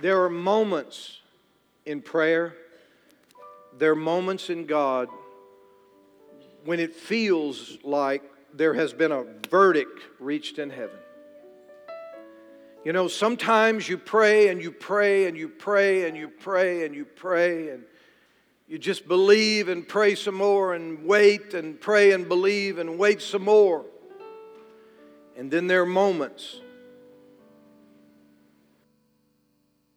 there 0.00 0.22
are 0.22 0.30
moments 0.30 1.20
in 1.86 2.02
prayer 2.02 2.54
there 3.78 3.92
are 3.92 3.96
moments 3.96 4.50
in 4.50 4.66
God 4.66 5.08
when 6.64 6.80
it 6.80 6.94
feels 6.94 7.78
like 7.84 8.22
there 8.52 8.74
has 8.74 8.92
been 8.92 9.12
a 9.12 9.24
verdict 9.48 10.00
reached 10.18 10.58
in 10.58 10.70
heaven. 10.70 10.96
You 12.84 12.92
know, 12.92 13.08
sometimes 13.08 13.88
you 13.88 13.98
pray 13.98 14.48
and 14.48 14.60
you 14.60 14.72
pray 14.72 15.26
and 15.26 15.36
you 15.36 15.48
pray 15.48 16.08
and 16.08 16.16
you 16.16 16.28
pray 16.28 16.84
and 16.84 16.94
you 16.94 17.04
pray 17.04 17.70
and 17.70 17.84
you 18.66 18.78
just 18.78 19.06
believe 19.06 19.68
and 19.68 19.86
pray 19.86 20.14
some 20.14 20.34
more 20.34 20.74
and 20.74 21.04
wait 21.04 21.54
and 21.54 21.80
pray 21.80 22.12
and 22.12 22.28
believe 22.28 22.78
and 22.78 22.98
wait 22.98 23.22
some 23.22 23.42
more. 23.42 23.84
And 25.36 25.50
then 25.50 25.68
there 25.68 25.82
are 25.82 25.86
moments 25.86 26.60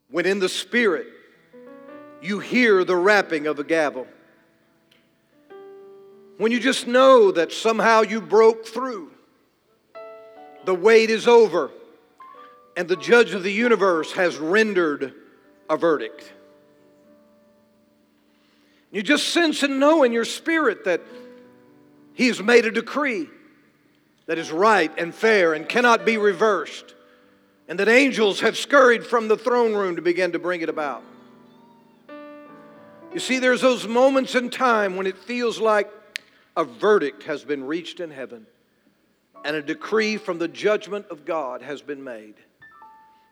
when 0.10 0.26
in 0.26 0.39
the 0.39 0.50
Spirit 0.50 1.08
you 2.22 2.40
hear 2.40 2.84
the 2.84 2.96
rapping 2.96 3.48
of 3.48 3.60
a 3.60 3.64
gavel. 3.64 4.08
When 6.38 6.52
you 6.52 6.60
just 6.60 6.88
know 6.88 7.32
that 7.32 7.52
somehow 7.52 8.02
you 8.02 8.22
broke 8.22 8.66
through, 8.66 9.12
the 10.66 10.76
wait 10.76 11.10
is 11.10 11.28
over, 11.28 11.72
and 12.78 12.88
the 12.88 12.96
judge 12.96 13.34
of 13.34 13.44
the 13.44 13.52
universe 13.52 14.14
has 14.14 14.38
rendered 14.38 15.14
a 15.70 15.78
verdict. 15.78 16.32
You 18.92 19.02
just 19.02 19.30
sense 19.30 19.64
and 19.64 19.80
know 19.80 20.04
in 20.04 20.12
your 20.12 20.26
spirit 20.26 20.86
that 20.86 21.02
He 22.14 22.28
has 22.28 22.42
made 22.42 22.66
a 22.66 22.72
decree 22.72 23.28
that 24.28 24.38
is 24.38 24.52
right 24.52 24.92
and 24.98 25.14
fair 25.14 25.54
and 25.54 25.68
cannot 25.68 26.06
be 26.06 26.18
reversed, 26.18 26.96
and 27.68 27.80
that 27.80 27.88
angels 27.88 28.42
have 28.42 28.58
scurried 28.58 29.06
from 29.06 29.28
the 29.28 29.38
throne 29.38 29.74
room 29.74 29.96
to 29.96 30.02
begin 30.02 30.34
to 30.34 30.40
bring 30.40 30.62
it 30.62 30.70
about. 30.70 31.04
You 33.13 33.19
see, 33.19 33.39
there's 33.39 33.62
those 33.62 33.88
moments 33.88 34.36
in 34.36 34.50
time 34.50 34.95
when 34.95 35.06
it 35.06 35.17
feels 35.17 35.60
like 35.60 35.91
a 36.56 36.63
verdict 36.63 37.24
has 37.24 37.43
been 37.43 37.65
reached 37.65 38.00
in 38.00 38.10
heaven 38.10 38.45
and 39.43 39.56
a 39.56 39.62
decree 39.62 40.15
from 40.15 40.38
the 40.38 40.47
judgment 40.47 41.08
of 41.10 41.26
God 41.26 41.62
has 41.62 41.82
been 41.82 42.04
made. 42.04 42.36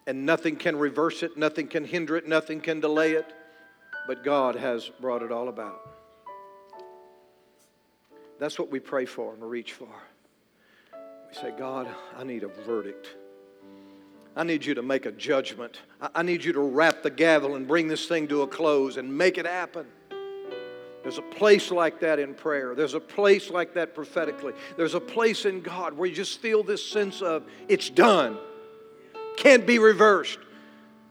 And 0.05 0.25
nothing 0.25 0.57
can 0.57 0.75
reverse 0.75 1.23
it, 1.23 1.37
nothing 1.37 1.67
can 1.67 1.85
hinder 1.85 2.17
it, 2.17 2.27
nothing 2.27 2.59
can 2.59 2.79
delay 2.79 3.13
it, 3.13 3.31
but 4.07 4.23
God 4.23 4.55
has 4.55 4.89
brought 4.99 5.21
it 5.21 5.31
all 5.31 5.47
about. 5.47 5.79
That's 8.39 8.57
what 8.57 8.71
we 8.71 8.79
pray 8.79 9.05
for 9.05 9.33
and 9.33 9.43
reach 9.43 9.73
for. 9.73 9.87
We 11.29 11.35
say, 11.35 11.53
God, 11.57 11.87
I 12.17 12.23
need 12.23 12.43
a 12.43 12.47
verdict. 12.47 13.15
I 14.39 14.43
need 14.43 14.63
you 14.63 14.73
to 14.75 14.81
make 14.81 15.05
a 15.05 15.11
judgment. 15.11 15.81
I 16.15 16.23
need 16.23 16.45
you 16.45 16.53
to 16.53 16.61
rap 16.61 17.03
the 17.03 17.09
gavel 17.09 17.55
and 17.55 17.67
bring 17.67 17.89
this 17.89 18.05
thing 18.05 18.25
to 18.29 18.43
a 18.43 18.47
close 18.47 18.95
and 18.95 19.17
make 19.17 19.37
it 19.37 19.45
happen. 19.45 19.85
There's 21.03 21.17
a 21.17 21.23
place 21.23 21.71
like 21.71 21.99
that 21.99 22.19
in 22.19 22.33
prayer. 22.33 22.73
There's 22.73 22.93
a 22.93 23.01
place 23.01 23.49
like 23.49 23.73
that 23.73 23.93
prophetically. 23.93 24.53
There's 24.77 24.93
a 24.93 24.99
place 25.01 25.43
in 25.43 25.59
God 25.59 25.97
where 25.97 26.07
you 26.07 26.15
just 26.15 26.39
feel 26.39 26.63
this 26.63 26.81
sense 26.81 27.21
of 27.21 27.43
it's 27.67 27.89
done, 27.89 28.37
can't 29.35 29.67
be 29.67 29.77
reversed. 29.77 30.39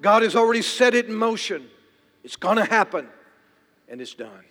God 0.01 0.23
has 0.23 0.35
already 0.35 0.63
set 0.63 0.95
it 0.95 1.05
in 1.05 1.15
motion. 1.15 1.69
It's 2.25 2.37
going 2.37 2.57
to 2.57 2.65
happen, 2.65 3.09
and 3.91 4.01
it's 4.01 4.15
done. 4.15 4.45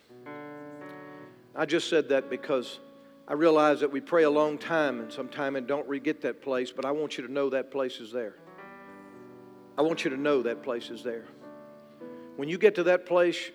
I 1.56 1.66
just 1.66 1.90
said 1.90 2.10
that 2.10 2.30
because 2.30 2.80
I 3.28 3.34
realize 3.34 3.80
that 3.80 3.92
we 3.92 4.02
pray 4.02 4.22
a 4.22 4.30
long 4.30 4.60
time 4.60 5.00
and 5.00 5.12
sometime 5.12 5.56
and 5.56 5.66
don't 5.66 5.88
re 5.90 6.00
get 6.00 6.22
that 6.22 6.44
place, 6.44 6.72
but 6.72 6.86
I 6.86 6.92
want 6.92 7.18
you 7.18 7.26
to 7.26 7.34
know 7.34 7.50
that 7.50 7.72
place 7.72 8.00
is 8.00 8.12
there. 8.12 8.36
I 9.78 9.82
want 9.82 10.04
you 10.04 10.10
to 10.10 10.18
know 10.18 10.42
that 10.42 10.64
place 10.64 10.90
is 10.90 11.04
there. 11.04 11.26
When 12.36 12.50
you 12.50 12.58
get 12.58 12.76
to 12.76 12.84
that 12.84 13.06
place, 13.06 13.52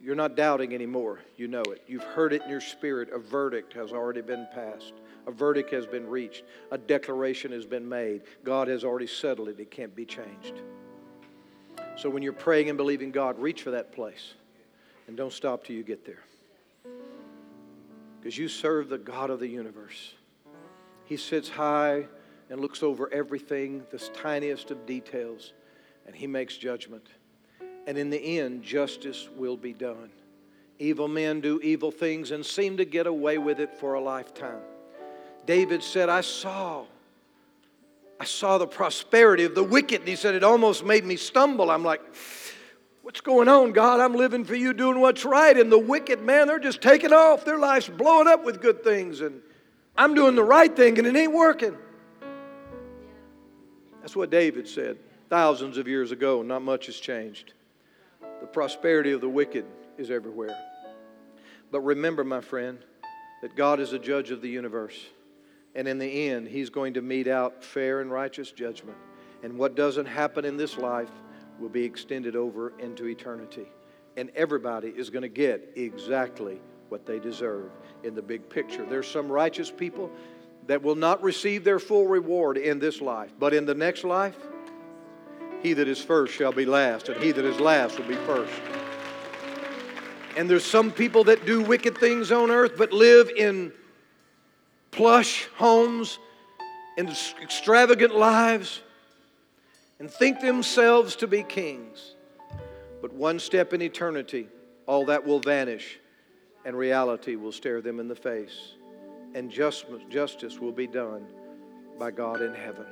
you're 0.00 0.14
not 0.14 0.36
doubting 0.36 0.74
anymore. 0.74 1.20
You 1.36 1.48
know 1.48 1.62
it. 1.62 1.82
You've 1.86 2.04
heard 2.04 2.32
it 2.32 2.42
in 2.42 2.50
your 2.50 2.60
spirit. 2.60 3.10
A 3.12 3.18
verdict 3.18 3.72
has 3.74 3.92
already 3.92 4.20
been 4.20 4.46
passed. 4.54 4.92
A 5.26 5.30
verdict 5.30 5.70
has 5.72 5.86
been 5.86 6.06
reached. 6.08 6.44
A 6.70 6.78
declaration 6.78 7.52
has 7.52 7.64
been 7.64 7.88
made. 7.88 8.22
God 8.44 8.68
has 8.68 8.84
already 8.84 9.06
settled 9.06 9.48
it. 9.48 9.58
It 9.58 9.70
can't 9.70 9.94
be 9.94 10.04
changed. 10.04 10.60
So 11.96 12.10
when 12.10 12.22
you're 12.22 12.32
praying 12.32 12.68
and 12.68 12.76
believing 12.76 13.10
God, 13.10 13.38
reach 13.38 13.62
for 13.62 13.70
that 13.70 13.92
place 13.92 14.34
and 15.06 15.16
don't 15.16 15.32
stop 15.32 15.64
till 15.64 15.76
you 15.76 15.82
get 15.82 16.04
there. 16.04 16.22
Because 18.20 18.36
you 18.36 18.48
serve 18.48 18.88
the 18.88 18.98
God 18.98 19.30
of 19.30 19.38
the 19.38 19.48
universe. 19.48 20.14
He 21.04 21.16
sits 21.16 21.48
high 21.48 22.06
and 22.54 22.62
looks 22.62 22.84
over 22.84 23.12
everything, 23.12 23.82
the 23.90 23.98
tiniest 23.98 24.70
of 24.70 24.86
details, 24.86 25.54
and 26.06 26.14
He 26.14 26.28
makes 26.28 26.56
judgment. 26.56 27.04
And 27.88 27.98
in 27.98 28.10
the 28.10 28.38
end, 28.38 28.62
justice 28.62 29.28
will 29.36 29.56
be 29.56 29.72
done. 29.72 30.10
Evil 30.78 31.08
men 31.08 31.40
do 31.40 31.58
evil 31.64 31.90
things 31.90 32.30
and 32.30 32.46
seem 32.46 32.76
to 32.76 32.84
get 32.84 33.08
away 33.08 33.38
with 33.38 33.58
it 33.58 33.74
for 33.74 33.94
a 33.94 34.00
lifetime. 34.00 34.60
David 35.46 35.82
said, 35.82 36.08
I 36.08 36.20
saw. 36.20 36.84
I 38.20 38.24
saw 38.24 38.56
the 38.58 38.68
prosperity 38.68 39.42
of 39.42 39.56
the 39.56 39.64
wicked. 39.64 40.02
And 40.02 40.08
he 40.08 40.14
said, 40.14 40.36
It 40.36 40.44
almost 40.44 40.84
made 40.84 41.04
me 41.04 41.16
stumble. 41.16 41.72
I'm 41.72 41.82
like, 41.82 42.02
What's 43.02 43.20
going 43.20 43.48
on, 43.48 43.72
God? 43.72 43.98
I'm 43.98 44.14
living 44.14 44.44
for 44.44 44.54
you, 44.54 44.72
doing 44.72 45.00
what's 45.00 45.24
right. 45.24 45.58
And 45.58 45.72
the 45.72 45.78
wicked, 45.78 46.22
man, 46.22 46.46
they're 46.46 46.60
just 46.60 46.80
taking 46.80 47.12
off. 47.12 47.44
Their 47.44 47.58
life's 47.58 47.88
blowing 47.88 48.28
up 48.28 48.44
with 48.44 48.62
good 48.62 48.84
things. 48.84 49.22
And 49.22 49.42
I'm 49.96 50.14
doing 50.14 50.36
the 50.36 50.44
right 50.44 50.74
thing, 50.74 50.98
and 50.98 51.08
it 51.08 51.16
ain't 51.16 51.32
working. 51.32 51.76
That's 54.04 54.14
what 54.14 54.28
David 54.28 54.68
said 54.68 54.98
thousands 55.30 55.78
of 55.78 55.88
years 55.88 56.12
ago. 56.12 56.42
Not 56.42 56.60
much 56.60 56.84
has 56.86 56.96
changed. 56.96 57.54
The 58.42 58.46
prosperity 58.46 59.12
of 59.12 59.22
the 59.22 59.30
wicked 59.30 59.64
is 59.96 60.10
everywhere. 60.10 60.54
But 61.70 61.80
remember, 61.80 62.22
my 62.22 62.42
friend, 62.42 62.80
that 63.40 63.56
God 63.56 63.80
is 63.80 63.94
a 63.94 63.98
judge 63.98 64.30
of 64.30 64.42
the 64.42 64.48
universe. 64.50 65.06
And 65.74 65.88
in 65.88 65.96
the 65.96 66.28
end, 66.28 66.48
He's 66.48 66.68
going 66.68 66.92
to 66.92 67.00
mete 67.00 67.28
out 67.28 67.64
fair 67.64 68.02
and 68.02 68.12
righteous 68.12 68.52
judgment. 68.52 68.98
And 69.42 69.56
what 69.56 69.74
doesn't 69.74 70.04
happen 70.04 70.44
in 70.44 70.58
this 70.58 70.76
life 70.76 71.08
will 71.58 71.70
be 71.70 71.82
extended 71.82 72.36
over 72.36 72.74
into 72.78 73.06
eternity. 73.06 73.68
And 74.18 74.28
everybody 74.36 74.88
is 74.88 75.08
going 75.08 75.22
to 75.22 75.28
get 75.30 75.72
exactly 75.76 76.60
what 76.90 77.06
they 77.06 77.18
deserve 77.18 77.70
in 78.02 78.14
the 78.14 78.20
big 78.20 78.50
picture. 78.50 78.84
There's 78.84 79.08
some 79.08 79.32
righteous 79.32 79.70
people 79.70 80.10
that 80.66 80.82
will 80.82 80.94
not 80.94 81.22
receive 81.22 81.64
their 81.64 81.78
full 81.78 82.06
reward 82.06 82.56
in 82.56 82.78
this 82.78 83.00
life, 83.00 83.32
but 83.38 83.52
in 83.52 83.66
the 83.66 83.74
next 83.74 84.04
life, 84.04 84.36
he 85.62 85.72
that 85.72 85.88
is 85.88 86.00
first 86.00 86.34
shall 86.34 86.52
be 86.52 86.64
last, 86.64 87.08
and 87.08 87.22
he 87.22 87.32
that 87.32 87.44
is 87.44 87.60
last 87.60 87.98
will 87.98 88.06
be 88.06 88.16
first. 88.16 88.52
And 90.36 90.50
there's 90.50 90.64
some 90.64 90.90
people 90.90 91.24
that 91.24 91.46
do 91.46 91.62
wicked 91.62 91.96
things 91.96 92.32
on 92.32 92.50
earth 92.50 92.72
but 92.76 92.92
live 92.92 93.30
in 93.36 93.72
plush 94.90 95.48
homes 95.56 96.18
and 96.96 97.08
extravagant 97.42 98.14
lives 98.14 98.80
and 99.98 100.10
think 100.10 100.40
themselves 100.40 101.16
to 101.16 101.26
be 101.26 101.42
kings. 101.42 102.14
But 103.00 103.12
one 103.12 103.38
step 103.38 103.72
in 103.72 103.82
eternity, 103.82 104.48
all 104.86 105.06
that 105.06 105.26
will 105.26 105.40
vanish, 105.40 105.98
and 106.64 106.76
reality 106.76 107.36
will 107.36 107.52
stare 107.52 107.80
them 107.80 108.00
in 108.00 108.08
the 108.08 108.14
face, 108.14 108.74
and 109.34 109.50
just, 109.50 109.86
justice 110.08 110.58
will 110.58 110.72
be 110.72 110.86
done 110.86 111.26
by 111.98 112.10
God 112.10 112.40
in 112.40 112.54
heaven. 112.54 112.86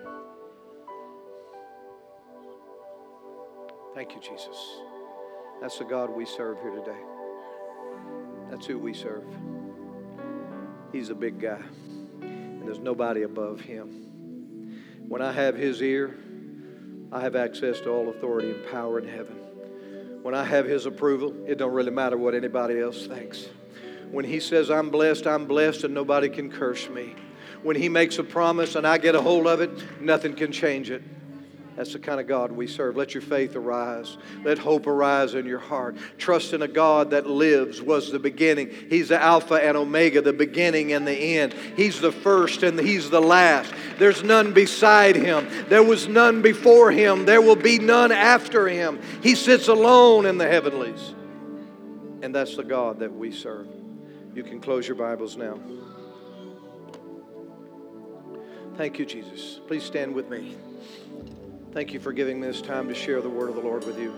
Thank 3.95 4.15
you, 4.15 4.21
Jesus. 4.21 4.57
That's 5.61 5.79
the 5.79 5.85
God 5.85 6.11
we 6.11 6.27
serve 6.27 6.61
here 6.61 6.71
today. 6.71 6.99
That's 8.51 8.67
who 8.67 8.79
we 8.79 8.93
serve. 8.93 9.25
He's 10.93 11.11
a 11.11 11.15
big 11.15 11.41
guy, 11.41 11.61
and 12.21 12.67
there's 12.67 12.79
nobody 12.79 13.23
above 13.23 13.61
him. 13.61 14.83
When 15.09 15.23
I 15.23 15.33
have 15.33 15.57
his 15.57 15.81
ear, 15.83 16.17
I 17.13 17.21
have 17.21 17.37
access 17.37 17.81
to 17.81 17.91
all 17.91 18.09
authority 18.09 18.51
and 18.51 18.67
power 18.71 18.99
in 18.99 19.07
heaven. 19.07 19.37
When 20.23 20.35
I 20.35 20.45
have 20.45 20.67
his 20.67 20.87
approval, 20.87 21.35
it 21.47 21.59
don't 21.59 21.73
really 21.73 21.91
matter 21.91 22.17
what 22.17 22.35
anybody 22.35 22.81
else 22.81 23.07
thinks. 23.07 23.49
When 24.13 24.27
he 24.27 24.41
says 24.41 24.71
I'm 24.71 24.91
blessed, 24.91 25.27
I'm 25.27 25.47
blessed 25.47 25.85
and 25.85 25.95
nobody 25.95 26.29
can 26.29 26.51
curse 26.51 26.89
me. 26.89 27.17
When 27.63 27.77
he 27.77 27.89
makes 27.89 28.19
a 28.19 28.25
promise 28.25 28.77
and 28.77 28.87
I 28.87 28.99
get 28.99 29.15
a 29.15 29.23
hold 29.23 29.47
of 29.47 29.61
it, 29.61 30.01
nothing 30.01 30.35
can 30.35 30.53
change 30.53 30.91
it. 30.91 31.03
That's 31.77 31.95
the 31.95 31.99
kind 31.99 32.21
of 32.21 32.29
God 32.29 32.53
we 32.53 32.67
serve. 32.67 32.97
Let 32.97 33.15
your 33.15 33.23
faith 33.23 33.57
arise. 33.57 34.19
Let 34.45 34.59
hope 34.59 34.87
arise 34.87 35.35
in 35.35 35.47
your 35.47 35.59
heart. 35.59 35.97
Trust 36.19 36.53
in 36.53 36.61
a 36.61 36.69
God 36.69 37.11
that 37.13 37.27
lives, 37.27 37.81
was 37.81 38.13
the 38.13 38.19
beginning. 38.19 38.71
He's 38.91 39.09
the 39.09 39.19
Alpha 39.19 39.55
and 39.55 39.79
Omega, 39.79 40.21
the 40.21 40.35
beginning 40.35 40.93
and 40.93 41.07
the 41.07 41.15
end. 41.15 41.55
He's 41.75 41.99
the 41.99 42.13
first 42.13 42.63
and 42.63 42.79
He's 42.79 43.09
the 43.09 43.23
last. 43.23 43.73
There's 43.99 44.23
none 44.23 44.53
beside 44.53 45.17
Him. 45.17 45.49
There 45.71 45.83
was 45.83 46.07
none 46.07 46.43
before 46.43 46.91
Him. 46.91 47.25
There 47.25 47.41
will 47.41 47.57
be 47.57 47.79
none 47.79 48.13
after 48.13 48.69
Him. 48.69 49.01
He 49.23 49.35
sits 49.35 49.69
alone 49.69 50.27
in 50.27 50.37
the 50.37 50.47
heavenlies. 50.47 51.15
And 52.21 52.35
that's 52.35 52.57
the 52.57 52.65
God 52.65 52.99
that 52.99 53.15
we 53.15 53.33
serve. 53.33 53.82
You 54.35 54.43
can 54.43 54.61
close 54.61 54.89
your 54.89 54.97
Bibles 54.97 55.37
now. 55.37 55.59
Thank 58.77 58.99
you, 58.99 59.05
Jesus. 59.05 59.61
Please 59.67 59.85
stand 59.85 60.15
with 60.15 60.31
me. 60.31 60.57
Thank 61.73 61.93
you 61.93 62.01
for 62.01 62.13
giving 62.13 62.41
me 62.41 62.47
this 62.47 62.63
time 62.63 62.89
to 62.89 62.95
share 62.95 63.21
the 63.21 63.29
word 63.29 63.51
of 63.51 63.57
the 63.57 63.61
Lord 63.61 63.85
with 63.85 63.99
you. 63.99 64.13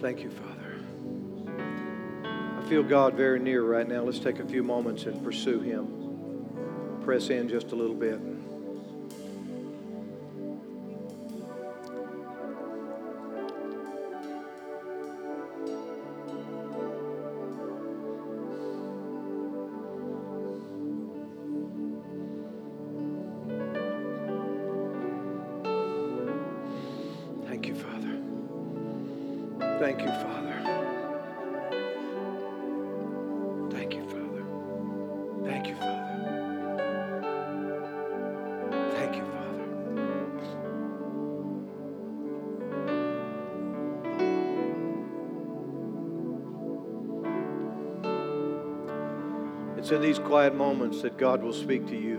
Thank 0.00 0.22
you, 0.22 0.30
Father. 0.30 0.55
Feel 2.68 2.82
God 2.82 3.14
very 3.14 3.38
near 3.38 3.62
right 3.62 3.86
now. 3.86 4.02
Let's 4.02 4.18
take 4.18 4.40
a 4.40 4.44
few 4.44 4.64
moments 4.64 5.04
and 5.04 5.22
pursue 5.22 5.60
Him. 5.60 7.00
Press 7.04 7.30
in 7.30 7.48
just 7.48 7.70
a 7.70 7.76
little 7.76 7.94
bit. 7.94 8.18
Quiet 50.26 50.56
moments 50.56 51.02
that 51.02 51.16
God 51.16 51.40
will 51.40 51.52
speak 51.52 51.86
to 51.86 51.96
you. 51.96 52.16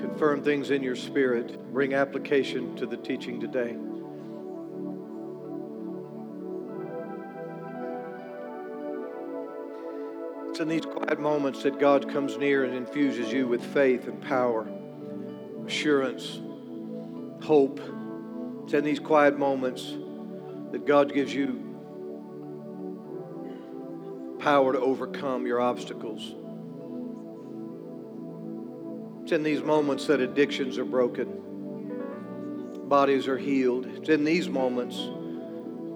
Confirm 0.00 0.42
things 0.42 0.72
in 0.72 0.82
your 0.82 0.96
spirit. 0.96 1.72
Bring 1.72 1.94
application 1.94 2.74
to 2.76 2.86
the 2.86 2.96
teaching 2.96 3.40
today. 3.40 3.76
It's 10.50 10.58
in 10.58 10.66
these 10.68 10.84
quiet 10.84 11.20
moments 11.20 11.62
that 11.62 11.78
God 11.78 12.12
comes 12.12 12.36
near 12.36 12.64
and 12.64 12.74
infuses 12.74 13.32
you 13.32 13.46
with 13.46 13.62
faith 13.62 14.08
and 14.08 14.20
power, 14.20 14.66
assurance, 15.64 16.40
hope. 17.42 17.80
It's 18.64 18.74
in 18.74 18.82
these 18.82 18.98
quiet 18.98 19.38
moments 19.38 19.94
that 20.72 20.86
God 20.86 21.14
gives 21.14 21.32
you 21.32 21.65
power 24.46 24.72
to 24.72 24.78
overcome 24.78 25.44
your 25.44 25.60
obstacles. 25.60 26.36
It's 29.24 29.32
in 29.32 29.42
these 29.42 29.60
moments 29.60 30.06
that 30.06 30.20
addictions 30.20 30.78
are 30.78 30.84
broken, 30.84 32.86
bodies 32.88 33.26
are 33.26 33.38
healed. 33.38 33.86
It's 33.86 34.08
in 34.08 34.22
these 34.22 34.48
moments 34.48 34.98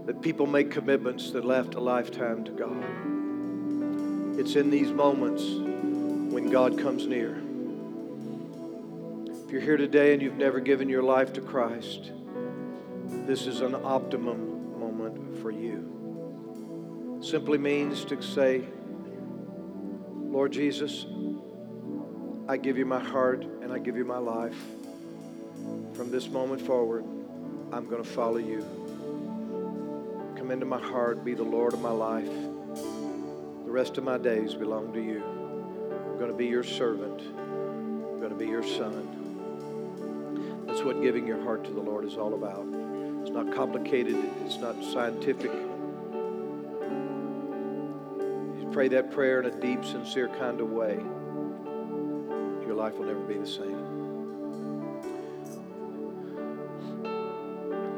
that 0.07 0.21
people 0.21 0.49
make 0.49 0.73
commitments 0.73 1.31
that 1.31 1.45
last 1.45 1.75
a 1.75 1.81
lifetime 1.81 2.43
to 2.43 2.51
God. 2.51 4.41
It's 4.41 4.57
in 4.57 4.69
these 4.69 4.91
moments 4.91 5.45
when 5.45 6.51
God 6.51 6.77
comes 6.77 7.07
near. 7.07 7.41
If 9.45 9.53
you're 9.53 9.61
here 9.61 9.77
today 9.77 10.13
and 10.13 10.21
you've 10.21 10.39
never 10.39 10.59
given 10.59 10.89
your 10.89 11.05
life 11.05 11.33
to 11.35 11.41
Christ, 11.41 12.11
this 13.29 13.47
is 13.47 13.61
an 13.61 13.77
optimum 13.77 14.81
moment 14.81 15.41
for 15.41 15.53
you. 15.53 16.00
Simply 17.21 17.59
means 17.59 18.05
to 18.07 18.21
say, 18.23 18.65
Lord 20.15 20.53
Jesus, 20.53 21.05
I 22.49 22.57
give 22.57 22.79
you 22.79 22.87
my 22.87 22.99
heart 22.99 23.45
and 23.45 23.71
I 23.71 23.79
give 23.79 23.97
you 23.97 24.07
my 24.07 24.17
life. 24.17 24.57
From 25.93 26.11
this 26.11 26.29
moment 26.29 26.63
forward, 26.63 27.05
I'm 27.73 27.89
going 27.89 28.03
to 28.03 28.09
follow 28.09 28.39
you. 28.39 28.61
Come 30.37 30.51
into 30.51 30.65
my 30.65 30.81
heart, 30.81 31.23
be 31.23 31.35
the 31.35 31.43
Lord 31.43 31.75
of 31.75 31.83
my 31.83 31.91
life. 31.91 32.25
The 32.25 33.71
rest 33.71 33.99
of 33.99 34.05
my 34.05 34.17
days 34.17 34.55
belong 34.55 34.95
to 34.95 35.01
you. 35.01 35.23
I'm 35.23 36.19
going 36.19 36.31
to 36.31 36.37
be 36.37 36.47
your 36.47 36.65
servant. 36.65 37.21
I'm 37.21 38.19
going 38.19 38.31
to 38.31 38.37
be 38.37 38.47
your 38.47 38.65
son. 38.65 40.65
That's 40.67 40.83
what 40.83 41.03
giving 41.03 41.27
your 41.27 41.43
heart 41.43 41.65
to 41.65 41.71
the 41.71 41.81
Lord 41.81 42.07
is 42.07 42.17
all 42.17 42.33
about. 42.33 42.67
It's 43.21 43.31
not 43.31 43.55
complicated, 43.55 44.17
it's 44.47 44.57
not 44.57 44.83
scientific. 44.83 45.53
Pray 48.73 48.89
that 48.89 49.11
prayer 49.11 49.41
in 49.41 49.47
a 49.47 49.61
deep, 49.61 49.85
sincere 49.85 50.29
kind 50.29 50.61
of 50.61 50.71
way, 50.71 50.95
your 52.65 52.75
life 52.75 52.95
will 52.95 53.07
never 53.07 53.21
be 53.21 53.35
the 53.35 53.47
same. 53.47 53.87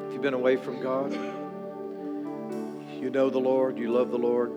If 0.07 0.15
you've 0.15 0.23
been 0.23 0.33
away 0.35 0.57
from 0.57 0.81
God, 0.81 1.13
you 2.99 3.11
know 3.11 3.29
the 3.29 3.39
Lord, 3.39 3.79
you 3.79 3.91
love 3.91 4.11
the 4.11 4.19
Lord, 4.19 4.51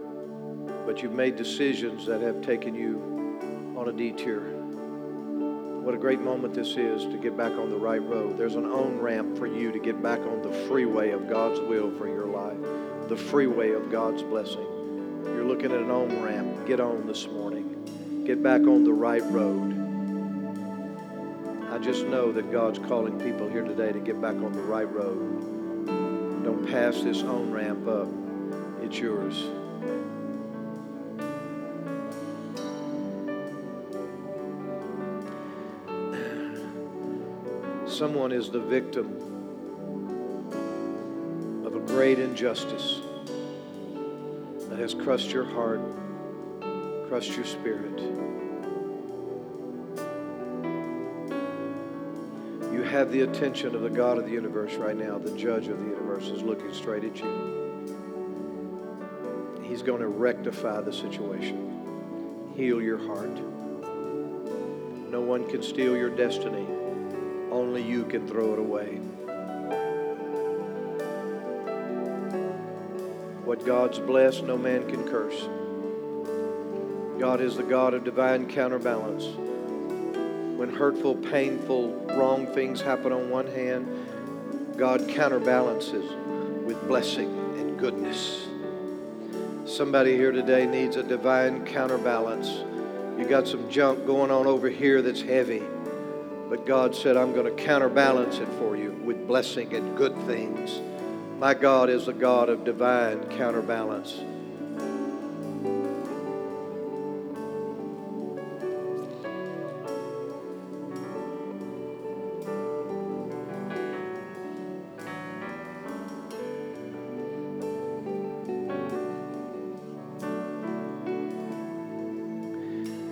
but 0.86 1.01
you've 1.01 1.11
made 1.11 1.36
decisions 1.36 2.05
that 2.05 2.22
have 2.22 2.41
taken 2.41 2.74
you 2.76 3.74
on 3.76 3.89
a 3.89 3.91
detour. 3.91 4.39
What 5.82 5.93
a 5.93 5.97
great 5.97 6.22
moment 6.22 6.53
this 6.53 6.78
is 6.78 7.03
to 7.03 7.18
get 7.18 7.36
back 7.36 7.51
on 7.51 7.70
the 7.70 7.78
right 7.78 8.01
road. 8.01 8.38
There's 8.38 8.55
an 8.55 8.66
on 8.66 8.99
ramp 8.99 9.38
for 9.38 9.47
you 9.47 9.72
to 9.72 9.80
get 9.80 10.01
back 10.01 10.20
on 10.20 10.41
the 10.41 10.51
freeway 10.68 11.11
of 11.11 11.28
God's 11.28 11.59
will 11.59 11.91
for 11.97 12.07
your 12.07 12.26
life, 12.26 12.57
the 13.09 13.18
freeway 13.18 13.72
of 13.72 13.91
God's 13.91 14.24
blessing. 14.24 14.74
Looking 15.56 15.72
at 15.72 15.84
an 15.84 15.89
on 15.89 16.22
ramp. 16.22 16.68
Get 16.68 16.82
on 16.82 17.08
this 17.08 17.28
morning. 17.28 18.26
Get 18.28 18.43
back 18.43 18.60
on 18.64 18.84
the 18.84 18.91
right 18.91 19.24
road. 19.32 19.72
I 21.72 21.78
just 21.78 22.06
know 22.08 22.34
that 22.34 22.51
God's 22.51 22.78
calling 22.80 23.18
people 23.22 23.47
here 23.47 23.64
today 23.64 23.93
to 23.93 23.99
get 23.99 24.20
back 24.20 24.36
on 24.36 24.51
the 24.51 24.60
right 24.60 24.84
road. 24.84 26.43
Don't 26.43 26.68
pass 26.68 26.99
this 26.99 27.24
on 27.24 27.53
ramp 27.53 27.88
up. 27.88 28.10
It's 28.84 28.99
yours. 28.99 29.45
someone 37.88 38.34
is 38.34 38.49
the 38.49 38.60
victim 38.60 39.16
of 41.66 41.78
a 41.78 41.80
great 41.80 42.20
injustice 42.20 43.05
that 44.76 44.82
has 44.82 44.93
crushed 44.93 45.32
your 45.32 45.45
heart, 45.45 45.80
crushed 47.07 47.38
your 47.38 47.45
spirit. 47.45 47.97
You 52.73 52.84
have 52.84 53.09
the 53.09 53.21
attention 53.21 53.73
of 53.73 53.84
the 53.84 53.89
God 53.89 54.17
of 54.17 54.26
the 54.26 54.32
universe 54.32 54.73
right 54.73 54.97
now. 54.97 55.17
The 55.17 55.32
judge 55.38 55.67
of 55.67 55.80
the 55.80 55.86
universe 55.86 56.26
is 56.26 56.41
looking 56.41 56.73
straight 56.73 57.05
at 57.05 57.17
you. 57.19 58.36
He's 59.63 59.82
going 59.82 60.01
to 60.01 60.09
rectify 60.09 60.82
the 60.82 60.91
situation, 60.91 62.51
heal 62.57 62.82
your 62.82 62.97
heart. 62.97 63.39
No 65.09 65.21
one 65.21 65.49
can 65.49 65.63
steal 65.63 65.95
your 65.95 66.09
destiny. 66.09 66.67
Only 67.49 67.82
you 67.82 68.03
can 68.03 68.28
throw 68.28 68.51
it 68.51 68.59
away. 68.59 68.99
What 73.46 73.64
God's 73.64 74.00
blessed, 74.00 74.43
no 74.43 74.58
man 74.58 74.89
can 74.89 75.08
curse. 75.08 75.48
God 77.20 77.41
is 77.41 77.56
the 77.56 77.64
God 77.64 77.93
of 77.93 78.04
divine 78.04 78.50
counterbalance. 78.50 79.24
When 80.58 80.74
hurtful, 80.74 81.16
painful, 81.16 81.93
wrong 82.18 82.48
things 82.48 82.82
happen 82.82 83.12
on 83.12 83.30
one 83.30 83.46
hand, 83.46 83.88
God 84.78 85.08
counterbalances 85.08 86.12
with 86.66 86.88
blessing 86.88 87.30
and 87.60 87.78
goodness. 87.78 88.48
Somebody 89.66 90.16
here 90.16 90.32
today 90.32 90.66
needs 90.66 90.96
a 90.96 91.04
divine 91.04 91.68
counterbalance. 91.68 92.50
You 93.20 93.26
got 93.30 93.48
some 93.48 93.70
junk 93.70 94.08
going 94.08 94.32
on 94.32 94.48
over 94.48 94.70
here 94.70 95.04
that's 95.04 95.22
heavy. 95.22 95.62
But 96.50 96.66
God 96.66 96.96
said, 96.96 97.16
I'm 97.16 97.34
going 97.34 97.56
to 97.56 97.64
counterbalance 97.64 98.39
it 98.39 98.50
for 98.58 98.76
you 98.76 98.91
with 99.06 99.28
blessing 99.28 99.76
and 99.76 99.96
good 99.96 100.18
things. 100.24 100.82
My 101.38 101.53
God 101.53 101.89
is 101.89 102.07
a 102.07 102.13
God 102.13 102.47
of 102.47 102.63
divine 102.63 103.25
counterbalance. 103.38 104.13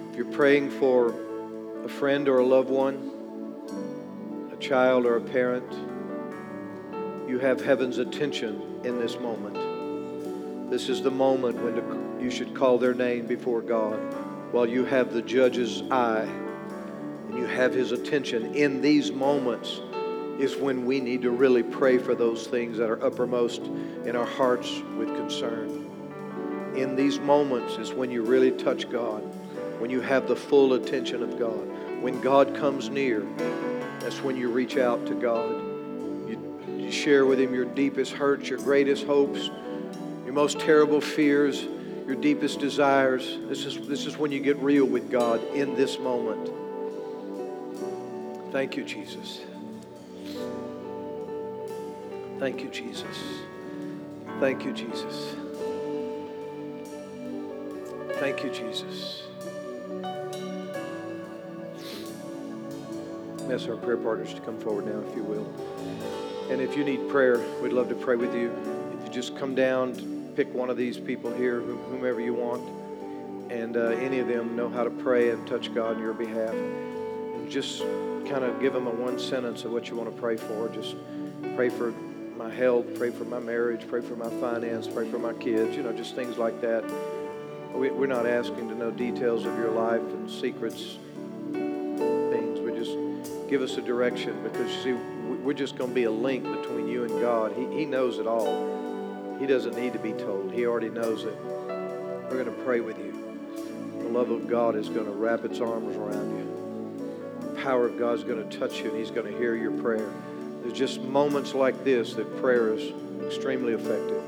If 0.09 0.17
you're 0.17 0.25
praying 0.31 0.69
for 0.71 1.13
a 1.83 1.89
friend 1.89 2.29
or 2.29 2.39
a 2.39 2.45
loved 2.45 2.69
one, 2.69 3.11
a 4.53 4.57
child 4.57 5.05
or 5.05 5.17
a 5.17 5.21
parent, 5.21 5.92
have 7.43 7.61
heaven's 7.61 7.97
attention 7.97 8.79
in 8.85 8.99
this 8.99 9.19
moment. 9.19 10.71
This 10.71 10.87
is 10.87 11.01
the 11.01 11.11
moment 11.11 11.61
when 11.61 12.21
you 12.21 12.31
should 12.31 12.55
call 12.55 12.77
their 12.77 12.93
name 12.93 13.27
before 13.27 13.61
God 13.61 13.99
while 14.53 14.65
you 14.65 14.85
have 14.85 15.13
the 15.13 15.21
judge's 15.21 15.83
eye 15.91 16.27
and 17.27 17.37
you 17.37 17.45
have 17.45 17.73
his 17.73 17.91
attention. 17.91 18.55
In 18.55 18.81
these 18.81 19.11
moments 19.11 19.81
is 20.39 20.55
when 20.55 20.85
we 20.85 21.01
need 21.01 21.21
to 21.23 21.31
really 21.31 21.63
pray 21.63 21.97
for 21.97 22.15
those 22.15 22.47
things 22.47 22.77
that 22.77 22.89
are 22.89 23.03
uppermost 23.03 23.61
in 24.05 24.15
our 24.15 24.25
hearts 24.25 24.81
with 24.97 25.09
concern. 25.09 25.85
In 26.77 26.95
these 26.95 27.19
moments 27.19 27.77
is 27.77 27.91
when 27.91 28.09
you 28.09 28.23
really 28.23 28.51
touch 28.51 28.89
God, 28.89 29.21
when 29.79 29.89
you 29.89 29.99
have 29.99 30.29
the 30.29 30.35
full 30.35 30.73
attention 30.73 31.21
of 31.21 31.37
God, 31.37 31.67
when 32.01 32.21
God 32.21 32.55
comes 32.55 32.89
near 32.89 33.27
that's 33.99 34.21
when 34.21 34.35
you 34.35 34.49
reach 34.49 34.77
out 34.77 35.05
to 35.07 35.13
God. 35.13 35.62
Share 36.93 37.25
with 37.25 37.39
Him 37.39 37.53
your 37.53 37.65
deepest 37.65 38.13
hurts, 38.13 38.49
your 38.49 38.59
greatest 38.59 39.05
hopes, 39.05 39.49
your 40.23 40.33
most 40.33 40.59
terrible 40.59 41.01
fears, 41.01 41.63
your 42.05 42.15
deepest 42.15 42.59
desires. 42.59 43.39
This 43.49 43.65
is, 43.65 43.87
this 43.87 44.05
is 44.05 44.17
when 44.17 44.31
you 44.31 44.39
get 44.39 44.57
real 44.57 44.85
with 44.85 45.09
God 45.09 45.43
in 45.53 45.75
this 45.75 45.97
moment. 45.99 46.49
Thank 48.51 48.77
you, 48.77 48.83
Jesus. 48.83 49.41
Thank 52.39 52.61
you, 52.61 52.69
Jesus. 52.69 53.17
Thank 54.39 54.63
you, 54.63 54.71
Jesus. 54.71 55.35
Thank 58.19 58.43
you, 58.43 58.51
Jesus. 58.51 59.23
ask 63.53 63.69
our 63.69 63.77
prayer 63.77 63.97
partners 63.97 64.33
to 64.33 64.41
come 64.41 64.59
forward 64.59 64.85
now, 64.85 65.07
if 65.07 65.15
you 65.15 65.23
will. 65.23 66.22
And 66.49 66.61
if 66.61 66.77
you 66.77 66.83
need 66.83 67.09
prayer, 67.09 67.39
we'd 67.61 67.73
love 67.73 67.89
to 67.89 67.95
pray 67.95 68.15
with 68.15 68.35
you. 68.35 68.51
If 68.99 69.07
you 69.07 69.13
just 69.13 69.37
come 69.37 69.55
down, 69.55 70.31
pick 70.35 70.53
one 70.53 70.69
of 70.69 70.77
these 70.77 70.97
people 70.97 71.33
here, 71.33 71.61
whomever 71.61 72.19
you 72.19 72.33
want, 72.33 72.63
and 73.51 73.77
uh, 73.77 73.89
any 73.89 74.19
of 74.19 74.27
them 74.27 74.55
know 74.55 74.69
how 74.69 74.83
to 74.83 74.89
pray 74.89 75.29
and 75.29 75.45
touch 75.47 75.73
God 75.73 75.95
on 75.95 76.01
your 76.01 76.13
behalf. 76.13 76.53
And 76.53 77.49
just 77.49 77.81
kind 78.27 78.43
of 78.43 78.59
give 78.59 78.73
them 78.73 78.87
a 78.87 78.91
one 78.91 79.19
sentence 79.19 79.63
of 79.63 79.71
what 79.71 79.89
you 79.89 79.95
want 79.95 80.13
to 80.13 80.21
pray 80.21 80.37
for. 80.37 80.69
Just 80.69 80.95
pray 81.55 81.69
for 81.69 81.91
my 82.37 82.49
health, 82.49 82.85
pray 82.95 83.09
for 83.09 83.25
my 83.25 83.39
marriage, 83.39 83.87
pray 83.87 84.01
for 84.01 84.15
my 84.15 84.29
finance, 84.41 84.87
pray 84.87 85.09
for 85.09 85.19
my 85.19 85.33
kids, 85.33 85.75
you 85.75 85.83
know, 85.83 85.93
just 85.93 86.15
things 86.15 86.37
like 86.37 86.59
that. 86.61 86.83
We're 87.73 88.05
not 88.05 88.25
asking 88.27 88.69
to 88.69 88.75
know 88.75 88.91
details 88.91 89.45
of 89.45 89.57
your 89.57 89.71
life 89.71 90.01
and 90.01 90.29
secrets 90.29 90.97
things. 91.51 92.59
We 92.59 92.71
just 92.71 92.97
give 93.49 93.61
us 93.61 93.77
a 93.77 93.81
direction 93.81 94.41
because 94.43 94.71
you 94.71 94.83
see, 94.83 95.22
we're 95.43 95.53
just 95.53 95.75
going 95.77 95.89
to 95.89 95.95
be 95.95 96.05
a 96.05 96.11
link 96.11 96.43
between 96.43 96.87
you 96.87 97.03
and 97.03 97.19
God. 97.19 97.53
He, 97.57 97.65
he 97.79 97.85
knows 97.85 98.17
it 98.17 98.25
all. 98.25 99.37
He 99.39 99.45
doesn't 99.45 99.75
need 99.75 99.91
to 99.91 99.99
be 99.99 100.13
told. 100.13 100.53
He 100.53 100.65
already 100.65 100.89
knows 100.89 101.25
it. 101.25 101.37
We're 101.43 102.43
going 102.43 102.45
to 102.45 102.63
pray 102.63 102.79
with 102.79 102.97
you. 102.97 103.11
The 103.99 104.07
love 104.07 104.31
of 104.31 104.47
God 104.47 104.75
is 104.75 104.87
going 104.87 105.05
to 105.05 105.11
wrap 105.11 105.43
its 105.43 105.59
arms 105.59 105.97
around 105.97 106.37
you. 106.37 107.49
The 107.49 107.61
power 107.61 107.87
of 107.87 107.99
God 107.99 108.13
is 108.13 108.23
going 108.23 108.49
to 108.49 108.57
touch 108.57 108.79
you, 108.79 108.89
and 108.89 108.97
He's 108.97 109.11
going 109.11 109.29
to 109.31 109.37
hear 109.37 109.55
your 109.55 109.71
prayer. 109.71 110.09
There's 110.61 110.77
just 110.77 111.01
moments 111.01 111.53
like 111.53 111.83
this 111.83 112.13
that 112.13 112.39
prayer 112.41 112.73
is 112.73 112.93
extremely 113.25 113.73
effective. 113.73 114.23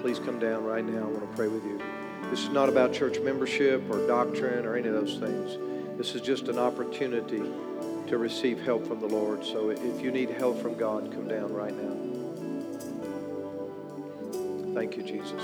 Please 0.00 0.18
come 0.18 0.38
down 0.38 0.64
right 0.64 0.84
now. 0.84 1.02
I 1.02 1.04
want 1.04 1.30
to 1.30 1.36
pray 1.36 1.48
with 1.48 1.64
you. 1.64 1.80
This 2.30 2.44
is 2.44 2.48
not 2.48 2.70
about 2.70 2.94
church 2.94 3.20
membership 3.20 3.82
or 3.90 4.06
doctrine 4.06 4.64
or 4.64 4.74
any 4.74 4.88
of 4.88 4.94
those 4.94 5.18
things. 5.18 5.58
This 5.98 6.14
is 6.14 6.22
just 6.22 6.48
an 6.48 6.58
opportunity 6.58 7.42
to 8.10 8.18
receive 8.18 8.60
help 8.62 8.84
from 8.88 8.98
the 8.98 9.06
Lord. 9.06 9.44
So 9.44 9.70
if 9.70 10.02
you 10.02 10.10
need 10.10 10.30
help 10.30 10.60
from 10.60 10.76
God, 10.76 11.12
come 11.12 11.28
down 11.28 11.52
right 11.54 11.72
now. 11.72 11.96
Thank 14.74 14.96
you, 14.96 15.04
Jesus. 15.04 15.40